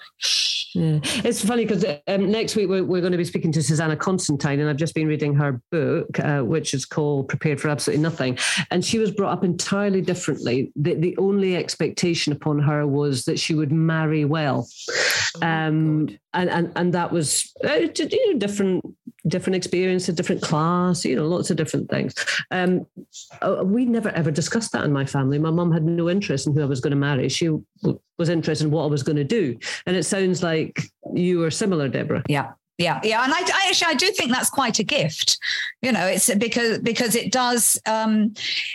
Yeah. 0.74 1.00
It's 1.04 1.43
funny 1.43 1.65
because 1.65 1.84
um, 2.08 2.30
next 2.30 2.56
week 2.56 2.69
we're, 2.69 2.84
we're, 2.84 3.02
going 3.02 3.12
to 3.12 3.17
be 3.17 3.26
speaking 3.26 3.52
to 3.54 3.63
Susannah 3.63 3.95
Constantine, 3.95 4.60
and 4.60 4.69
I've 4.69 4.78
just 4.78 4.93
been 4.93 5.08
reading 5.08 5.34
her 5.36 5.60
book, 5.72 6.19
uh, 6.19 6.41
which 6.41 6.74
is 6.74 6.86
called 6.86 7.28
"Prepared 7.28 7.60
for 7.60 7.69
Absolutely 7.69 8.04
Nothing," 8.04 8.38
and 8.69 8.86
she 8.86 9.00
was 9.00 9.12
brought 9.12 9.34
up 9.34 9.43
entirely 9.43 10.02
differently. 10.02 10.72
The, 10.76 10.93
the 10.93 11.17
only 11.17 11.56
expectation 11.56 12.34
upon 12.34 12.60
her 12.60 12.86
was 12.86 13.26
that 13.26 13.39
she 13.39 13.56
would 13.56 13.72
marry 13.72 14.26
well, 14.26 14.67
oh, 15.41 15.48
um, 15.48 16.10
and 16.34 16.50
and 16.50 16.72
and 16.76 16.93
that 16.93 17.12
was 17.12 17.52
uh, 17.63 17.74
you 17.74 18.34
know, 18.34 18.39
different 18.39 18.86
different 19.30 19.56
experience, 19.56 20.10
a 20.10 20.13
different 20.13 20.42
class, 20.42 21.06
you 21.06 21.15
know, 21.15 21.28
lots 21.28 21.50
of 21.50 21.58
different 21.58 21.89
things. 21.89 22.13
Um, 22.52 22.86
uh, 23.42 23.63
we 23.63 23.86
never 23.86 24.10
ever 24.10 24.32
discussed 24.32 24.72
that 24.74 24.84
in 24.84 24.92
my 24.92 25.06
family. 25.06 25.39
My 25.39 25.52
mum 25.52 25.72
had 25.72 25.84
no 25.84 26.10
interest 26.10 26.48
in 26.48 26.54
who 26.54 26.62
I 26.62 26.65
was 26.65 26.82
going 26.82 26.92
to 26.92 26.98
marry. 26.98 27.30
She 27.30 27.50
was 28.18 28.30
interested 28.30 28.65
in 28.65 28.72
what 28.72 28.84
I 28.84 28.88
was 28.88 29.04
going 29.04 29.15
to 29.15 29.24
do. 29.24 29.58
And 29.86 29.96
it 29.96 30.04
sounds 30.04 30.44
like 30.44 30.82
you 31.13 31.44
are 31.44 31.52
similar, 31.52 31.88
Deborah. 31.88 32.24
Yeah. 32.28 32.52
Yeah, 32.80 33.02
yeah, 33.04 33.26
and 33.26 33.34
I, 33.34 33.39
I, 33.39 33.68
actually 33.68 33.92
I 33.92 33.96
do 33.96 34.10
think 34.12 34.32
that's 34.32 34.50
quite 34.50 34.80
a 34.80 34.86
gift. 34.86 35.38
You 35.82 35.92
know, 35.92 36.06
it's 36.06 36.34
because 36.36 36.80
because 36.80 37.13
it 37.13 37.30
does 37.30 37.78
um, 37.86 38.34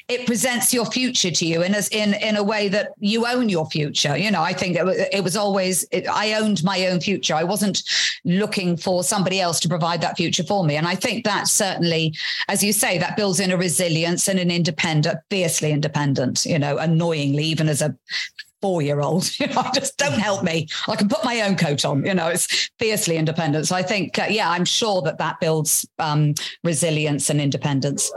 it 0.08 0.26
presents 0.26 0.74
your 0.74 0.84
future 0.84 1.30
to 1.30 1.46
you 1.46 1.62
in 1.62 1.74
as 1.74 1.88
in 1.88 2.12
in 2.12 2.36
a 2.36 2.44
way 2.44 2.68
that 2.68 2.90
you 2.98 3.26
own 3.26 3.48
your 3.48 3.64
future. 3.70 4.14
You 4.14 4.30
know, 4.30 4.42
I 4.42 4.52
think 4.52 4.76
it, 4.76 5.08
it 5.10 5.24
was 5.24 5.38
always 5.38 5.86
it, 5.90 6.06
I 6.06 6.34
owned 6.34 6.62
my 6.62 6.86
own 6.88 7.00
future. 7.00 7.34
I 7.34 7.44
wasn't 7.44 7.82
looking 8.26 8.76
for 8.76 9.02
somebody 9.02 9.40
else 9.40 9.58
to 9.60 9.70
provide 9.70 10.02
that 10.02 10.18
future 10.18 10.44
for 10.44 10.66
me, 10.66 10.76
and 10.76 10.86
I 10.86 10.96
think 10.96 11.24
that 11.24 11.48
certainly, 11.48 12.14
as 12.48 12.62
you 12.62 12.74
say, 12.74 12.98
that 12.98 13.16
builds 13.16 13.40
in 13.40 13.52
a 13.52 13.56
resilience 13.56 14.28
and 14.28 14.38
an 14.38 14.50
independent, 14.50 15.18
fiercely 15.30 15.72
independent. 15.72 16.44
You 16.44 16.58
know, 16.58 16.76
annoyingly, 16.76 17.44
even 17.44 17.70
as 17.70 17.80
a 17.80 17.96
four 18.64 18.80
year 18.80 19.00
old. 19.00 19.30
You 19.44 19.48
know, 19.48 19.64
just 19.74 19.98
don't 19.98 20.18
help 20.18 20.42
me. 20.42 20.68
I 20.88 20.96
can 20.96 21.08
put 21.08 21.24
my 21.24 21.42
own 21.42 21.56
coat 21.56 21.84
on. 21.84 22.06
You 22.06 22.14
know, 22.14 22.28
it's 22.28 22.70
fiercely 22.78 23.16
independent. 23.16 23.66
So 23.66 23.74
I 23.74 23.82
think, 23.82 24.18
uh, 24.18 24.26
yeah, 24.30 24.48
I'm 24.48 24.64
sure 24.64 25.02
that 25.02 25.18
that 25.18 25.38
builds 25.40 25.86
um, 25.98 26.34
resilience 26.62 27.28
and 27.30 27.40
independence. 27.40 28.10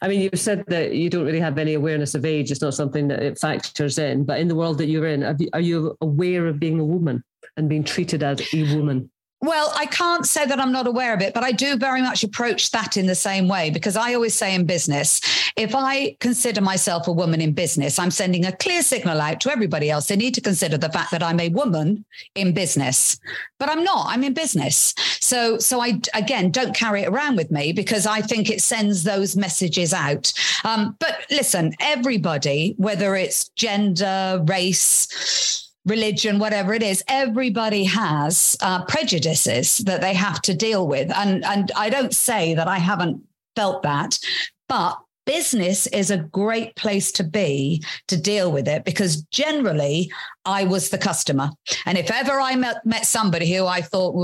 I 0.00 0.08
mean, 0.08 0.20
you 0.20 0.30
said 0.34 0.64
that 0.68 0.94
you 0.94 1.10
don't 1.10 1.26
really 1.26 1.40
have 1.40 1.58
any 1.58 1.74
awareness 1.74 2.14
of 2.14 2.24
age. 2.24 2.50
It's 2.50 2.62
not 2.62 2.72
something 2.72 3.08
that 3.08 3.22
it 3.22 3.38
factors 3.38 3.98
in. 3.98 4.24
But 4.24 4.40
in 4.40 4.48
the 4.48 4.54
world 4.54 4.78
that 4.78 4.86
you're 4.86 5.08
in, 5.08 5.36
you, 5.38 5.48
are 5.52 5.60
you 5.60 5.96
aware 6.00 6.46
of 6.46 6.58
being 6.58 6.80
a 6.80 6.84
woman 6.84 7.22
and 7.56 7.68
being 7.68 7.84
treated 7.84 8.22
as 8.22 8.40
a 8.54 8.76
woman? 8.76 9.10
Well, 9.40 9.72
I 9.76 9.86
can't 9.86 10.26
say 10.26 10.46
that 10.46 10.58
I'm 10.58 10.72
not 10.72 10.88
aware 10.88 11.14
of 11.14 11.20
it, 11.20 11.32
but 11.32 11.44
I 11.44 11.52
do 11.52 11.76
very 11.76 12.02
much 12.02 12.24
approach 12.24 12.72
that 12.72 12.96
in 12.96 13.06
the 13.06 13.14
same 13.14 13.46
way 13.46 13.70
because 13.70 13.96
I 13.96 14.14
always 14.14 14.34
say 14.34 14.52
in 14.52 14.66
business, 14.66 15.20
if 15.56 15.76
I 15.76 16.16
consider 16.18 16.60
myself 16.60 17.06
a 17.06 17.12
woman 17.12 17.40
in 17.40 17.52
business, 17.52 18.00
I'm 18.00 18.10
sending 18.10 18.44
a 18.44 18.56
clear 18.56 18.82
signal 18.82 19.20
out 19.20 19.40
to 19.42 19.52
everybody 19.52 19.90
else. 19.90 20.08
They 20.08 20.16
need 20.16 20.34
to 20.34 20.40
consider 20.40 20.76
the 20.76 20.90
fact 20.90 21.12
that 21.12 21.22
I'm 21.22 21.38
a 21.38 21.50
woman 21.50 22.04
in 22.34 22.52
business, 22.52 23.16
but 23.60 23.68
I'm 23.68 23.84
not. 23.84 24.06
I'm 24.08 24.24
in 24.24 24.34
business. 24.34 24.92
So, 25.20 25.58
so 25.58 25.80
I 25.80 26.00
again 26.14 26.50
don't 26.50 26.74
carry 26.74 27.02
it 27.02 27.08
around 27.08 27.36
with 27.36 27.52
me 27.52 27.72
because 27.72 28.06
I 28.06 28.22
think 28.22 28.50
it 28.50 28.60
sends 28.60 29.04
those 29.04 29.36
messages 29.36 29.94
out. 29.94 30.32
Um, 30.64 30.96
but 30.98 31.26
listen, 31.30 31.74
everybody, 31.80 32.74
whether 32.76 33.14
it's 33.14 33.50
gender, 33.50 34.42
race, 34.48 35.67
religion, 35.88 36.38
whatever 36.38 36.74
it 36.74 36.82
is, 36.82 37.02
everybody 37.08 37.84
has 37.84 38.56
uh, 38.60 38.84
prejudices 38.84 39.78
that 39.78 40.00
they 40.00 40.14
have 40.14 40.40
to 40.42 40.54
deal 40.54 40.86
with. 40.86 41.10
And, 41.14 41.44
and 41.44 41.72
I 41.76 41.90
don't 41.90 42.14
say 42.14 42.54
that 42.54 42.68
I 42.68 42.78
haven't 42.78 43.22
felt 43.56 43.82
that, 43.82 44.18
but 44.68 44.98
business 45.26 45.86
is 45.88 46.10
a 46.10 46.16
great 46.16 46.74
place 46.74 47.12
to 47.12 47.22
be 47.22 47.84
to 48.06 48.16
deal 48.16 48.50
with 48.50 48.66
it 48.66 48.82
because 48.86 49.22
generally 49.24 50.10
I 50.46 50.64
was 50.64 50.88
the 50.88 50.96
customer. 50.96 51.50
And 51.84 51.98
if 51.98 52.10
ever 52.10 52.40
I 52.40 52.56
met, 52.56 52.84
met 52.86 53.04
somebody 53.04 53.52
who 53.54 53.66
I 53.66 53.82
thought, 53.82 54.14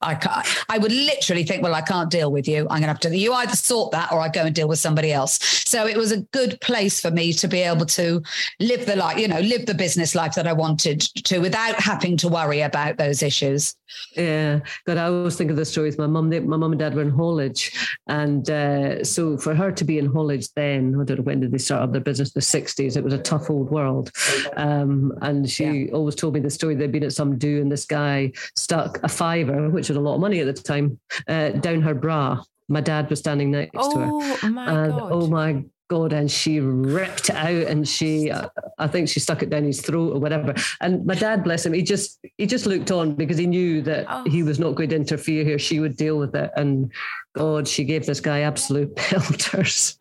I 0.00 0.14
can't, 0.14 0.46
I 0.68 0.78
would 0.78 0.92
literally 0.92 1.44
think, 1.44 1.62
well, 1.62 1.74
I 1.74 1.80
can't 1.80 2.10
deal 2.10 2.30
with 2.30 2.48
you. 2.48 2.60
I'm 2.62 2.80
going 2.80 2.82
to 2.82 2.88
have 2.88 3.00
to, 3.00 3.16
you 3.16 3.32
either 3.32 3.56
sort 3.56 3.92
that 3.92 4.12
or 4.12 4.20
I 4.20 4.28
go 4.28 4.42
and 4.42 4.54
deal 4.54 4.68
with 4.68 4.78
somebody 4.78 5.12
else. 5.12 5.38
So 5.66 5.86
it 5.86 5.96
was 5.96 6.12
a 6.12 6.22
good 6.32 6.60
place 6.60 7.00
for 7.00 7.10
me 7.10 7.32
to 7.34 7.48
be 7.48 7.60
able 7.60 7.86
to 7.86 8.22
live 8.60 8.86
the 8.86 8.96
life, 8.96 9.18
you 9.18 9.28
know, 9.28 9.40
live 9.40 9.66
the 9.66 9.74
business 9.74 10.14
life 10.14 10.34
that 10.34 10.46
I 10.46 10.52
wanted 10.52 11.00
to 11.00 11.38
without 11.40 11.76
having 11.76 12.16
to 12.18 12.28
worry 12.28 12.60
about 12.60 12.98
those 12.98 13.22
issues. 13.22 13.74
Yeah, 14.16 14.60
God, 14.84 14.96
I 14.96 15.04
always 15.04 15.36
think 15.36 15.50
of 15.50 15.56
the 15.56 15.64
stories. 15.64 15.96
My 15.96 16.06
mum, 16.06 16.28
my 16.28 16.56
mum 16.56 16.72
and 16.72 16.78
dad 16.78 16.94
were 16.94 17.02
in 17.02 17.10
haulage, 17.10 17.72
and 18.08 18.50
uh, 18.50 19.04
so 19.04 19.38
for 19.38 19.54
her 19.54 19.70
to 19.70 19.84
be 19.84 19.98
in 19.98 20.06
haulage 20.06 20.52
then, 20.54 20.96
I 21.00 21.04
don't 21.04 21.18
know 21.18 21.22
when 21.22 21.40
did 21.40 21.52
they 21.52 21.58
start 21.58 21.82
up 21.82 21.92
their 21.92 22.00
business? 22.00 22.32
The 22.32 22.40
sixties. 22.40 22.96
It 22.96 23.04
was 23.04 23.14
a 23.14 23.18
tough 23.18 23.48
old 23.48 23.70
world, 23.70 24.10
um, 24.56 25.16
and 25.22 25.48
she 25.48 25.64
yeah. 25.64 25.92
always 25.92 26.16
told 26.16 26.34
me 26.34 26.40
the 26.40 26.50
story. 26.50 26.74
They'd 26.74 26.90
been 26.90 27.04
at 27.04 27.12
some 27.12 27.38
do, 27.38 27.60
and 27.60 27.70
this 27.70 27.84
guy 27.84 28.32
stuck 28.56 28.98
a 29.04 29.08
fiver, 29.08 29.65
which 29.70 29.88
was 29.88 29.96
a 29.96 30.00
lot 30.00 30.14
of 30.14 30.20
money 30.20 30.40
at 30.40 30.46
the 30.46 30.62
time, 30.62 30.98
uh, 31.28 31.50
down 31.50 31.82
her 31.82 31.94
bra. 31.94 32.42
My 32.68 32.80
dad 32.80 33.08
was 33.10 33.20
standing 33.20 33.50
next 33.50 33.72
oh, 33.76 33.92
to 33.92 33.98
her. 33.98 34.38
Oh 34.42 34.50
my 34.50 34.84
and, 34.84 34.92
god! 34.92 35.12
Oh 35.12 35.26
my 35.28 35.64
God, 35.88 36.12
and 36.12 36.28
she 36.30 36.58
ripped 36.58 37.28
it 37.28 37.36
out, 37.36 37.68
and 37.68 37.86
she, 37.86 38.32
I 38.78 38.88
think 38.88 39.08
she 39.08 39.20
stuck 39.20 39.42
it 39.42 39.50
down 39.50 39.64
his 39.64 39.80
throat 39.80 40.14
or 40.14 40.20
whatever. 40.20 40.52
And 40.80 41.06
my 41.06 41.14
dad, 41.14 41.44
bless 41.44 41.64
him, 41.64 41.72
he 41.74 41.82
just 41.82 42.18
he 42.38 42.46
just 42.46 42.66
looked 42.66 42.90
on 42.90 43.14
because 43.14 43.38
he 43.38 43.46
knew 43.46 43.82
that 43.82 44.06
oh. 44.08 44.24
he 44.24 44.42
was 44.42 44.58
not 44.58 44.74
going 44.74 44.88
to 44.90 44.96
interfere 44.96 45.44
here. 45.44 45.58
She 45.58 45.78
would 45.78 45.96
deal 45.96 46.18
with 46.18 46.34
it, 46.34 46.50
and 46.56 46.92
God, 47.34 47.68
she 47.68 47.84
gave 47.84 48.04
this 48.04 48.20
guy 48.20 48.40
absolute 48.40 48.96
pelters, 48.96 49.96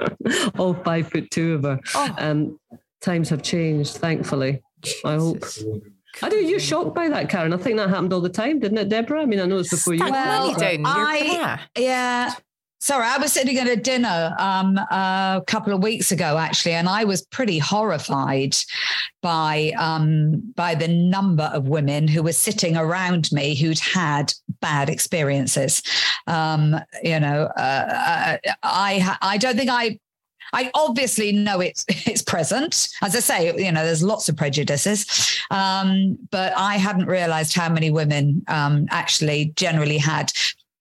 all 0.57 0.73
five 0.73 1.09
foot 1.09 1.29
two 1.29 1.55
of 1.55 1.63
her. 1.63 1.79
Oh. 1.93 2.15
Um, 2.17 2.59
times 3.01 3.29
have 3.29 3.43
changed, 3.43 3.97
thankfully. 3.97 4.63
Jesus. 4.81 5.05
I 5.05 5.15
hope. 5.17 5.43
I 6.21 6.29
do. 6.29 6.37
You're 6.37 6.59
shocked 6.59 6.95
by 6.95 7.09
that, 7.09 7.29
Karen. 7.29 7.53
I 7.53 7.57
think 7.57 7.77
that 7.77 7.89
happened 7.89 8.13
all 8.13 8.21
the 8.21 8.29
time, 8.29 8.59
didn't 8.59 8.77
it, 8.77 8.89
Deborah? 8.89 9.21
I 9.21 9.25
mean, 9.25 9.39
I 9.39 9.45
know 9.45 9.57
it's 9.57 9.69
before 9.69 9.93
you. 9.93 10.03
Well, 10.03 10.55
I, 10.85 11.59
yeah, 11.77 12.33
Sorry, 12.85 13.07
I 13.07 13.17
was 13.17 13.33
sitting 13.33 13.57
at 13.57 13.67
a 13.67 13.75
dinner 13.75 14.35
um, 14.37 14.77
a 14.77 15.41
couple 15.47 15.73
of 15.73 15.81
weeks 15.81 16.11
ago, 16.11 16.37
actually, 16.37 16.73
and 16.73 16.87
I 16.87 17.03
was 17.03 17.25
pretty 17.25 17.57
horrified 17.57 18.55
by 19.23 19.71
um, 19.79 20.53
by 20.55 20.75
the 20.75 20.87
number 20.87 21.49
of 21.51 21.67
women 21.67 22.07
who 22.07 22.21
were 22.21 22.31
sitting 22.31 22.77
around 22.77 23.31
me 23.31 23.55
who'd 23.55 23.79
had 23.79 24.33
bad 24.61 24.89
experiences. 24.89 25.81
Um, 26.27 26.75
you 27.01 27.19
know, 27.19 27.49
uh, 27.57 27.59
uh 27.61 28.37
I 28.61 29.17
I 29.19 29.37
don't 29.37 29.57
think 29.57 29.71
I 29.71 29.97
I 30.55 30.71
obviously 30.73 31.33
know 31.33 31.59
it's 31.59 31.85
it's 31.89 32.21
present. 32.21 32.89
As 33.01 33.15
I 33.15 33.19
say, 33.19 33.63
you 33.63 33.71
know, 33.71 33.85
there's 33.85 34.01
lots 34.01 34.29
of 34.29 34.37
prejudices, 34.37 35.05
um, 35.51 36.17
but 36.31 36.53
I 36.57 36.77
hadn't 36.77 37.05
realised 37.05 37.53
how 37.53 37.69
many 37.69 37.91
women 37.91 38.43
um, 38.47 38.87
actually 38.89 39.53
generally 39.55 39.97
had 39.97 40.31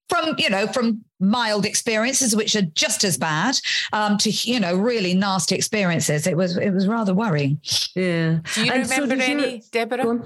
from 0.08 0.34
you 0.38 0.48
know 0.48 0.66
from 0.68 1.04
mild 1.24 1.64
experiences 1.66 2.36
which 2.36 2.54
are 2.56 2.62
just 2.62 3.04
as 3.04 3.16
bad 3.16 3.58
um, 3.92 4.18
to 4.18 4.30
you 4.30 4.60
know 4.60 4.76
really 4.76 5.14
nasty 5.14 5.54
experiences. 5.54 6.26
It 6.26 6.36
was 6.36 6.56
it 6.56 6.70
was 6.70 6.86
rather 6.86 7.14
worrying. 7.14 7.60
Yeah. 7.94 8.40
Do 8.54 8.64
you 8.64 8.72
and 8.72 8.82
remember 8.82 9.16
so 9.16 9.22
any 9.22 9.62
deborah? 9.70 10.22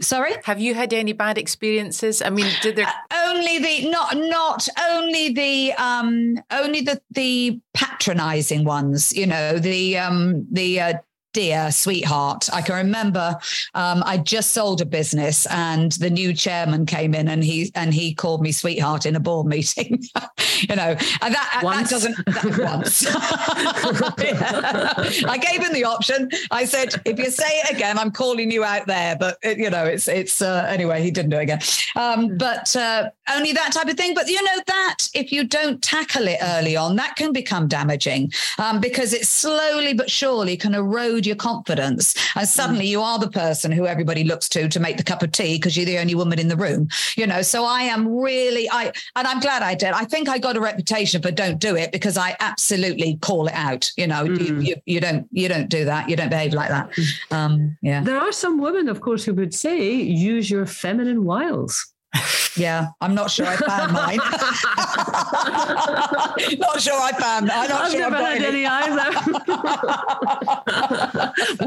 Sorry? 0.00 0.34
Have 0.44 0.60
you 0.60 0.74
had 0.74 0.92
any 0.92 1.12
bad 1.12 1.38
experiences? 1.38 2.22
I 2.22 2.30
mean 2.30 2.50
did 2.62 2.76
there 2.76 2.86
uh, 2.86 3.26
only 3.28 3.58
the 3.58 3.90
not 3.90 4.16
not 4.16 4.68
only 4.90 5.32
the 5.32 5.72
um 5.74 6.38
only 6.50 6.80
the 6.80 7.00
the 7.10 7.60
patronizing 7.74 8.64
ones 8.64 9.12
you 9.14 9.26
know 9.26 9.58
the 9.58 9.98
um 9.98 10.46
the 10.50 10.80
uh, 10.80 10.92
dear 11.36 11.70
sweetheart. 11.70 12.48
I 12.50 12.62
can 12.62 12.76
remember 12.76 13.36
um, 13.74 14.02
I 14.06 14.16
just 14.16 14.52
sold 14.52 14.80
a 14.80 14.86
business 14.86 15.44
and 15.50 15.92
the 15.92 16.08
new 16.08 16.32
chairman 16.32 16.86
came 16.86 17.14
in 17.14 17.28
and 17.28 17.44
he 17.44 17.70
and 17.74 17.92
he 17.92 18.14
called 18.14 18.40
me 18.40 18.52
sweetheart 18.52 19.04
in 19.04 19.16
a 19.16 19.20
board 19.20 19.46
meeting. 19.46 20.02
you 20.60 20.74
know, 20.74 20.96
and 21.20 21.34
that, 21.34 21.60
once. 21.62 21.90
that 21.90 21.94
doesn't 21.94 22.16
that 22.24 22.58
once. 22.58 23.02
yeah. 24.18 25.30
I 25.30 25.36
gave 25.36 25.62
him 25.62 25.74
the 25.74 25.84
option. 25.84 26.30
I 26.50 26.64
said, 26.64 26.94
if 27.04 27.18
you 27.18 27.30
say 27.30 27.44
it 27.44 27.76
again, 27.76 27.98
I'm 27.98 28.12
calling 28.12 28.50
you 28.50 28.64
out 28.64 28.86
there. 28.86 29.14
But 29.14 29.36
it, 29.42 29.58
you 29.58 29.68
know, 29.68 29.84
it's 29.84 30.08
it's 30.08 30.40
uh, 30.40 30.66
anyway. 30.70 31.02
He 31.02 31.10
didn't 31.10 31.32
do 31.32 31.36
it 31.36 31.42
again. 31.42 31.60
Um, 31.96 32.38
but 32.38 32.74
uh, 32.74 33.10
only 33.30 33.52
that 33.52 33.74
type 33.74 33.88
of 33.88 33.98
thing. 33.98 34.14
But 34.14 34.28
you 34.28 34.42
know 34.42 34.62
that 34.68 34.96
if 35.12 35.30
you 35.32 35.44
don't 35.44 35.82
tackle 35.82 36.28
it 36.28 36.38
early 36.40 36.78
on, 36.78 36.96
that 36.96 37.16
can 37.16 37.34
become 37.34 37.68
damaging 37.68 38.32
um, 38.56 38.80
because 38.80 39.12
it 39.12 39.26
slowly 39.26 39.92
but 39.92 40.10
surely 40.10 40.56
can 40.56 40.74
erode 40.74 41.25
your 41.26 41.36
confidence. 41.36 42.14
And 42.36 42.48
suddenly 42.48 42.86
mm. 42.86 42.90
you 42.90 43.02
are 43.02 43.18
the 43.18 43.30
person 43.30 43.72
who 43.72 43.86
everybody 43.86 44.24
looks 44.24 44.48
to 44.50 44.68
to 44.68 44.80
make 44.80 44.96
the 44.96 45.02
cup 45.02 45.22
of 45.22 45.32
tea 45.32 45.56
because 45.56 45.76
you're 45.76 45.86
the 45.86 45.98
only 45.98 46.14
woman 46.14 46.38
in 46.38 46.48
the 46.48 46.56
room. 46.56 46.88
You 47.16 47.26
know, 47.26 47.42
so 47.42 47.64
I 47.64 47.82
am 47.82 48.08
really 48.08 48.68
I 48.70 48.92
and 49.16 49.26
I'm 49.26 49.40
glad 49.40 49.62
I 49.62 49.74
did. 49.74 49.92
I 49.92 50.04
think 50.04 50.28
I 50.28 50.38
got 50.38 50.56
a 50.56 50.60
reputation 50.60 51.22
for 51.22 51.30
don't 51.30 51.58
do 51.58 51.76
it 51.76 51.92
because 51.92 52.16
I 52.16 52.36
absolutely 52.40 53.18
call 53.20 53.46
it 53.46 53.54
out. 53.54 53.90
You 53.96 54.06
know, 54.06 54.24
mm. 54.24 54.40
you, 54.40 54.60
you, 54.60 54.76
you, 54.86 55.00
don't 55.00 55.28
you 55.32 55.48
don't 55.48 55.68
do 55.68 55.84
that. 55.84 56.08
You 56.08 56.16
don't 56.16 56.30
behave 56.30 56.52
like 56.52 56.70
that. 56.70 56.90
Mm. 56.92 57.32
Um, 57.32 57.78
yeah. 57.82 58.02
There 58.02 58.18
are 58.18 58.32
some 58.32 58.58
women, 58.58 58.88
of 58.88 59.00
course, 59.00 59.24
who 59.24 59.34
would 59.34 59.54
say 59.54 59.92
use 59.92 60.50
your 60.50 60.66
feminine 60.66 61.24
wiles. 61.24 61.92
Yeah, 62.56 62.88
I'm 63.02 63.14
not 63.14 63.30
sure 63.30 63.46
I 63.46 63.56
found 63.56 63.92
mine. 63.92 64.16
not 66.58 66.80
sure 66.80 66.98
I 66.98 67.12
found. 67.12 67.50
I'm 67.50 67.68
not 67.68 67.82
I've 67.82 67.92
sure 67.92 68.00
never 68.00 68.16
had 68.16 68.42
any, 68.42 68.64
either. 68.64 69.12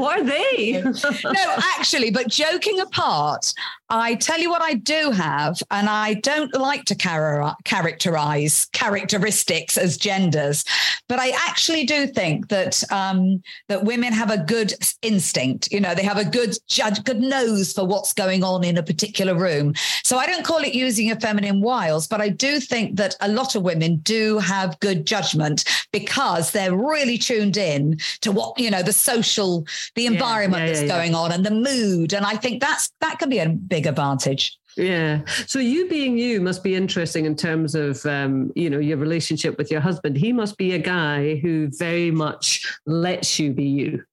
what 0.00 0.20
are 0.20 0.24
they? 0.24 0.82
no, 1.24 1.56
actually, 1.76 2.10
but 2.10 2.28
joking 2.28 2.80
apart, 2.80 3.52
I 3.90 4.14
tell 4.14 4.38
you 4.38 4.50
what 4.50 4.62
I 4.62 4.74
do 4.74 5.10
have, 5.10 5.60
and 5.72 5.88
I 5.88 6.14
don't 6.14 6.54
like 6.54 6.84
to 6.86 6.94
char- 6.94 7.56
characterize 7.64 8.68
characteristics 8.72 9.76
as 9.76 9.96
genders, 9.96 10.64
but 11.08 11.18
I 11.18 11.30
actually 11.30 11.84
do 11.84 12.06
think 12.06 12.48
that 12.48 12.84
um, 12.92 13.42
that 13.68 13.82
women 13.82 14.12
have 14.12 14.30
a 14.30 14.38
good 14.38 14.74
instinct. 15.02 15.72
You 15.72 15.80
know, 15.80 15.96
they 15.96 16.04
have 16.04 16.18
a 16.18 16.24
good 16.24 16.56
judge, 16.68 17.02
good 17.02 17.20
nose 17.20 17.72
for 17.72 17.84
what's 17.84 18.12
going 18.12 18.44
on 18.44 18.62
in 18.62 18.78
a 18.78 18.82
particular 18.82 19.34
room. 19.34 19.74
So 20.04 20.18
I 20.18 20.26
don't 20.26 20.44
call 20.44 20.58
it 20.58 20.72
using 20.72 21.10
a 21.10 21.18
feminine 21.18 21.60
wiles, 21.60 22.06
but 22.06 22.20
I 22.20 22.28
do 22.28 22.60
think 22.60 22.96
that 22.96 23.16
a 23.20 23.28
lot 23.28 23.56
of 23.56 23.64
women 23.64 23.96
do 23.96 24.38
have 24.38 24.78
good 24.78 25.04
judgment 25.04 25.64
because 25.92 26.52
they're 26.52 26.76
really 26.76 27.18
tuned 27.18 27.56
in 27.56 27.98
to 28.20 28.30
what 28.30 28.56
you 28.56 28.70
know 28.70 28.84
the 28.84 28.92
social, 28.92 29.66
the 29.96 30.06
environment 30.06 30.62
yeah, 30.62 30.66
yeah, 30.66 30.72
that's 30.74 30.88
yeah, 30.88 30.96
going 30.96 31.14
on, 31.16 31.32
and 31.32 31.44
the 31.44 31.50
mood. 31.50 32.14
And 32.14 32.24
I 32.24 32.36
think 32.36 32.60
that's 32.60 32.92
that 33.00 33.18
can 33.18 33.28
be 33.28 33.40
a 33.40 33.48
big 33.48 33.79
big 33.80 33.88
advantage. 33.88 34.58
Yeah. 34.76 35.22
So 35.46 35.58
you 35.58 35.88
being 35.88 36.16
you 36.16 36.40
must 36.40 36.62
be 36.62 36.74
interesting 36.74 37.24
in 37.24 37.34
terms 37.34 37.74
of 37.74 38.04
um, 38.06 38.52
you 38.54 38.70
know 38.70 38.78
your 38.78 38.98
relationship 38.98 39.58
with 39.58 39.70
your 39.70 39.80
husband. 39.80 40.16
He 40.16 40.32
must 40.32 40.56
be 40.56 40.72
a 40.72 40.78
guy 40.78 41.36
who 41.36 41.68
very 41.72 42.10
much 42.10 42.78
lets 42.86 43.38
you 43.38 43.52
be 43.52 43.64
you. 43.64 44.04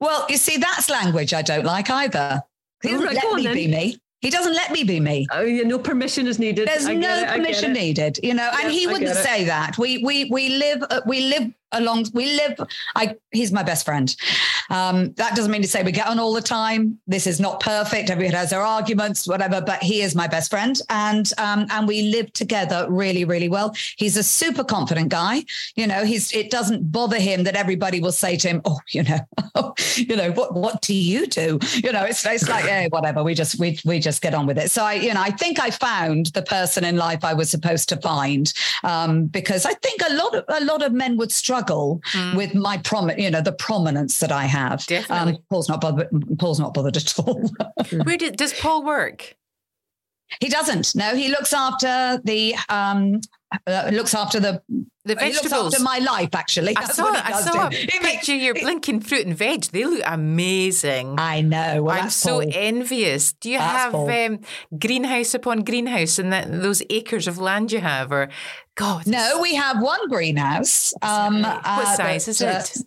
Well, 0.00 0.26
you 0.28 0.36
see, 0.36 0.58
that's 0.58 0.88
language 0.90 1.32
I 1.34 1.42
don't 1.42 1.64
like 1.64 1.90
either. 1.90 2.42
He 2.82 2.90
doesn't 2.90 3.06
right, 3.06 3.14
let 3.14 3.34
me 3.34 3.42
then. 3.44 3.54
be 3.54 3.68
me. 3.68 3.98
He 4.20 4.30
doesn't 4.30 4.54
let 4.54 4.70
me 4.70 4.84
be 4.84 5.00
me. 5.00 5.26
Oh, 5.32 5.40
yeah, 5.40 5.66
no 5.66 5.78
permission 5.78 6.26
is 6.26 6.38
needed. 6.38 6.68
There's 6.68 6.86
no 6.86 7.22
it, 7.22 7.28
permission 7.28 7.72
needed, 7.72 8.18
you 8.22 8.34
know. 8.34 8.50
and 8.62 8.70
he 8.70 8.86
wouldn't 8.86 9.16
say 9.16 9.44
that. 9.44 9.78
We 9.78 10.04
we 10.04 10.26
we 10.30 10.50
live 10.50 10.84
uh, 10.90 11.00
we 11.06 11.22
live 11.22 11.50
along. 11.72 12.06
We 12.12 12.26
live. 12.36 12.58
I. 12.94 13.16
He's 13.30 13.52
my 13.52 13.62
best 13.62 13.84
friend. 13.84 14.14
Um, 14.70 15.12
that 15.14 15.36
doesn't 15.36 15.50
mean 15.50 15.62
to 15.62 15.68
say 15.68 15.82
we 15.82 15.92
get 15.92 16.06
on 16.06 16.18
all 16.18 16.32
the 16.32 16.40
time. 16.40 16.98
This 17.06 17.26
is 17.26 17.40
not 17.40 17.60
perfect. 17.60 18.10
Everyone 18.10 18.34
has 18.34 18.50
their 18.50 18.62
arguments, 18.62 19.26
whatever. 19.28 19.60
But 19.60 19.82
he 19.82 20.02
is 20.02 20.14
my 20.14 20.26
best 20.26 20.50
friend, 20.50 20.80
and 20.88 21.30
um, 21.38 21.66
and 21.70 21.86
we 21.86 22.02
live 22.02 22.32
together 22.32 22.86
really, 22.88 23.24
really 23.24 23.48
well. 23.48 23.74
He's 23.96 24.16
a 24.16 24.22
super 24.22 24.64
confident 24.64 25.08
guy. 25.08 25.44
You 25.76 25.86
know, 25.86 26.04
he's. 26.04 26.32
It 26.34 26.50
doesn't 26.50 26.90
bother 26.90 27.18
him 27.18 27.44
that 27.44 27.56
everybody 27.56 28.00
will 28.00 28.12
say 28.12 28.36
to 28.36 28.48
him, 28.48 28.62
"Oh, 28.64 28.78
you 28.90 29.04
know, 29.04 29.20
you 29.96 30.16
know, 30.16 30.32
what 30.32 30.54
what 30.54 30.82
do 30.82 30.94
you 30.94 31.26
do?" 31.26 31.58
You 31.74 31.92
know, 31.92 32.04
it's 32.04 32.24
it's 32.26 32.48
like, 32.48 32.64
hey, 32.64 32.88
whatever. 32.90 33.22
We 33.22 33.34
just 33.34 33.58
we 33.58 33.78
we 33.84 34.00
just 34.00 34.22
get 34.22 34.34
on 34.34 34.46
with 34.46 34.58
it. 34.58 34.70
So 34.70 34.84
I, 34.84 34.94
you 34.94 35.14
know, 35.14 35.22
I 35.22 35.30
think 35.30 35.60
I 35.60 35.70
found 35.70 36.26
the 36.26 36.42
person 36.42 36.84
in 36.84 36.96
life 36.96 37.24
I 37.24 37.34
was 37.34 37.50
supposed 37.50 37.88
to 37.90 37.96
find 37.96 38.52
um, 38.82 39.26
because 39.26 39.64
I 39.66 39.74
think 39.74 40.02
a 40.08 40.14
lot 40.14 40.34
of 40.34 40.44
a 40.48 40.64
lot 40.64 40.82
of 40.82 40.92
men 40.92 41.16
would 41.16 41.32
struggle 41.32 41.59
Mm. 41.62 42.36
with 42.36 42.54
my 42.54 42.78
prom, 42.78 43.10
you 43.18 43.30
know, 43.30 43.40
the 43.40 43.52
prominence 43.52 44.18
that 44.18 44.32
I 44.32 44.44
have. 44.44 44.86
Definitely. 44.86 45.34
Um, 45.34 45.38
Paul's 45.48 45.68
not 45.68 45.80
bothered. 45.80 46.08
Paul's 46.38 46.60
not 46.60 46.74
bothered 46.74 46.96
at 46.96 47.18
all. 47.18 47.50
Where 48.04 48.16
did, 48.16 48.36
does 48.36 48.52
Paul 48.54 48.84
work? 48.84 49.36
He 50.38 50.48
doesn't. 50.48 50.94
No, 50.94 51.16
he 51.16 51.28
looks 51.28 51.52
after 51.52 52.20
the 52.24 52.54
um, 52.68 53.20
uh, 53.66 53.90
looks 53.92 54.14
after 54.14 54.38
the 54.38 54.62
The 55.04 55.16
he 55.18 55.32
looks 55.32 55.50
after 55.52 55.82
my 55.82 55.98
life. 55.98 56.28
Actually, 56.34 56.76
I 56.76 56.84
saw, 56.84 57.04
what 57.04 57.16
he 57.16 57.22
I 57.22 57.30
does 57.30 57.44
saw 57.44 57.66
a 57.66 57.70
do. 57.70 57.76
Makes- 57.76 57.98
picture 57.98 58.34
of 58.34 58.40
your 58.42 58.54
blinking 58.54 59.00
fruit 59.00 59.26
and 59.26 59.36
veg. 59.36 59.64
They 59.64 59.84
look 59.84 60.02
amazing. 60.06 61.16
I 61.18 61.40
know. 61.40 61.82
Well, 61.82 62.00
I'm 62.00 62.10
so 62.10 62.40
Paul. 62.40 62.50
envious. 62.52 63.32
Do 63.32 63.50
you 63.50 63.58
That's 63.58 63.94
have 63.94 63.94
um, 63.94 64.40
greenhouse 64.78 65.34
upon 65.34 65.64
greenhouse 65.64 66.18
and 66.18 66.32
that, 66.32 66.50
those 66.50 66.82
acres 66.90 67.26
of 67.26 67.38
land 67.38 67.72
you 67.72 67.80
have? 67.80 68.12
Or, 68.12 68.28
God. 68.76 69.06
No, 69.06 69.40
we 69.42 69.54
have 69.56 69.82
one 69.82 70.08
greenhouse. 70.08 70.94
Um, 71.02 71.42
what 71.42 71.60
uh, 71.64 71.96
size 71.96 72.28
is 72.28 72.38
that, 72.38 72.76
it? 72.76 72.82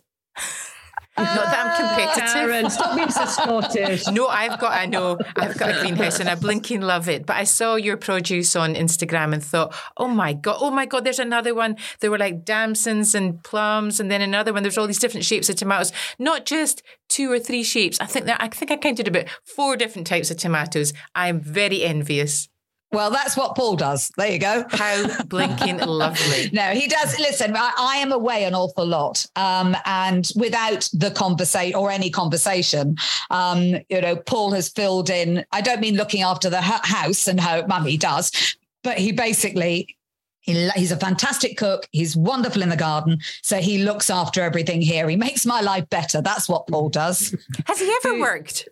Not 1.16 1.34
that 1.34 1.66
I'm 1.66 1.76
competitive. 1.76 2.32
Karen, 2.32 2.70
stop 2.70 2.96
being 2.96 3.10
so 3.10 3.24
Scottish. 3.26 4.06
No, 4.14 4.26
I've 4.28 4.58
got, 4.60 4.72
I 4.72 4.86
know, 4.86 5.18
I've 5.36 5.56
got 5.58 5.76
a 5.76 5.80
greenhouse 5.80 6.20
and 6.20 6.28
I 6.28 6.34
blinking 6.34 6.80
love 6.80 7.08
it. 7.08 7.24
But 7.26 7.36
I 7.36 7.44
saw 7.44 7.76
your 7.76 7.96
produce 7.96 8.54
on 8.56 8.74
Instagram 8.74 9.32
and 9.32 9.42
thought, 9.42 9.74
oh 9.96 10.08
my 10.08 10.32
God, 10.32 10.58
oh 10.60 10.70
my 10.70 10.86
God, 10.86 11.04
there's 11.04 11.18
another 11.18 11.54
one. 11.54 11.76
There 12.00 12.10
were 12.10 12.18
like 12.18 12.44
damsons 12.44 13.14
and 13.14 13.42
plums 13.44 14.00
and 14.00 14.10
then 14.10 14.22
another 14.22 14.52
one. 14.52 14.62
There's 14.62 14.78
all 14.78 14.86
these 14.86 14.98
different 14.98 15.24
shapes 15.24 15.48
of 15.48 15.56
tomatoes, 15.56 15.92
not 16.18 16.46
just 16.46 16.82
two 17.08 17.30
or 17.30 17.38
three 17.38 17.62
shapes. 17.62 18.00
I 18.00 18.06
think 18.06 18.26
that, 18.26 18.40
I 18.40 18.48
think 18.48 18.70
I 18.70 18.76
counted 18.76 19.08
about 19.08 19.26
four 19.44 19.76
different 19.76 20.06
types 20.06 20.30
of 20.30 20.36
tomatoes. 20.36 20.92
I'm 21.14 21.40
very 21.40 21.84
envious. 21.84 22.48
Well, 22.94 23.10
that's 23.10 23.36
what 23.36 23.56
Paul 23.56 23.74
does. 23.74 24.12
There 24.16 24.30
you 24.30 24.38
go. 24.38 24.64
How 24.70 25.24
blinking 25.24 25.78
lovely. 25.78 26.50
No, 26.52 26.70
he 26.70 26.86
does. 26.86 27.18
Listen, 27.18 27.56
I, 27.56 27.72
I 27.76 27.96
am 27.96 28.12
away 28.12 28.44
an 28.44 28.54
awful 28.54 28.86
lot, 28.86 29.26
um, 29.34 29.76
and 29.84 30.30
without 30.36 30.88
the 30.92 31.10
conversation 31.10 31.74
or 31.74 31.90
any 31.90 32.10
conversation, 32.10 32.96
um, 33.30 33.76
you 33.88 34.00
know, 34.00 34.14
Paul 34.14 34.52
has 34.52 34.68
filled 34.68 35.10
in. 35.10 35.44
I 35.50 35.60
don't 35.60 35.80
mean 35.80 35.96
looking 35.96 36.22
after 36.22 36.48
the 36.48 36.60
house 36.60 37.26
and 37.26 37.40
how 37.40 37.66
mummy 37.66 37.96
does, 37.96 38.56
but 38.82 38.98
he 38.98 39.12
basically. 39.12 39.96
He, 40.40 40.68
he's 40.76 40.92
a 40.92 40.98
fantastic 40.98 41.56
cook. 41.56 41.88
He's 41.90 42.14
wonderful 42.14 42.60
in 42.60 42.68
the 42.68 42.76
garden. 42.76 43.18
So 43.40 43.56
he 43.62 43.78
looks 43.78 44.10
after 44.10 44.42
everything 44.42 44.82
here. 44.82 45.08
He 45.08 45.16
makes 45.16 45.46
my 45.46 45.62
life 45.62 45.88
better. 45.88 46.20
That's 46.20 46.50
what 46.50 46.66
Paul 46.66 46.90
does. 46.90 47.34
Has 47.64 47.80
he 47.80 47.90
ever 48.04 48.20
worked? 48.20 48.68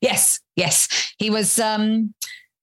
Yes, 0.00 0.40
yes. 0.56 1.12
He 1.18 1.28
was 1.28 1.58
um 1.58 2.14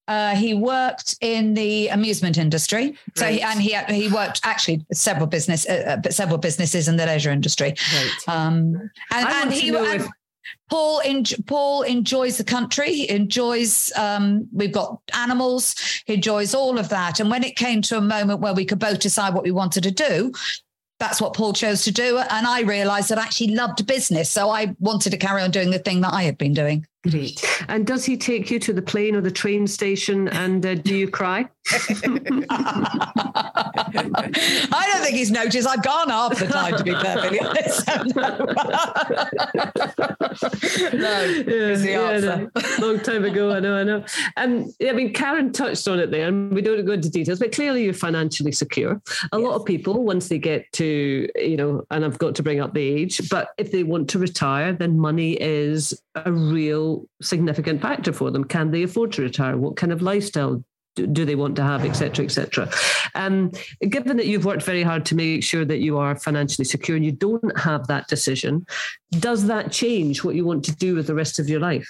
uh, 0.08 0.36
he 0.36 0.54
worked 0.54 1.18
in 1.22 1.54
the 1.54 1.90
amusement 1.90 2.38
industry, 2.38 2.98
so 3.16 3.26
he, 3.26 3.42
and 3.42 3.62
he 3.62 3.76
he 3.90 4.10
worked 4.10 4.42
actually 4.44 4.86
several 4.94 5.28
business 5.28 5.68
uh, 5.68 6.00
uh, 6.06 6.10
several 6.10 6.38
businesses 6.38 6.88
in 6.88 6.96
the 6.96 7.06
leisure 7.06 7.32
industry. 7.32 7.76
Right. 7.94 8.12
Um, 8.28 8.90
and, 9.12 9.28
and 9.28 9.54
he 9.54 9.70
and 9.70 10.02
if- 10.02 10.08
Paul 10.70 11.02
en- 11.04 11.24
Paul 11.46 11.82
enjoys 11.84 12.38
the 12.38 12.44
country. 12.44 12.94
He 12.94 13.10
enjoys. 13.10 13.92
Um, 13.96 14.48
we've 14.54 14.72
got 14.72 15.00
animals. 15.14 15.76
He 16.06 16.16
enjoys 16.16 16.54
all 16.54 16.78
of 16.78 16.90
that. 16.90 17.20
And 17.20 17.30
when 17.30 17.44
it 17.44 17.56
came 17.56 17.82
to 17.84 17.98
a 17.98 18.02
moment 18.02 18.42
where 18.42 18.54
we 18.54 18.66
could 18.66 18.80
both 18.80 19.00
decide 19.00 19.34
what 19.34 19.44
we 19.44 19.52
wanted 19.52 19.84
to 19.84 19.92
do. 19.92 20.32
That's 21.00 21.22
what 21.22 21.36
Paul 21.36 21.54
chose 21.54 21.84
to 21.84 21.92
do. 21.92 22.18
And 22.18 22.48
I 22.48 22.62
realized 22.62 23.10
that 23.10 23.20
I 23.20 23.22
actually 23.22 23.54
loved 23.54 23.86
business. 23.86 24.32
So 24.32 24.50
I 24.50 24.76
wanted 24.80 25.12
to 25.12 25.18
carry 25.18 25.44
on 25.44 25.52
doing 25.52 25.70
the 25.70 25.78
thing 25.78 26.02
that 26.02 26.12
I 26.12 26.24
had 26.24 26.40
been 26.40 26.56
doing. 26.56 26.88
Great. 27.04 27.44
And 27.68 27.86
does 27.88 28.06
he 28.06 28.18
take 28.18 28.50
you 28.52 28.60
to 28.60 28.74
the 28.74 28.82
plane 28.82 29.16
or 29.16 29.22
the 29.22 29.32
train 29.32 29.66
station 29.68 30.28
and 30.30 30.66
uh, 30.66 30.76
do 30.76 30.96
you 30.96 31.10
cry? 31.10 31.48
I 33.70 34.90
don't 34.92 35.04
think 35.04 35.16
he's 35.16 35.30
noticed. 35.32 35.68
I've 35.68 35.84
gone 35.84 36.10
half 36.10 36.38
the 36.40 36.48
time, 36.48 36.76
to 36.78 36.84
be 36.84 36.94
perfectly 36.94 37.40
honest. 37.40 37.88
no, 40.94 41.22
is 41.24 41.82
the 41.84 41.90
Yeah, 41.92 42.02
answer. 42.12 42.52
no. 42.56 42.62
long 42.88 43.00
time 43.00 43.26
ago. 43.26 43.52
I 43.52 43.60
know, 43.60 43.76
I 43.78 43.84
know. 43.84 44.04
Um, 44.38 44.72
I 44.88 44.92
mean, 44.94 45.14
Karen 45.14 45.52
touched 45.52 45.88
on 45.88 46.00
it 46.00 46.10
there, 46.12 46.28
and 46.30 46.54
we 46.54 46.62
don't 46.62 46.86
go 46.86 46.94
into 46.94 47.10
details, 47.10 47.40
but 47.40 47.52
clearly 47.52 47.84
you're 47.84 47.94
financially 47.94 48.52
secure. 48.54 49.02
A 49.32 49.38
lot 49.38 49.56
of 49.56 49.66
people, 49.66 50.04
once 50.06 50.30
they 50.30 50.38
get 50.40 50.72
to, 50.74 51.28
you 51.36 51.58
know, 51.58 51.84
and 51.92 52.06
I've 52.06 52.18
got 52.18 52.34
to 52.36 52.44
bring 52.44 52.60
up 52.62 52.74
the 52.74 52.88
age, 52.88 53.30
but 53.30 53.50
if 53.58 53.72
they 53.72 53.84
want 53.84 54.10
to 54.12 54.20
retire, 54.20 54.72
then 54.74 54.98
money 54.98 55.34
is 55.42 56.00
a 56.16 56.32
real 56.32 56.87
significant 57.22 57.82
factor 57.82 58.14
for 58.14 58.32
them. 58.32 58.44
Can 58.44 58.72
they 58.72 58.84
afford 58.84 59.12
to 59.14 59.22
retire? 59.22 59.58
What 59.58 59.76
kind 59.76 59.92
of 59.92 60.02
lifestyle 60.02 60.64
do, 60.96 61.26
they 61.26 61.36
want 61.36 61.56
to 61.56 61.64
have, 61.64 61.86
et 61.86 61.94
cetera, 61.94 62.26
et 62.26 62.32
cetera. 62.32 62.70
Um, 63.14 63.52
given 63.88 64.18
that 64.18 64.26
you've 64.26 64.46
worked 64.46 64.64
very 64.64 64.84
hard 64.84 65.06
to 65.06 65.16
make 65.16 65.44
sure 65.44 65.66
that 65.66 65.78
you 65.78 65.98
are 65.98 66.16
financially 66.18 66.66
secure 66.66 66.98
and 66.98 67.06
you 67.06 67.12
don't 67.12 67.58
have 67.60 67.88
that 67.88 68.08
decision, 68.08 68.66
does 69.12 69.46
that 69.48 69.72
change 69.72 70.24
what 70.24 70.36
you 70.36 70.46
want 70.46 70.66
to 70.66 70.76
do 70.76 70.96
with 70.96 71.08
the 71.08 71.14
rest 71.14 71.40
of 71.40 71.48
your 71.50 71.60
life? 71.60 71.88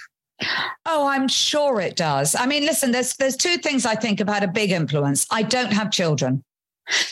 Oh, 0.86 1.08
I'm 1.08 1.26
sure 1.26 1.80
it 1.80 1.96
does. 1.96 2.36
I 2.36 2.46
mean, 2.46 2.64
listen, 2.64 2.92
there's 2.92 3.16
there's 3.16 3.36
two 3.36 3.56
things 3.56 3.84
I 3.84 3.96
think 3.96 4.18
have 4.20 4.28
had 4.28 4.44
a 4.44 4.48
big 4.48 4.70
influence. 4.70 5.26
I 5.30 5.42
don't 5.42 5.72
have 5.72 5.90
children. 5.90 6.44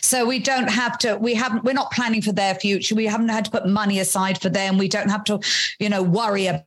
So 0.01 0.24
we 0.24 0.39
don't 0.39 0.70
have 0.70 0.97
to, 0.99 1.16
we 1.16 1.34
haven't, 1.34 1.64
we're 1.64 1.74
not 1.74 1.93
planning 1.93 2.22
for 2.22 2.32
their 2.32 2.55
future. 2.55 2.95
We 2.95 3.05
haven't 3.05 3.28
had 3.28 3.45
to 3.47 3.51
put 3.51 3.66
money 3.66 4.01
aside 4.01 4.41
for 4.41 4.49
them. 4.49 4.78
We 4.78 4.89
don't 4.89 5.11
have 5.11 5.24
to, 5.24 5.41
you 5.78 5.91
know, 5.91 6.03
worry 6.03 6.47
about 6.47 6.64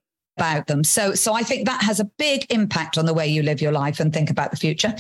them. 0.67 0.83
So, 0.83 1.13
so 1.13 1.33
I 1.33 1.43
think 1.43 1.65
that 1.67 1.83
has 1.83 1.99
a 1.99 2.05
big 2.05 2.45
impact 2.49 2.97
on 2.97 3.05
the 3.05 3.13
way 3.13 3.27
you 3.27 3.43
live 3.43 3.61
your 3.61 3.71
life 3.71 3.99
and 3.99 4.13
think 4.13 4.29
about 4.29 4.51
the 4.51 4.57
future. 4.57 4.95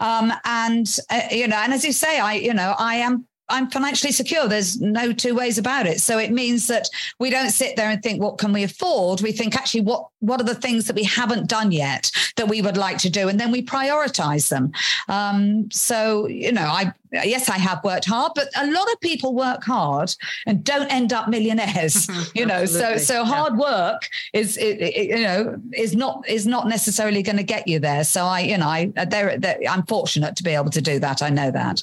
Um, 0.00 0.32
and 0.44 0.86
uh, 1.10 1.22
you 1.30 1.48
know, 1.48 1.56
and 1.56 1.72
as 1.72 1.84
you 1.84 1.92
say, 1.92 2.18
I, 2.18 2.34
you 2.34 2.54
know, 2.54 2.74
I 2.78 2.96
am. 2.96 3.26
I'm 3.50 3.70
financially 3.70 4.12
secure. 4.12 4.48
There's 4.48 4.80
no 4.80 5.12
two 5.12 5.34
ways 5.34 5.58
about 5.58 5.86
it. 5.86 6.00
So 6.00 6.18
it 6.18 6.30
means 6.30 6.66
that 6.68 6.88
we 7.18 7.30
don't 7.30 7.50
sit 7.50 7.76
there 7.76 7.90
and 7.90 8.02
think, 8.02 8.22
what 8.22 8.38
can 8.38 8.52
we 8.52 8.62
afford? 8.62 9.20
We 9.20 9.32
think 9.32 9.56
actually, 9.56 9.82
what 9.82 10.06
what 10.20 10.40
are 10.40 10.44
the 10.44 10.54
things 10.54 10.86
that 10.86 10.94
we 10.96 11.04
haven't 11.04 11.48
done 11.48 11.72
yet 11.72 12.10
that 12.36 12.46
we 12.48 12.60
would 12.62 12.76
like 12.76 12.98
to 12.98 13.10
do, 13.10 13.28
and 13.28 13.40
then 13.40 13.50
we 13.50 13.62
prioritize 13.62 14.48
them. 14.50 14.72
Um, 15.08 15.70
so 15.70 16.26
you 16.28 16.52
know, 16.52 16.62
I 16.66 16.92
yes, 17.12 17.48
I 17.48 17.58
have 17.58 17.82
worked 17.82 18.04
hard, 18.06 18.32
but 18.34 18.48
a 18.56 18.66
lot 18.70 18.90
of 18.92 19.00
people 19.00 19.34
work 19.34 19.64
hard 19.64 20.14
and 20.46 20.62
don't 20.62 20.88
end 20.92 21.12
up 21.12 21.28
millionaires. 21.28 22.06
you 22.34 22.46
know, 22.46 22.64
so 22.66 22.80
Absolutely. 22.80 22.98
so 23.00 23.14
Yeah. 23.22 23.24
hard 23.24 23.56
work 23.56 24.08
is 24.32 24.56
it, 24.56 24.80
it- 24.80 25.08
you 25.10 25.22
know 25.22 25.56
is 25.72 25.94
not 25.96 26.28
is 26.28 26.46
not 26.46 26.68
necessarily 26.68 27.22
going 27.22 27.36
to 27.38 27.42
get 27.42 27.66
you 27.66 27.78
there. 27.78 28.04
So 28.04 28.24
I 28.26 28.40
you 28.40 28.58
know 28.58 28.68
I 28.68 28.92
there 29.08 29.38
there- 29.38 29.58
I'm 29.68 29.84
fortunate 29.86 30.36
to 30.36 30.42
be 30.42 30.50
able 30.50 30.70
to 30.70 30.80
do 30.80 30.98
that. 31.00 31.22
I 31.22 31.30
know 31.30 31.50
that. 31.50 31.82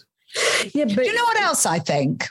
Yeah, 0.74 0.86
but 0.86 1.06
you 1.06 1.14
know 1.14 1.24
what 1.24 1.40
else 1.42 1.66
I 1.66 1.80
think? 1.80 2.28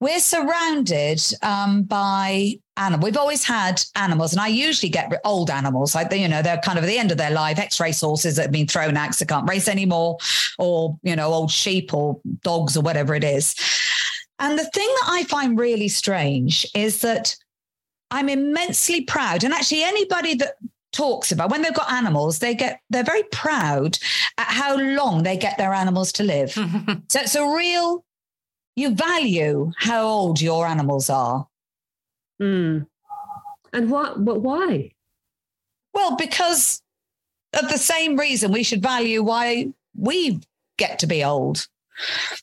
We're 0.00 0.20
surrounded 0.20 1.22
um, 1.42 1.84
by 1.84 2.58
animals. 2.76 3.04
We've 3.04 3.16
always 3.16 3.44
had 3.44 3.82
animals, 3.94 4.32
and 4.32 4.40
I 4.40 4.48
usually 4.48 4.90
get 4.90 5.12
old 5.24 5.50
animals. 5.50 5.94
Like 5.94 6.10
they, 6.10 6.20
you 6.20 6.28
know, 6.28 6.42
they're 6.42 6.58
kind 6.58 6.78
of 6.78 6.84
at 6.84 6.88
the 6.88 6.98
end 6.98 7.10
of 7.10 7.16
their 7.16 7.30
life. 7.30 7.58
X-race 7.58 8.00
horses 8.00 8.36
that 8.36 8.42
have 8.42 8.52
been 8.52 8.66
thrown 8.66 8.96
out, 8.96 9.16
they 9.16 9.24
can't 9.24 9.48
race 9.48 9.68
anymore, 9.68 10.18
or 10.58 10.98
you 11.02 11.16
know, 11.16 11.32
old 11.32 11.50
sheep 11.50 11.94
or 11.94 12.20
dogs 12.42 12.76
or 12.76 12.82
whatever 12.82 13.14
it 13.14 13.24
is. 13.24 13.54
And 14.38 14.58
the 14.58 14.68
thing 14.74 14.88
that 15.00 15.08
I 15.08 15.24
find 15.24 15.58
really 15.58 15.88
strange 15.88 16.66
is 16.74 17.00
that 17.02 17.36
I'm 18.10 18.28
immensely 18.28 19.02
proud, 19.02 19.44
and 19.44 19.54
actually 19.54 19.84
anybody 19.84 20.34
that 20.34 20.56
talks 20.94 21.32
about 21.32 21.50
when 21.50 21.62
they've 21.62 21.74
got 21.74 21.92
animals, 21.92 22.38
they 22.38 22.54
get 22.54 22.80
they're 22.88 23.04
very 23.04 23.24
proud 23.24 23.98
at 24.38 24.46
how 24.46 24.76
long 24.76 25.22
they 25.22 25.36
get 25.36 25.58
their 25.58 25.74
animals 25.74 26.12
to 26.12 26.22
live. 26.22 26.56
So 27.08 27.20
it's 27.20 27.34
a 27.34 27.46
real, 27.46 28.04
you 28.76 28.94
value 28.94 29.72
how 29.78 30.04
old 30.06 30.40
your 30.40 30.66
animals 30.66 31.10
are. 31.10 31.46
Mm. 32.40 32.86
And 33.72 33.90
what? 33.90 34.24
But 34.24 34.40
why? 34.40 34.92
Well, 35.92 36.16
because 36.16 36.82
of 37.52 37.68
the 37.70 37.78
same 37.78 38.18
reason 38.18 38.52
we 38.52 38.62
should 38.62 38.82
value 38.82 39.22
why 39.22 39.72
we 39.96 40.40
get 40.78 40.98
to 41.00 41.06
be 41.06 41.22
old. 41.22 41.66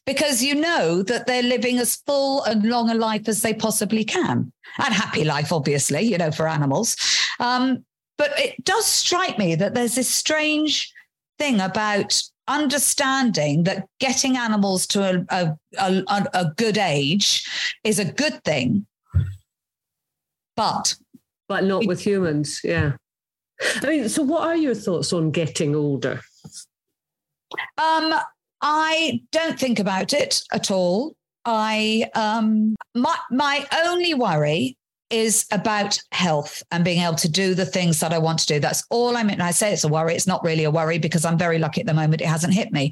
Because 0.05 0.41
you 0.41 0.55
know 0.55 1.03
that 1.03 1.27
they're 1.27 1.43
living 1.43 1.77
as 1.79 1.97
full 2.07 2.43
and 2.43 2.63
long 2.63 2.89
a 2.89 2.95
life 2.95 3.27
as 3.27 3.41
they 3.41 3.53
possibly 3.53 4.05
can. 4.05 4.51
And 4.77 4.93
happy 4.93 5.25
life, 5.25 5.51
obviously, 5.51 6.01
you 6.01 6.17
know, 6.17 6.31
for 6.31 6.47
animals. 6.47 6.95
Um, 7.39 7.83
but 8.17 8.37
it 8.37 8.63
does 8.63 8.85
strike 8.85 9.37
me 9.37 9.55
that 9.55 9.73
there's 9.73 9.95
this 9.95 10.09
strange 10.09 10.93
thing 11.39 11.59
about 11.59 12.21
understanding 12.47 13.63
that 13.63 13.87
getting 13.99 14.37
animals 14.37 14.85
to 14.87 15.25
a, 15.29 15.57
a, 15.77 16.03
a, 16.07 16.25
a 16.33 16.45
good 16.57 16.77
age 16.77 17.49
is 17.83 17.99
a 17.99 18.05
good 18.05 18.43
thing. 18.43 18.85
But 20.55 20.95
but 21.47 21.63
not 21.63 21.85
with 21.85 21.99
humans. 21.99 22.61
Yeah. 22.63 22.93
I 23.81 23.87
mean, 23.87 24.09
so 24.09 24.23
what 24.23 24.43
are 24.43 24.55
your 24.55 24.75
thoughts 24.75 25.11
on 25.13 25.31
getting 25.31 25.75
older? 25.75 26.21
Um, 27.77 28.13
I 28.61 29.21
don't 29.31 29.59
think 29.59 29.79
about 29.79 30.13
it 30.13 30.41
at 30.53 30.71
all. 30.71 31.15
I 31.43 32.09
um 32.15 32.75
my 32.93 33.17
my 33.31 33.65
only 33.85 34.13
worry 34.13 34.77
is 35.11 35.45
about 35.51 35.99
health 36.11 36.63
and 36.71 36.83
being 36.83 37.01
able 37.01 37.15
to 37.15 37.29
do 37.29 37.53
the 37.53 37.65
things 37.65 37.99
that 37.99 38.13
I 38.13 38.17
want 38.17 38.39
to 38.39 38.45
do. 38.45 38.59
That's 38.59 38.83
all 38.89 39.17
I 39.17 39.23
mean. 39.23 39.41
I 39.41 39.51
say 39.51 39.73
it's 39.73 39.83
a 39.83 39.87
worry. 39.87 40.15
It's 40.15 40.27
not 40.27 40.43
really 40.43 40.63
a 40.63 40.71
worry 40.71 40.97
because 40.97 41.25
I'm 41.25 41.37
very 41.37 41.59
lucky 41.59 41.81
at 41.81 41.87
the 41.87 41.93
moment. 41.93 42.21
It 42.21 42.27
hasn't 42.27 42.53
hit 42.53 42.71
me. 42.71 42.91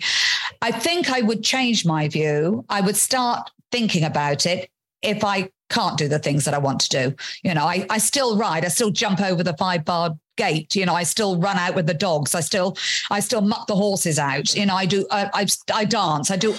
I 0.61 0.71
think 0.71 1.09
I 1.09 1.21
would 1.21 1.43
change 1.43 1.85
my 1.85 2.07
view. 2.07 2.65
I 2.69 2.81
would 2.81 2.97
start 2.97 3.49
thinking 3.71 4.03
about 4.03 4.45
it 4.45 4.69
if 5.01 5.23
I 5.23 5.49
can't 5.69 5.97
do 5.97 6.07
the 6.07 6.19
things 6.19 6.45
that 6.45 6.53
I 6.53 6.57
want 6.57 6.81
to 6.81 6.89
do. 6.89 7.15
You 7.43 7.53
know, 7.53 7.63
I, 7.63 7.85
I 7.89 7.99
still 7.99 8.37
ride, 8.37 8.65
I 8.65 8.69
still 8.69 8.89
jump 8.89 9.21
over 9.21 9.43
the 9.43 9.55
five 9.57 9.85
bar 9.85 10.17
gate. 10.39 10.75
You 10.75 10.85
know, 10.85 10.95
I 10.95 11.03
still 11.03 11.37
run 11.37 11.57
out 11.57 11.75
with 11.75 11.85
the 11.85 11.93
dogs. 11.93 12.33
I 12.33 12.39
still, 12.39 12.77
I 13.11 13.19
still 13.19 13.41
muck 13.41 13.67
the 13.67 13.75
horses 13.75 14.17
out. 14.17 14.55
You 14.55 14.65
know, 14.65 14.75
I 14.75 14.85
do, 14.85 15.05
I, 15.11 15.29
I, 15.33 15.45
I 15.81 15.85
dance. 15.85 16.31
I 16.31 16.37
do. 16.37 16.55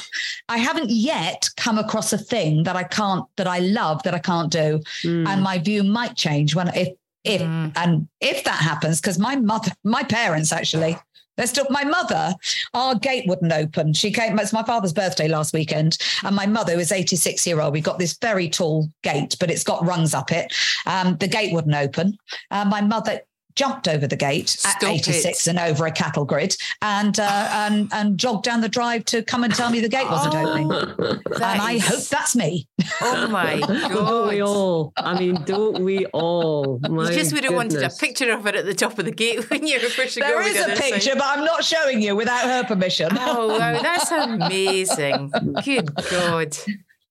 I 0.49 0.59
haven't 0.59 0.91
yet 0.91 1.49
come 1.57 1.79
across 1.79 2.13
a 2.13 2.19
thing 2.19 2.63
that 2.65 2.77
I 2.77 2.85
can't, 2.85 3.25
that 3.37 3.47
I 3.47 3.61
love, 3.61 4.03
that 4.05 4.15
I 4.15 4.19
can't 4.19 4.53
do. 4.53 4.81
Mm. 5.03 5.27
And 5.27 5.43
my 5.43 5.59
view 5.59 5.83
might 5.83 6.15
change 6.17 6.55
when 6.55 6.69
if 6.75 6.89
if 7.23 7.43
mm. 7.43 7.71
and 7.77 8.09
if 8.21 8.45
that 8.45 8.61
happens 8.71 8.99
because 8.99 9.19
my 9.19 9.37
mother 9.37 9.71
my 9.85 10.03
parents 10.03 10.53
actually 10.53 10.97
they're 11.41 11.47
still 11.47 11.67
my 11.71 11.85
mother, 11.85 12.35
our 12.75 12.95
gate 12.95 13.25
wouldn't 13.27 13.51
open. 13.51 13.95
She 13.95 14.13
came, 14.13 14.39
it's 14.39 14.53
my 14.53 14.63
father's 14.63 14.93
birthday 14.93 15.27
last 15.27 15.55
weekend. 15.55 15.97
And 16.23 16.37
my 16.37 16.45
mother 16.45 16.77
was 16.77 16.93
86 16.93 17.47
year 17.47 17.63
old. 17.63 17.73
We 17.73 17.81
got 17.81 17.99
this 17.99 18.19
very 18.21 18.51
tall 18.51 18.91
gate, 19.03 19.37
but 19.41 19.51
it's 19.51 19.65
got 19.65 19.87
rungs 19.87 20.13
up 20.13 20.33
it. 20.33 20.53
Um, 20.85 21.17
the 21.17 21.29
gate 21.29 21.55
wouldn't 21.55 21.75
open. 21.75 22.19
Uh, 22.51 22.67
my 22.67 22.83
mother 22.83 23.21
jumped 23.61 23.89
over 23.89 24.07
the 24.07 24.17
gate 24.17 24.49
Stop 24.49 24.83
at 24.83 24.89
86 24.89 25.47
it. 25.47 25.51
and 25.51 25.59
over 25.59 25.85
a 25.85 25.93
cattle 25.93 26.25
grid 26.25 26.57
and 26.81 27.21
uh, 27.21 27.49
and 27.53 27.93
and 27.93 28.17
jogged 28.17 28.45
down 28.45 28.63
the 28.63 28.71
drive 28.71 29.05
to 29.05 29.23
come 29.23 29.45
and 29.45 29.55
tell 29.55 29.69
me 29.69 29.81
the 29.81 29.89
gate 29.89 30.09
wasn't 30.09 30.35
oh, 30.35 30.41
opening. 30.49 30.73
And 30.73 31.45
I 31.45 31.77
hope 31.79 32.05
that's 32.05 32.35
me. 32.35 32.67
Oh 33.03 33.29
my 33.29 33.61
god! 33.61 33.89
don't 33.89 34.29
we 34.29 34.43
all? 34.43 34.93
I 34.97 35.19
mean, 35.19 35.43
don't 35.45 35.83
we 35.85 36.07
all? 36.07 36.81
My 36.89 37.11
you 37.11 37.17
just 37.17 37.33
would 37.33 37.45
have 37.45 37.55
wanted 37.55 37.83
a 37.83 37.91
picture 37.91 38.31
of 38.33 38.47
it 38.47 38.55
at 38.55 38.65
the 38.65 38.75
top 38.75 38.99
of 38.99 39.05
the 39.05 39.11
gate 39.11 39.49
when 39.51 39.67
you 39.67 39.81
were 39.81 39.89
pushing 39.89 40.23
There 40.23 40.41
is 40.43 40.59
a 40.59 40.81
picture, 40.81 41.15
but 41.15 41.25
I'm 41.25 41.45
not 41.45 41.65
showing 41.65 42.01
you 42.01 42.17
without 42.17 42.45
her 42.45 42.65
permission. 42.65 43.11
Oh 43.13 43.59
wow, 43.59 43.81
that's 43.81 44.11
amazing! 44.11 45.31
Good 45.65 45.95
God. 46.11 46.57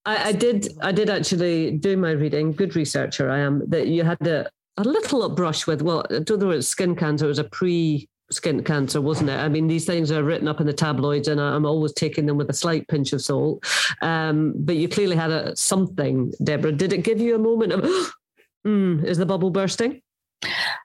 I, 0.06 0.30
I, 0.30 0.32
did. 0.32 0.70
I 0.82 0.92
did 0.92 1.10
actually 1.10 1.72
do 1.72 1.98
my 1.98 2.12
reading. 2.12 2.54
Good 2.54 2.76
researcher 2.76 3.30
I 3.30 3.40
am. 3.40 3.64
That 3.70 3.88
you 3.88 4.04
had 4.04 4.26
a, 4.28 4.50
a 4.80 4.84
little 4.84 5.28
brush 5.30 5.68
with, 5.68 5.82
well, 5.82 6.06
I 6.10 6.20
don't 6.20 6.40
know, 6.40 6.52
it's 6.52 6.68
skin 6.68 6.96
cancer, 6.96 7.26
it 7.26 7.30
was 7.30 7.40
a 7.40 7.44
pre 7.44 8.08
skin 8.32 8.64
cancer, 8.64 9.02
wasn't 9.02 9.30
it? 9.30 9.38
I 9.38 9.50
mean, 9.50 9.68
these 9.68 9.86
things 9.86 10.12
are 10.12 10.24
written 10.24 10.48
up 10.48 10.62
in 10.62 10.68
the 10.68 10.74
tabloids, 10.74 11.28
and 11.28 11.42
I'm 11.42 11.66
always 11.66 11.94
taking 11.94 12.26
them 12.26 12.38
with 12.38 12.50
a 12.50 12.54
slight 12.54 12.88
pinch 12.88 13.12
of 13.12 13.22
salt. 13.22 13.66
Um, 14.02 14.54
but 14.56 14.76
you 14.76 14.88
clearly 14.88 15.16
had 15.16 15.32
a, 15.32 15.56
something, 15.56 16.32
Deborah. 16.44 16.72
Did 16.72 16.94
it 16.94 17.04
give 17.04 17.20
you 17.20 17.36
a 17.36 17.40
moment 17.40 17.74
of, 17.74 17.82
mm, 18.66 19.04
is 19.04 19.18
the 19.18 19.26
bubble 19.26 19.50
bursting? 19.50 20.02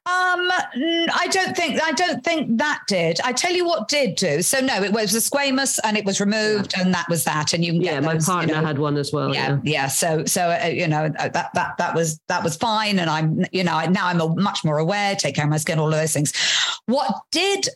Um, 0.06 0.50
I 0.50 1.28
don't 1.30 1.56
think 1.56 1.82
I 1.82 1.92
don't 1.92 2.22
think 2.22 2.58
that 2.58 2.80
did. 2.88 3.20
I 3.24 3.32
tell 3.32 3.52
you 3.52 3.64
what 3.64 3.88
did 3.88 4.16
do. 4.16 4.42
So 4.42 4.60
no, 4.60 4.82
it 4.82 4.92
was 4.92 5.14
a 5.14 5.18
squamous 5.18 5.78
and 5.82 5.96
it 5.96 6.04
was 6.04 6.20
removed, 6.20 6.74
and 6.76 6.92
that 6.92 7.08
was 7.08 7.24
that. 7.24 7.54
And 7.54 7.64
you 7.64 7.72
yeah, 7.72 8.00
my 8.00 8.14
those, 8.14 8.26
partner 8.26 8.54
you 8.54 8.60
know, 8.60 8.66
had 8.66 8.78
one 8.78 8.98
as 8.98 9.14
well. 9.14 9.32
Yeah, 9.32 9.48
yeah. 9.48 9.60
yeah. 9.64 9.86
So 9.88 10.26
so 10.26 10.50
uh, 10.50 10.66
you 10.66 10.88
know 10.88 11.04
uh, 11.18 11.28
that 11.28 11.54
that 11.54 11.78
that 11.78 11.94
was 11.94 12.20
that 12.28 12.44
was 12.44 12.54
fine, 12.54 12.98
and 12.98 13.08
I'm 13.08 13.46
you 13.50 13.64
know 13.64 13.80
now 13.86 14.06
I'm 14.06 14.20
a, 14.20 14.28
much 14.36 14.62
more 14.62 14.76
aware, 14.76 15.16
take 15.16 15.36
care 15.36 15.44
of 15.44 15.50
my 15.50 15.56
skin, 15.56 15.78
all 15.78 15.86
of 15.86 15.98
those 15.98 16.12
things. 16.12 16.34
What 16.84 17.22
did 17.30 17.68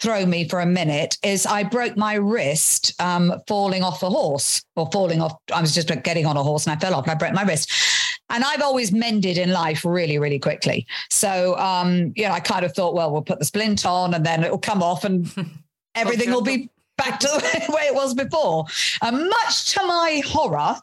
throw 0.00 0.26
me 0.26 0.48
for 0.48 0.60
a 0.60 0.66
minute 0.66 1.16
is 1.22 1.46
I 1.46 1.62
broke 1.62 1.96
my 1.96 2.14
wrist 2.14 3.00
um, 3.00 3.32
falling 3.46 3.82
off 3.82 4.02
a 4.02 4.10
horse 4.10 4.62
or 4.74 4.88
falling 4.92 5.22
off. 5.22 5.34
I 5.52 5.60
was 5.60 5.74
just 5.74 5.88
getting 6.02 6.26
on 6.26 6.36
a 6.36 6.42
horse 6.42 6.66
and 6.66 6.76
I 6.76 6.80
fell 6.80 6.94
off 6.94 7.04
and 7.04 7.12
I 7.12 7.14
broke 7.14 7.32
my 7.32 7.44
wrist. 7.44 7.72
And 8.30 8.44
I've 8.44 8.62
always 8.62 8.92
mended 8.92 9.38
in 9.38 9.50
life 9.50 9.84
really, 9.84 10.18
really 10.18 10.38
quickly. 10.38 10.86
So, 11.10 11.56
um, 11.58 12.12
you 12.16 12.24
know, 12.24 12.32
I 12.32 12.40
kind 12.40 12.64
of 12.64 12.74
thought, 12.74 12.94
well, 12.94 13.12
we'll 13.12 13.22
put 13.22 13.38
the 13.38 13.44
splint 13.44 13.86
on 13.86 14.14
and 14.14 14.26
then 14.26 14.42
it'll 14.42 14.58
come 14.58 14.82
off 14.82 15.04
and 15.04 15.30
everything 15.94 16.30
will 16.30 16.42
be 16.42 16.70
back 16.96 17.20
to 17.20 17.26
the 17.28 17.72
way 17.72 17.82
it 17.82 17.94
was 17.94 18.14
before. 18.14 18.64
And 19.02 19.28
much 19.28 19.72
to 19.74 19.86
my 19.86 20.22
horror, 20.26 20.76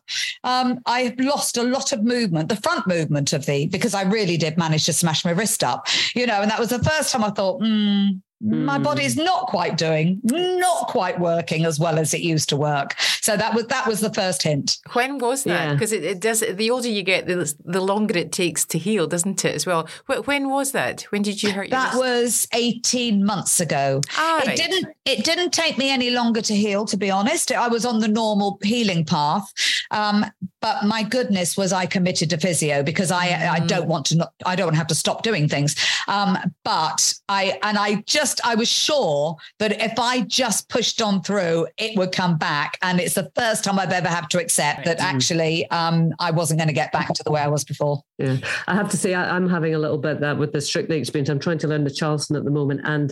um, 0.44 0.80
I 0.86 1.02
have 1.02 1.20
lost 1.20 1.58
a 1.58 1.64
lot 1.64 1.92
of 1.92 2.04
movement, 2.04 2.50
the 2.50 2.56
front 2.56 2.88
movement 2.88 3.34
of 3.34 3.46
the, 3.46 3.68
because 3.68 3.94
I 3.94 4.04
really 4.04 4.38
did 4.38 4.58
manage 4.58 4.86
to 4.86 4.94
smash 4.94 5.26
my 5.26 5.32
wrist 5.32 5.64
up, 5.64 5.88
you 6.16 6.26
know, 6.26 6.42
and 6.42 6.52
that 6.52 6.60
was 6.60 6.70
the 6.70 6.84
first 6.84 7.12
time 7.12 7.24
I 7.24 7.30
thought, 7.32 7.62
hmm, 7.62 8.10
my 8.44 8.76
hmm. 8.76 8.84
body's 8.84 9.16
not 9.16 9.48
quite 9.48 9.78
doing, 9.78 10.20
not 10.24 10.88
quite 10.88 11.18
working 11.18 11.66
as 11.66 11.80
well 11.80 11.98
as 11.98 12.14
it 12.14 12.20
used 12.20 12.50
to 12.50 12.58
work. 12.58 13.00
So 13.22 13.38
that 13.38 13.54
was 13.54 13.68
that 13.68 13.88
was 13.88 14.02
the 14.02 14.14
first 14.14 14.44
hint. 14.44 14.80
When 14.92 15.18
was 15.18 15.46
that? 15.46 15.72
Because 15.72 15.94
yeah. 15.94 16.00
it, 16.00 16.04
it, 16.04 16.20
does. 16.20 16.42
The 16.42 16.70
older 16.70 16.90
you 16.90 17.04
get, 17.04 17.26
the, 17.26 17.54
the 17.64 17.80
longer 17.80 18.18
it 18.18 18.34
takes 18.34 18.66
to 18.66 18.78
heal, 18.78 19.08
doesn't 19.08 19.46
it? 19.46 19.56
As 19.56 19.66
well. 19.66 19.88
When 20.26 20.50
was 20.50 20.74
that? 20.74 21.04
When 21.04 21.22
did 21.22 21.42
you 21.42 21.52
hurt? 21.54 21.70
That 21.70 21.96
was 21.96 22.46
eighteen 22.54 23.24
months 23.24 23.62
ago. 23.62 24.02
Ah, 24.18 24.42
it 24.42 24.48
right. 24.48 24.58
didn't. 24.58 24.88
It 25.06 25.24
didn't 25.24 25.52
take 25.54 25.78
me 25.78 25.90
any 25.90 26.10
longer 26.10 26.42
to 26.42 26.54
heal. 26.54 26.84
To 26.86 26.98
be 26.98 27.10
honest, 27.10 27.50
I 27.52 27.70
was 27.70 27.86
on 27.86 28.00
the 28.00 28.10
normal 28.10 28.60
healing 28.62 29.06
path. 29.06 29.54
Um, 29.92 30.26
but 30.60 30.84
my 30.84 31.04
goodness, 31.04 31.56
was 31.56 31.72
I 31.72 31.86
committed 31.86 32.30
to 32.32 32.38
physio 32.38 32.84
because 32.84 33.12
I 33.12 33.28
mm. 33.30 33.50
I 33.50 33.60
don't 33.60 33.88
want 33.88 34.08
to. 34.08 34.18
Not, 34.18 34.34
I 34.46 34.58
don't 34.58 34.74
have 34.74 34.88
to 34.88 34.96
stop 34.96 35.24
doing 35.24 35.48
things. 35.48 35.76
Um, 36.10 36.38
but 36.66 37.14
I 37.30 37.58
and 37.64 37.78
I 37.78 38.04
just 38.06 38.33
just, 38.34 38.48
I 38.48 38.56
was 38.56 38.70
sure 38.70 39.38
that 39.60 39.82
if 39.82 40.00
I 40.00 40.22
just 40.22 40.70
pushed 40.70 41.02
on 41.02 41.22
through, 41.22 41.68
it 41.78 41.98
would 41.98 42.12
come 42.12 42.38
back. 42.38 42.78
And 42.82 43.00
it's 43.00 43.16
the 43.16 43.32
first 43.36 43.64
time 43.64 43.80
I've 43.80 43.92
ever 43.92 44.08
had 44.08 44.30
to 44.32 44.42
accept 44.42 44.86
that 44.86 45.00
actually 45.00 45.70
um, 45.70 46.14
I 46.20 46.32
wasn't 46.32 46.60
going 46.60 46.68
to 46.68 46.74
get 46.74 46.92
back 46.92 47.14
to 47.14 47.24
the 47.24 47.32
way 47.32 47.42
I 47.42 47.48
was 47.48 47.64
before. 47.64 48.02
Yeah, 48.18 48.38
I 48.68 48.76
have 48.76 48.90
to 48.90 48.98
say, 48.98 49.14
I, 49.14 49.36
am 49.36 49.50
having 49.50 49.76
a 49.76 49.80
little 49.80 49.98
bit 49.98 50.20
that 50.22 50.38
with 50.38 50.54
the 50.54 50.62
strictly 50.62 50.98
experience. 50.98 51.30
I'm 51.30 51.40
trying 51.40 51.60
to 51.60 51.68
learn 51.68 51.84
the 51.84 51.92
Charleston 51.92 52.36
at 52.36 52.44
the 52.44 52.52
moment. 52.52 52.82
And 52.84 53.12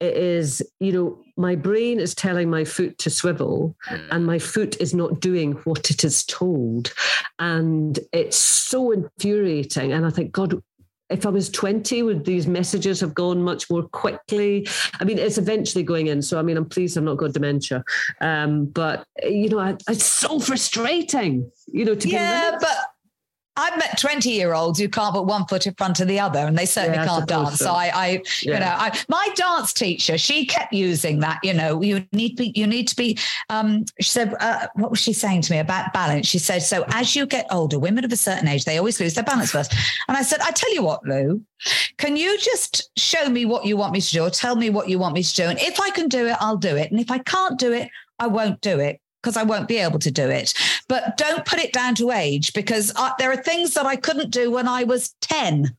it 0.00 0.16
is, 0.16 0.62
you 0.80 0.92
know, 0.92 1.22
my 1.36 1.54
brain 1.54 2.00
is 2.00 2.14
telling 2.14 2.48
my 2.48 2.64
foot 2.64 2.96
to 2.98 3.10
swivel 3.10 3.76
mm. 3.88 4.08
and 4.10 4.24
my 4.24 4.38
foot 4.38 4.80
is 4.80 4.94
not 4.94 5.20
doing 5.20 5.52
what 5.64 5.90
it 5.90 6.02
is 6.02 6.24
told 6.24 6.94
and 7.38 7.98
it's 8.12 8.38
so 8.38 8.90
infuriating 8.90 9.92
and 9.92 10.06
i 10.06 10.10
think 10.10 10.32
god 10.32 10.58
if 11.08 11.24
I 11.24 11.30
was 11.30 11.48
20, 11.50 12.02
would 12.02 12.24
these 12.24 12.46
messages 12.46 13.00
have 13.00 13.14
gone 13.14 13.42
much 13.42 13.70
more 13.70 13.82
quickly? 13.82 14.66
I 14.98 15.04
mean, 15.04 15.18
it's 15.18 15.38
eventually 15.38 15.84
going 15.84 16.08
in. 16.08 16.20
So, 16.22 16.38
I 16.38 16.42
mean, 16.42 16.56
I'm 16.56 16.68
pleased 16.68 16.98
I've 16.98 17.04
not 17.04 17.16
got 17.16 17.32
dementia. 17.32 17.84
Um, 18.20 18.66
but, 18.66 19.06
you 19.22 19.48
know, 19.48 19.58
I, 19.58 19.76
it's 19.88 20.04
so 20.04 20.40
frustrating, 20.40 21.50
you 21.66 21.84
know, 21.84 21.94
to 21.94 22.08
Yeah, 22.08 22.56
but 22.60 22.76
I've 23.56 23.76
met 23.78 23.98
20 23.98 24.30
year 24.30 24.54
olds 24.54 24.78
who 24.78 24.88
can't 24.88 25.14
put 25.14 25.24
one 25.24 25.46
foot 25.46 25.66
in 25.66 25.74
front 25.74 26.00
of 26.00 26.08
the 26.08 26.20
other 26.20 26.40
and 26.40 26.56
they 26.56 26.66
certainly 26.66 26.98
yeah, 26.98 27.06
can't 27.06 27.26
dance. 27.26 27.58
So, 27.58 27.66
so 27.66 27.70
I, 27.72 27.90
I 27.94 28.08
yeah. 28.42 28.54
you 28.54 28.60
know, 28.60 28.74
I, 28.76 28.98
my 29.08 29.28
dance 29.34 29.72
teacher, 29.72 30.18
she 30.18 30.46
kept 30.46 30.72
using 30.72 31.20
that, 31.20 31.40
you 31.42 31.54
know, 31.54 31.80
you 31.80 32.06
need 32.12 32.36
to 32.36 32.42
be, 32.42 32.52
you 32.54 32.66
need 32.66 32.88
to 32.88 32.96
be, 32.96 33.18
um, 33.48 33.84
she 34.00 34.10
said, 34.10 34.34
uh, 34.40 34.66
what 34.74 34.90
was 34.90 35.00
she 35.00 35.12
saying 35.12 35.42
to 35.42 35.52
me 35.52 35.58
about 35.58 35.92
balance? 35.92 36.26
She 36.26 36.38
said, 36.38 36.62
so 36.62 36.84
as 36.88 37.16
you 37.16 37.26
get 37.26 37.46
older, 37.50 37.78
women 37.78 38.04
of 38.04 38.12
a 38.12 38.16
certain 38.16 38.46
age, 38.46 38.64
they 38.64 38.78
always 38.78 39.00
lose 39.00 39.14
their 39.14 39.24
balance 39.24 39.52
first. 39.52 39.74
And 40.08 40.16
I 40.16 40.22
said, 40.22 40.40
I 40.40 40.50
tell 40.50 40.72
you 40.74 40.82
what, 40.82 41.04
Lou, 41.04 41.42
can 41.96 42.16
you 42.16 42.38
just 42.38 42.90
show 42.98 43.28
me 43.28 43.46
what 43.46 43.64
you 43.64 43.76
want 43.76 43.92
me 43.92 44.00
to 44.00 44.12
do 44.12 44.22
or 44.22 44.30
tell 44.30 44.56
me 44.56 44.70
what 44.70 44.88
you 44.88 44.98
want 44.98 45.14
me 45.14 45.22
to 45.22 45.34
do? 45.34 45.44
And 45.44 45.58
if 45.60 45.80
I 45.80 45.90
can 45.90 46.08
do 46.08 46.26
it, 46.26 46.36
I'll 46.40 46.58
do 46.58 46.76
it. 46.76 46.90
And 46.90 47.00
if 47.00 47.10
I 47.10 47.18
can't 47.18 47.58
do 47.58 47.72
it, 47.72 47.88
I 48.18 48.26
won't 48.26 48.60
do 48.60 48.80
it 48.80 49.00
because 49.26 49.36
I 49.36 49.42
won't 49.42 49.66
be 49.66 49.78
able 49.78 49.98
to 49.98 50.10
do 50.12 50.30
it. 50.30 50.54
But 50.88 51.16
don't 51.16 51.44
put 51.44 51.58
it 51.58 51.72
down 51.72 51.96
to 51.96 52.12
age 52.12 52.52
because 52.52 52.92
I, 52.94 53.12
there 53.18 53.32
are 53.32 53.36
things 53.36 53.74
that 53.74 53.84
I 53.84 53.96
couldn't 53.96 54.30
do 54.30 54.52
when 54.52 54.68
I 54.68 54.84
was 54.84 55.16
10. 55.20 55.76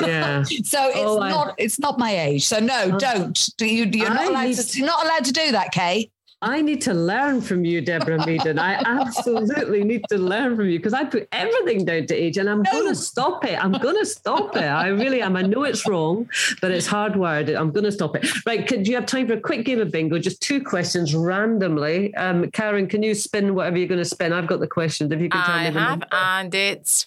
Yeah. 0.00 0.42
so 0.44 0.88
it's 0.88 0.96
oh, 0.96 1.18
not 1.18 1.48
I, 1.48 1.52
it's 1.58 1.80
not 1.80 1.98
my 1.98 2.16
age. 2.16 2.44
So 2.46 2.60
no, 2.60 2.96
don't. 2.96 3.48
You, 3.60 3.86
you're 3.86 4.08
not 4.08 4.28
allowed 4.28 4.54
to, 4.54 4.78
you're 4.78 4.86
not 4.86 5.04
allowed 5.04 5.24
to 5.24 5.32
do 5.32 5.50
that, 5.50 5.72
Kaye. 5.72 6.12
I 6.42 6.62
need 6.62 6.80
to 6.82 6.94
learn 6.94 7.42
from 7.42 7.66
you, 7.66 7.82
Deborah 7.82 8.18
Meaden. 8.20 8.58
I 8.58 8.82
absolutely 8.86 9.84
need 9.84 10.02
to 10.08 10.16
learn 10.16 10.56
from 10.56 10.70
you 10.70 10.78
because 10.78 10.94
I 10.94 11.04
put 11.04 11.28
everything 11.32 11.84
down 11.84 12.06
to 12.06 12.14
age 12.14 12.38
and 12.38 12.48
I'm 12.48 12.62
no. 12.62 12.72
going 12.72 12.88
to 12.88 12.94
stop 12.94 13.44
it. 13.44 13.62
I'm 13.62 13.72
going 13.72 13.96
to 13.96 14.06
stop 14.06 14.56
it. 14.56 14.64
I 14.64 14.88
really 14.88 15.20
am. 15.20 15.36
I 15.36 15.42
know 15.42 15.64
it's 15.64 15.86
wrong, 15.86 16.30
but 16.62 16.70
it's 16.70 16.88
hardwired. 16.88 17.54
I'm 17.54 17.72
going 17.72 17.84
to 17.84 17.92
stop 17.92 18.16
it. 18.16 18.26
Right. 18.46 18.66
Could 18.66 18.88
you 18.88 18.94
have 18.94 19.04
time 19.04 19.28
for 19.28 19.34
a 19.34 19.40
quick 19.40 19.66
game 19.66 19.80
of 19.80 19.92
bingo? 19.92 20.18
Just 20.18 20.40
two 20.40 20.64
questions 20.64 21.14
randomly. 21.14 22.14
Um, 22.14 22.50
Karen, 22.52 22.86
can 22.86 23.02
you 23.02 23.14
spin 23.14 23.54
whatever 23.54 23.76
you're 23.76 23.88
going 23.88 23.98
to 23.98 24.04
spin? 24.06 24.32
I've 24.32 24.46
got 24.46 24.60
the 24.60 24.66
questions. 24.66 25.12
If 25.12 25.20
you 25.20 25.28
can 25.28 25.44
tell 25.44 25.58
me, 25.58 25.66
I 25.66 25.70
me 25.70 25.78
have, 25.78 26.02
and 26.10 26.54
it's 26.54 27.04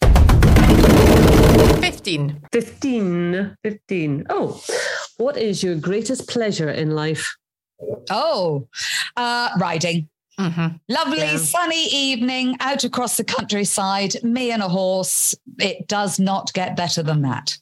15. 1.81 2.39
15. 2.51 3.57
15. 3.63 4.25
Oh, 4.29 4.63
what 5.17 5.37
is 5.37 5.63
your 5.63 5.73
greatest 5.75 6.29
pleasure 6.29 6.69
in 6.69 6.91
life? 6.91 7.35
Oh, 8.09 8.67
uh, 9.17 9.49
riding. 9.59 10.09
Mhm. 10.39 10.79
Lovely 10.89 11.17
Yeah. 11.19 11.37
sunny 11.37 11.87
evening 11.89 12.57
out 12.59 12.83
across 12.83 13.17
the 13.17 13.23
countryside, 13.23 14.15
me 14.23 14.51
and 14.51 14.63
a 14.63 14.67
horse. 14.69 15.35
It 15.59 15.87
does 15.87 16.19
not 16.19 16.51
get 16.53 16.75
better 16.75 17.03
than 17.03 17.21
that. 17.21 17.57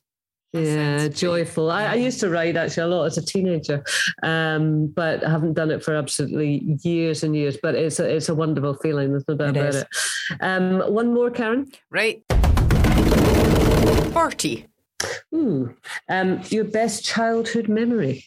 Yeah, 0.54 1.08
joyful. 1.08 1.72
I, 1.72 1.86
I 1.86 1.94
used 1.96 2.20
to 2.22 2.30
ride 2.30 2.58
actually 2.58 2.84
a 2.84 2.88
lot 2.88 3.06
as 3.06 3.18
a 3.18 3.22
teenager, 3.26 3.84
um, 4.22 4.88
but 4.88 5.24
I 5.26 5.30
haven't 5.30 5.54
done 5.54 5.72
it 5.72 5.82
for 5.84 5.96
absolutely 5.96 6.78
years 6.84 7.24
and 7.24 7.34
years. 7.36 7.58
But 7.62 7.76
it's 7.76 8.00
a, 8.00 8.16
it's 8.16 8.28
a 8.30 8.36
wonderful 8.36 8.74
feeling. 8.76 9.12
There's 9.12 9.24
no 9.30 9.36
doubt 9.36 9.56
It 9.56 9.60
about 9.60 9.70
is. 9.76 9.76
it. 9.82 9.88
Um, 10.42 10.80
one 10.94 11.14
more, 11.14 11.30
Karen. 11.32 11.72
Right. 11.90 12.24
40. 14.14 14.68
Ooh, 15.34 15.74
um, 16.10 16.42
your 16.50 16.66
best 16.66 17.06
childhood 17.06 17.68
memory, 17.70 18.26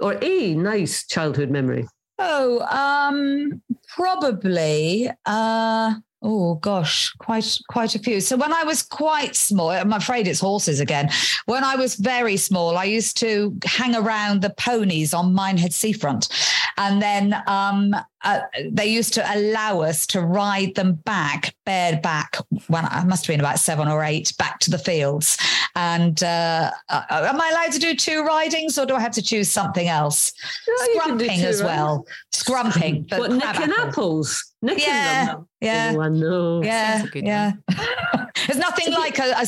or 0.00 0.18
a 0.22 0.54
nice 0.54 1.06
childhood 1.06 1.50
memory. 1.50 1.86
Oh, 2.18 2.60
um, 2.60 3.62
probably. 3.94 5.08
Uh, 5.24 5.94
oh 6.22 6.56
gosh, 6.56 7.12
quite 7.18 7.58
quite 7.68 7.94
a 7.94 7.98
few. 7.98 8.20
So 8.20 8.36
when 8.36 8.52
I 8.52 8.64
was 8.64 8.82
quite 8.82 9.36
small, 9.36 9.70
I'm 9.70 9.92
afraid 9.92 10.26
it's 10.26 10.40
horses 10.40 10.80
again. 10.80 11.10
When 11.46 11.62
I 11.62 11.76
was 11.76 11.94
very 11.94 12.36
small, 12.36 12.76
I 12.76 12.84
used 12.84 13.16
to 13.18 13.56
hang 13.64 13.94
around 13.94 14.42
the 14.42 14.50
ponies 14.50 15.14
on 15.14 15.32
Minehead 15.32 15.72
Seafront, 15.72 16.28
and 16.76 17.00
then 17.00 17.40
um, 17.46 17.94
uh, 18.24 18.40
they 18.70 18.86
used 18.86 19.14
to 19.14 19.34
allow 19.36 19.80
us 19.80 20.06
to 20.08 20.20
ride 20.20 20.74
them 20.74 20.94
back, 21.04 21.54
bareback. 21.64 22.36
When 22.68 22.84
I 22.86 23.04
must 23.04 23.26
have 23.26 23.32
been 23.32 23.40
about 23.40 23.58
seven 23.58 23.88
or 23.88 24.02
eight, 24.04 24.32
back 24.38 24.58
to 24.60 24.70
the 24.70 24.78
fields. 24.78 25.36
And 25.76 26.22
uh, 26.22 26.70
uh, 26.88 27.02
am 27.10 27.40
I 27.40 27.48
allowed 27.50 27.72
to 27.72 27.78
do 27.78 27.94
two 27.94 28.24
ridings, 28.24 28.78
or 28.78 28.86
do 28.86 28.94
I 28.96 29.00
have 29.00 29.12
to 29.12 29.22
choose 29.22 29.48
something 29.50 29.86
else? 29.88 30.32
you 30.66 31.00
can 31.04 31.16
do 31.18 31.26
Scrumping 31.26 31.44
as 31.44 31.62
right? 31.62 31.66
well. 31.76 32.06
Scrumping. 32.32 33.08
but 33.08 33.20
What 33.20 33.30
nicking 33.32 33.48
apple. 33.48 33.74
apples? 33.88 34.44
Nicking 34.60 34.84
Yeah, 34.88 35.26
them. 35.26 35.48
yeah. 35.60 35.92
Oh, 35.96 36.00
I 36.00 36.08
know. 36.08 36.62
Yeah, 36.64 36.96
Sounds 36.98 37.08
a 37.08 37.12
good 37.12 37.24
yeah. 37.26 37.52
There's 38.46 38.58
nothing 38.58 38.92
like 38.92 39.18
a 39.18 39.32
a, 39.36 39.46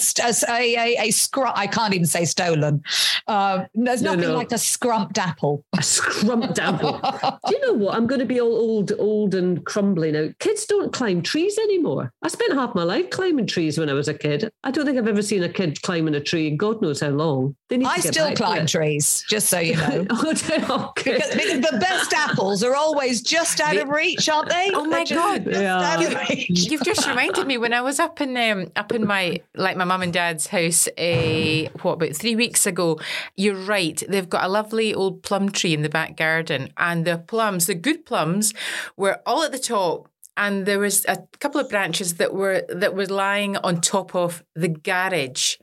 a, 0.48 0.76
a, 0.76 0.96
a 1.06 1.10
scrum. 1.10 1.52
I 1.56 1.66
can't 1.66 1.94
even 1.94 2.06
say 2.06 2.24
stolen. 2.24 2.82
Uh, 3.26 3.64
there's 3.74 4.02
No, 4.02 4.14
nothing 4.14 4.28
no. 4.30 4.36
like 4.36 4.52
a 4.52 4.58
scrumped 4.58 5.16
apple. 5.18 5.64
A 5.78 5.82
scrumped 5.82 6.58
apple. 6.58 7.00
Do 7.46 7.54
you 7.56 7.60
know 7.66 7.72
what? 7.72 7.94
I'm 7.94 8.06
going 8.06 8.18
to 8.20 8.26
be 8.26 8.40
all 8.40 8.59
old, 8.60 8.92
old 8.98 9.34
and 9.34 9.64
crumbly 9.64 10.12
now. 10.12 10.28
Kids 10.38 10.66
don't 10.66 10.92
climb 10.92 11.22
trees 11.22 11.58
anymore. 11.58 12.12
I 12.22 12.28
spent 12.28 12.52
half 12.52 12.74
my 12.74 12.82
life 12.82 13.08
climbing 13.10 13.46
trees 13.46 13.78
when 13.78 13.88
I 13.88 13.94
was 13.94 14.06
a 14.06 14.14
kid. 14.14 14.50
I 14.62 14.70
don't 14.70 14.84
think 14.84 14.98
I've 14.98 15.08
ever 15.08 15.22
seen 15.22 15.42
a 15.42 15.48
kid 15.48 15.80
climbing 15.82 16.14
a 16.14 16.20
tree 16.20 16.46
in 16.46 16.56
God 16.56 16.82
knows 16.82 17.00
how 17.00 17.08
long. 17.08 17.56
They 17.68 17.78
need 17.78 17.86
I 17.86 17.96
to 17.96 18.08
still 18.08 18.26
back 18.26 18.36
to 18.36 18.42
climb 18.42 18.66
trees, 18.66 19.24
just 19.28 19.48
so 19.48 19.58
you 19.60 19.76
know. 19.76 20.06
oh, 20.10 20.90
okay. 20.90 21.14
Because, 21.14 21.34
because 21.34 21.70
the 21.70 21.78
best 21.80 22.12
apples 22.12 22.62
are 22.62 22.74
always 22.74 23.22
just 23.22 23.60
out 23.60 23.76
of 23.76 23.88
reach, 23.88 24.28
aren't 24.28 24.50
they? 24.50 24.70
Oh 24.74 24.84
my 24.84 25.04
just- 25.04 25.44
God. 25.44 25.46
Yeah. 25.46 25.80
out 25.80 26.04
of 26.04 26.28
reach. 26.28 26.70
You've 26.70 26.82
just 26.82 27.06
reminded 27.08 27.46
me 27.46 27.56
when 27.58 27.72
I 27.72 27.80
was 27.80 27.98
up 27.98 28.20
in 28.20 28.36
um, 28.36 28.70
up 28.76 28.92
in 28.92 29.06
my 29.06 29.40
like 29.54 29.76
my 29.76 29.84
mum 29.84 30.02
and 30.02 30.12
dad's 30.12 30.48
house 30.48 30.88
uh, 30.98 31.68
what 31.82 31.92
about 31.92 32.14
three 32.16 32.36
weeks 32.36 32.66
ago. 32.66 32.98
You're 33.36 33.54
right. 33.54 34.02
They've 34.08 34.28
got 34.28 34.44
a 34.44 34.48
lovely 34.48 34.92
old 34.92 35.22
plum 35.22 35.50
tree 35.50 35.72
in 35.72 35.82
the 35.82 35.88
back 35.88 36.16
garden, 36.16 36.72
and 36.76 37.04
the 37.04 37.18
plums, 37.18 37.66
the 37.66 37.74
good 37.74 38.04
plums, 38.04 38.49
were 38.96 39.20
all 39.26 39.42
at 39.42 39.52
the 39.52 39.58
top. 39.58 40.08
And 40.36 40.64
there 40.64 40.78
was 40.78 41.04
a 41.06 41.18
couple 41.38 41.60
of 41.60 41.68
branches 41.68 42.14
that 42.14 42.32
were 42.32 42.64
that 42.70 42.94
were 42.94 43.06
lying 43.06 43.56
on 43.58 43.80
top 43.80 44.14
of 44.14 44.42
the 44.54 44.68
garage. 44.68 45.56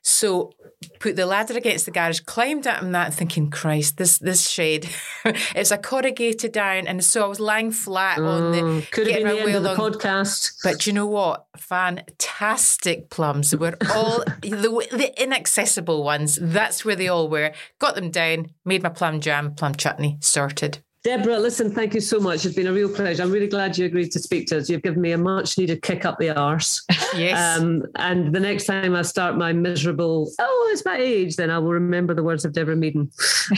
So 0.00 0.52
put 1.00 1.16
the 1.16 1.26
ladder 1.26 1.54
against 1.56 1.84
the 1.84 1.90
garage, 1.90 2.20
climbed 2.20 2.66
up 2.66 2.82
on 2.82 2.92
that, 2.92 3.12
thinking, 3.12 3.50
Christ, 3.50 3.98
this 3.98 4.16
this 4.18 4.48
shade, 4.48 4.88
it's 5.54 5.70
a 5.70 5.76
corrugated 5.76 6.56
iron, 6.56 6.86
and 6.86 7.04
so 7.04 7.24
I 7.24 7.26
was 7.26 7.40
lying 7.40 7.72
flat 7.72 8.18
on 8.18 8.52
the 8.52 8.62
Mm, 8.62 8.90
Could 8.90 9.08
have 9.08 9.22
been 9.22 9.26
the 9.36 9.40
end 9.42 9.54
of 9.56 9.62
the 9.64 9.74
along. 9.74 9.92
podcast. 9.92 10.54
But 10.62 10.86
you 10.86 10.94
know 10.94 11.06
what? 11.06 11.44
Fantastic 11.58 13.10
plums. 13.10 13.50
They 13.50 13.56
were 13.58 13.76
all 13.92 14.18
the, 14.40 14.86
the 14.92 15.12
inaccessible 15.22 16.02
ones. 16.04 16.38
That's 16.40 16.84
where 16.84 16.96
they 16.96 17.08
all 17.08 17.28
were. 17.28 17.52
Got 17.78 17.96
them 17.96 18.10
down, 18.10 18.50
made 18.64 18.82
my 18.82 18.88
plum 18.88 19.20
jam, 19.20 19.54
plum 19.54 19.74
chutney, 19.74 20.16
sorted. 20.20 20.82
Deborah, 21.04 21.38
listen, 21.38 21.68
thank 21.68 21.94
you 21.94 22.00
so 22.00 22.20
much. 22.20 22.46
It's 22.46 22.54
been 22.54 22.68
a 22.68 22.72
real 22.72 22.88
pleasure. 22.88 23.24
I'm 23.24 23.32
really 23.32 23.48
glad 23.48 23.76
you 23.76 23.86
agreed 23.86 24.12
to 24.12 24.20
speak 24.20 24.46
to 24.48 24.58
us. 24.58 24.70
You've 24.70 24.82
given 24.82 25.00
me 25.00 25.10
a 25.10 25.18
much 25.18 25.58
needed 25.58 25.82
kick 25.82 26.04
up 26.04 26.18
the 26.18 26.30
arse. 26.30 26.84
Yes. 27.14 27.60
Um, 27.60 27.82
and 27.96 28.34
the 28.34 28.40
next 28.40 28.64
time 28.64 28.96
I 28.96 29.02
start 29.02 29.36
my 29.36 29.52
miserable, 29.52 30.32
oh, 30.38 30.70
it's 30.72 30.82
my 30.82 30.96
age, 30.96 31.36
then 31.36 31.50
I 31.50 31.58
will 31.58 31.72
remember 31.72 32.14
the 32.14 32.22
words 32.22 32.46
of 32.46 32.54
Deborah 32.54 32.74
Meaden. 32.74 33.10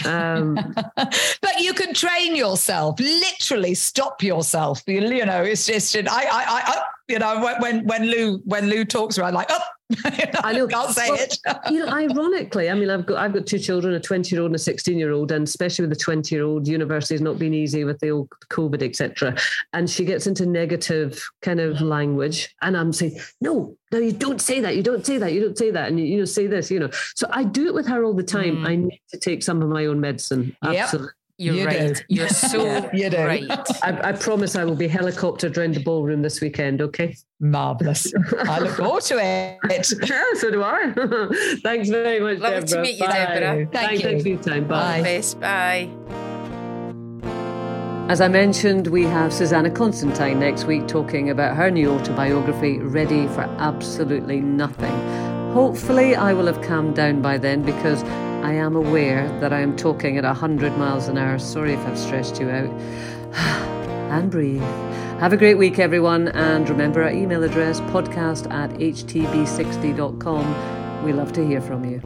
Um, 0.05 0.55
but 0.97 1.61
you 1.61 1.73
can 1.73 1.95
train 1.95 2.35
yourself, 2.35 2.99
literally 2.99 3.75
stop 3.75 4.25
yourself. 4.25 4.83
You, 4.89 5.03
you 5.03 5.25
know, 5.25 5.45
it's 5.45 5.67
just 5.67 5.95
I, 5.97 6.01
I, 6.03 6.25
I, 6.25 6.63
I 6.67 6.83
you 7.09 7.19
know, 7.21 7.41
when 7.41 7.61
when 7.61 7.87
when 7.87 8.07
Lou 8.07 8.39
when 8.45 8.69
Lou 8.69 8.85
talks 8.85 9.19
around 9.19 9.35
like, 9.35 9.47
oh, 9.51 9.61
I 10.45 10.53
know. 10.53 10.67
can't 10.67 10.91
say 10.91 11.11
Well, 11.11 11.21
it. 11.21 11.39
you 11.71 11.79
know, 11.79 11.89
ironically, 11.89 12.71
I 12.71 12.75
mean, 12.75 12.91
I've 12.91 13.07
got 13.07 13.19
I've 13.19 13.33
got 13.33 13.47
two 13.47 13.59
children, 13.59 13.95
a 13.95 14.01
20 14.01 14.35
year 14.35 14.43
old 14.43 14.51
and 14.51 14.57
a 14.57 14.59
16 14.59 14.99
year 14.99 15.13
old, 15.13 15.33
and 15.33 15.47
especially 15.47 15.85
with 15.85 15.97
the 15.97 16.03
20 16.03 16.35
year 16.35 16.45
old, 16.45 16.69
university 16.69 17.15
has 17.15 17.21
not 17.23 17.39
been 17.39 17.55
easy 17.55 17.85
with 17.85 17.99
the 18.01 18.11
old 18.11 18.29
COVID, 18.51 18.83
etc. 18.83 19.37
And 19.73 19.89
she 19.89 20.05
gets 20.05 20.27
into 20.27 20.47
negative 20.47 21.23
kind 21.43 21.61
of 21.61 21.81
language, 21.81 22.55
and 22.63 22.77
I'm 22.77 22.93
saying, 22.93 23.19
no, 23.41 23.77
no, 23.93 23.99
you 23.99 24.13
don't 24.13 24.41
say 24.41 24.61
that, 24.61 24.77
you 24.77 24.83
don't 24.83 25.05
say 25.05 25.19
that, 25.19 25.33
you 25.33 25.41
don't 25.41 25.59
say 25.59 25.71
that, 25.71 25.89
and 25.89 25.99
you, 26.01 26.07
you 26.07 26.19
know, 26.19 26.25
say 26.25 26.47
this, 26.47 26.71
you 26.71 26.81
know. 26.81 26.91
So 27.15 27.29
I 27.31 27.45
do 27.45 27.67
it 27.67 27.75
with 27.75 27.87
her 27.87 28.05
all 28.05 28.15
the 28.15 28.23
time. 28.23 28.59
Mm. 28.59 28.69
I 28.69 28.77
need 28.77 29.01
to 29.11 29.19
take 29.19 29.43
some 29.43 29.63
of 29.63 29.69
my 29.69 29.87
own 29.87 30.01
medicine. 30.01 30.57
Yep. 30.63 30.91
Absolutely. 31.39 31.61
You're 31.63 31.71
You 31.73 31.87
right. 31.89 31.95
do. 31.97 32.03
You're 32.15 32.29
so 32.29 32.91
You 32.93 33.11
do. 33.11 33.17
right. 33.19 33.51
I, 33.83 34.09
I 34.11 34.13
promise 34.13 34.55
I 34.57 34.65
will 34.65 34.77
be 34.77 34.89
helicoptered 34.89 35.57
around 35.59 35.75
the 35.75 35.81
ballroom 35.83 36.23
this 36.23 36.41
weekend. 36.41 36.81
Okay. 36.81 37.17
Marvelous. 37.41 38.13
I 38.41 38.61
look 38.61 38.77
forward 38.77 39.03
to 39.05 39.19
it. 39.19 39.59
Yeah, 40.09 40.23
so 40.35 40.51
do 40.51 40.63
I. 40.63 40.93
Thanks 41.63 41.89
very 41.89 42.21
much, 42.21 42.39
Lovely 42.39 42.69
to 42.69 42.81
meet 42.81 42.95
you, 43.01 43.07
Bye. 43.07 43.13
Deborah. 43.13 43.57
Thank 43.57 43.73
Thanks, 43.73 44.03
you. 44.03 44.09
Thanks 44.09 44.23
for 44.23 44.29
your 44.29 44.43
time. 44.43 44.69
Bye. 44.69 44.99
Bye. 44.99 45.03
Best. 45.03 45.41
Bye. 45.41 45.91
As 48.09 48.21
I 48.21 48.29
mentioned, 48.29 48.89
we 48.89 49.05
have 49.05 49.33
Susannah 49.33 49.71
Constantine 49.71 50.39
next 50.39 50.65
week 50.67 50.87
talking 50.87 51.31
about 51.31 51.57
her 51.57 51.71
new 51.71 51.91
autobiography, 51.91 52.79
Ready 52.79 53.27
for 53.29 53.43
Absolutely 53.59 54.41
Nothing. 54.41 54.93
Hopefully, 55.53 56.15
I 56.15 56.33
will 56.35 56.47
have 56.47 56.61
calmed 56.63 56.97
down 56.97 57.23
by 57.23 57.39
then 57.39 57.63
because 57.63 58.03
I 58.45 58.53
am 58.53 58.77
aware 58.77 59.27
that 59.41 59.55
I 59.55 59.61
am 59.61 59.75
talking 59.75 60.19
at 60.19 60.25
100 60.25 60.77
miles 60.77 61.09
an 61.09 61.17
hour. 61.17 61.39
Sorry 61.39 61.73
if 61.73 61.81
I've 61.87 61.99
stressed 61.99 62.39
you 62.39 62.51
out. 62.51 62.69
and 64.13 64.31
breathe. 64.31 64.61
Have 65.19 65.33
a 65.33 65.39
great 65.39 65.55
week, 65.55 65.79
everyone. 65.79 66.29
And 66.29 66.69
remember 66.69 67.03
our 67.03 67.11
email 67.11 67.43
address 67.43 67.81
podcast 67.81 68.53
at 68.53 68.69
htb60.com. 68.73 71.05
We 71.05 71.15
love 71.15 71.33
to 71.33 71.47
hear 71.47 71.63
from 71.63 71.91
you. 71.91 72.03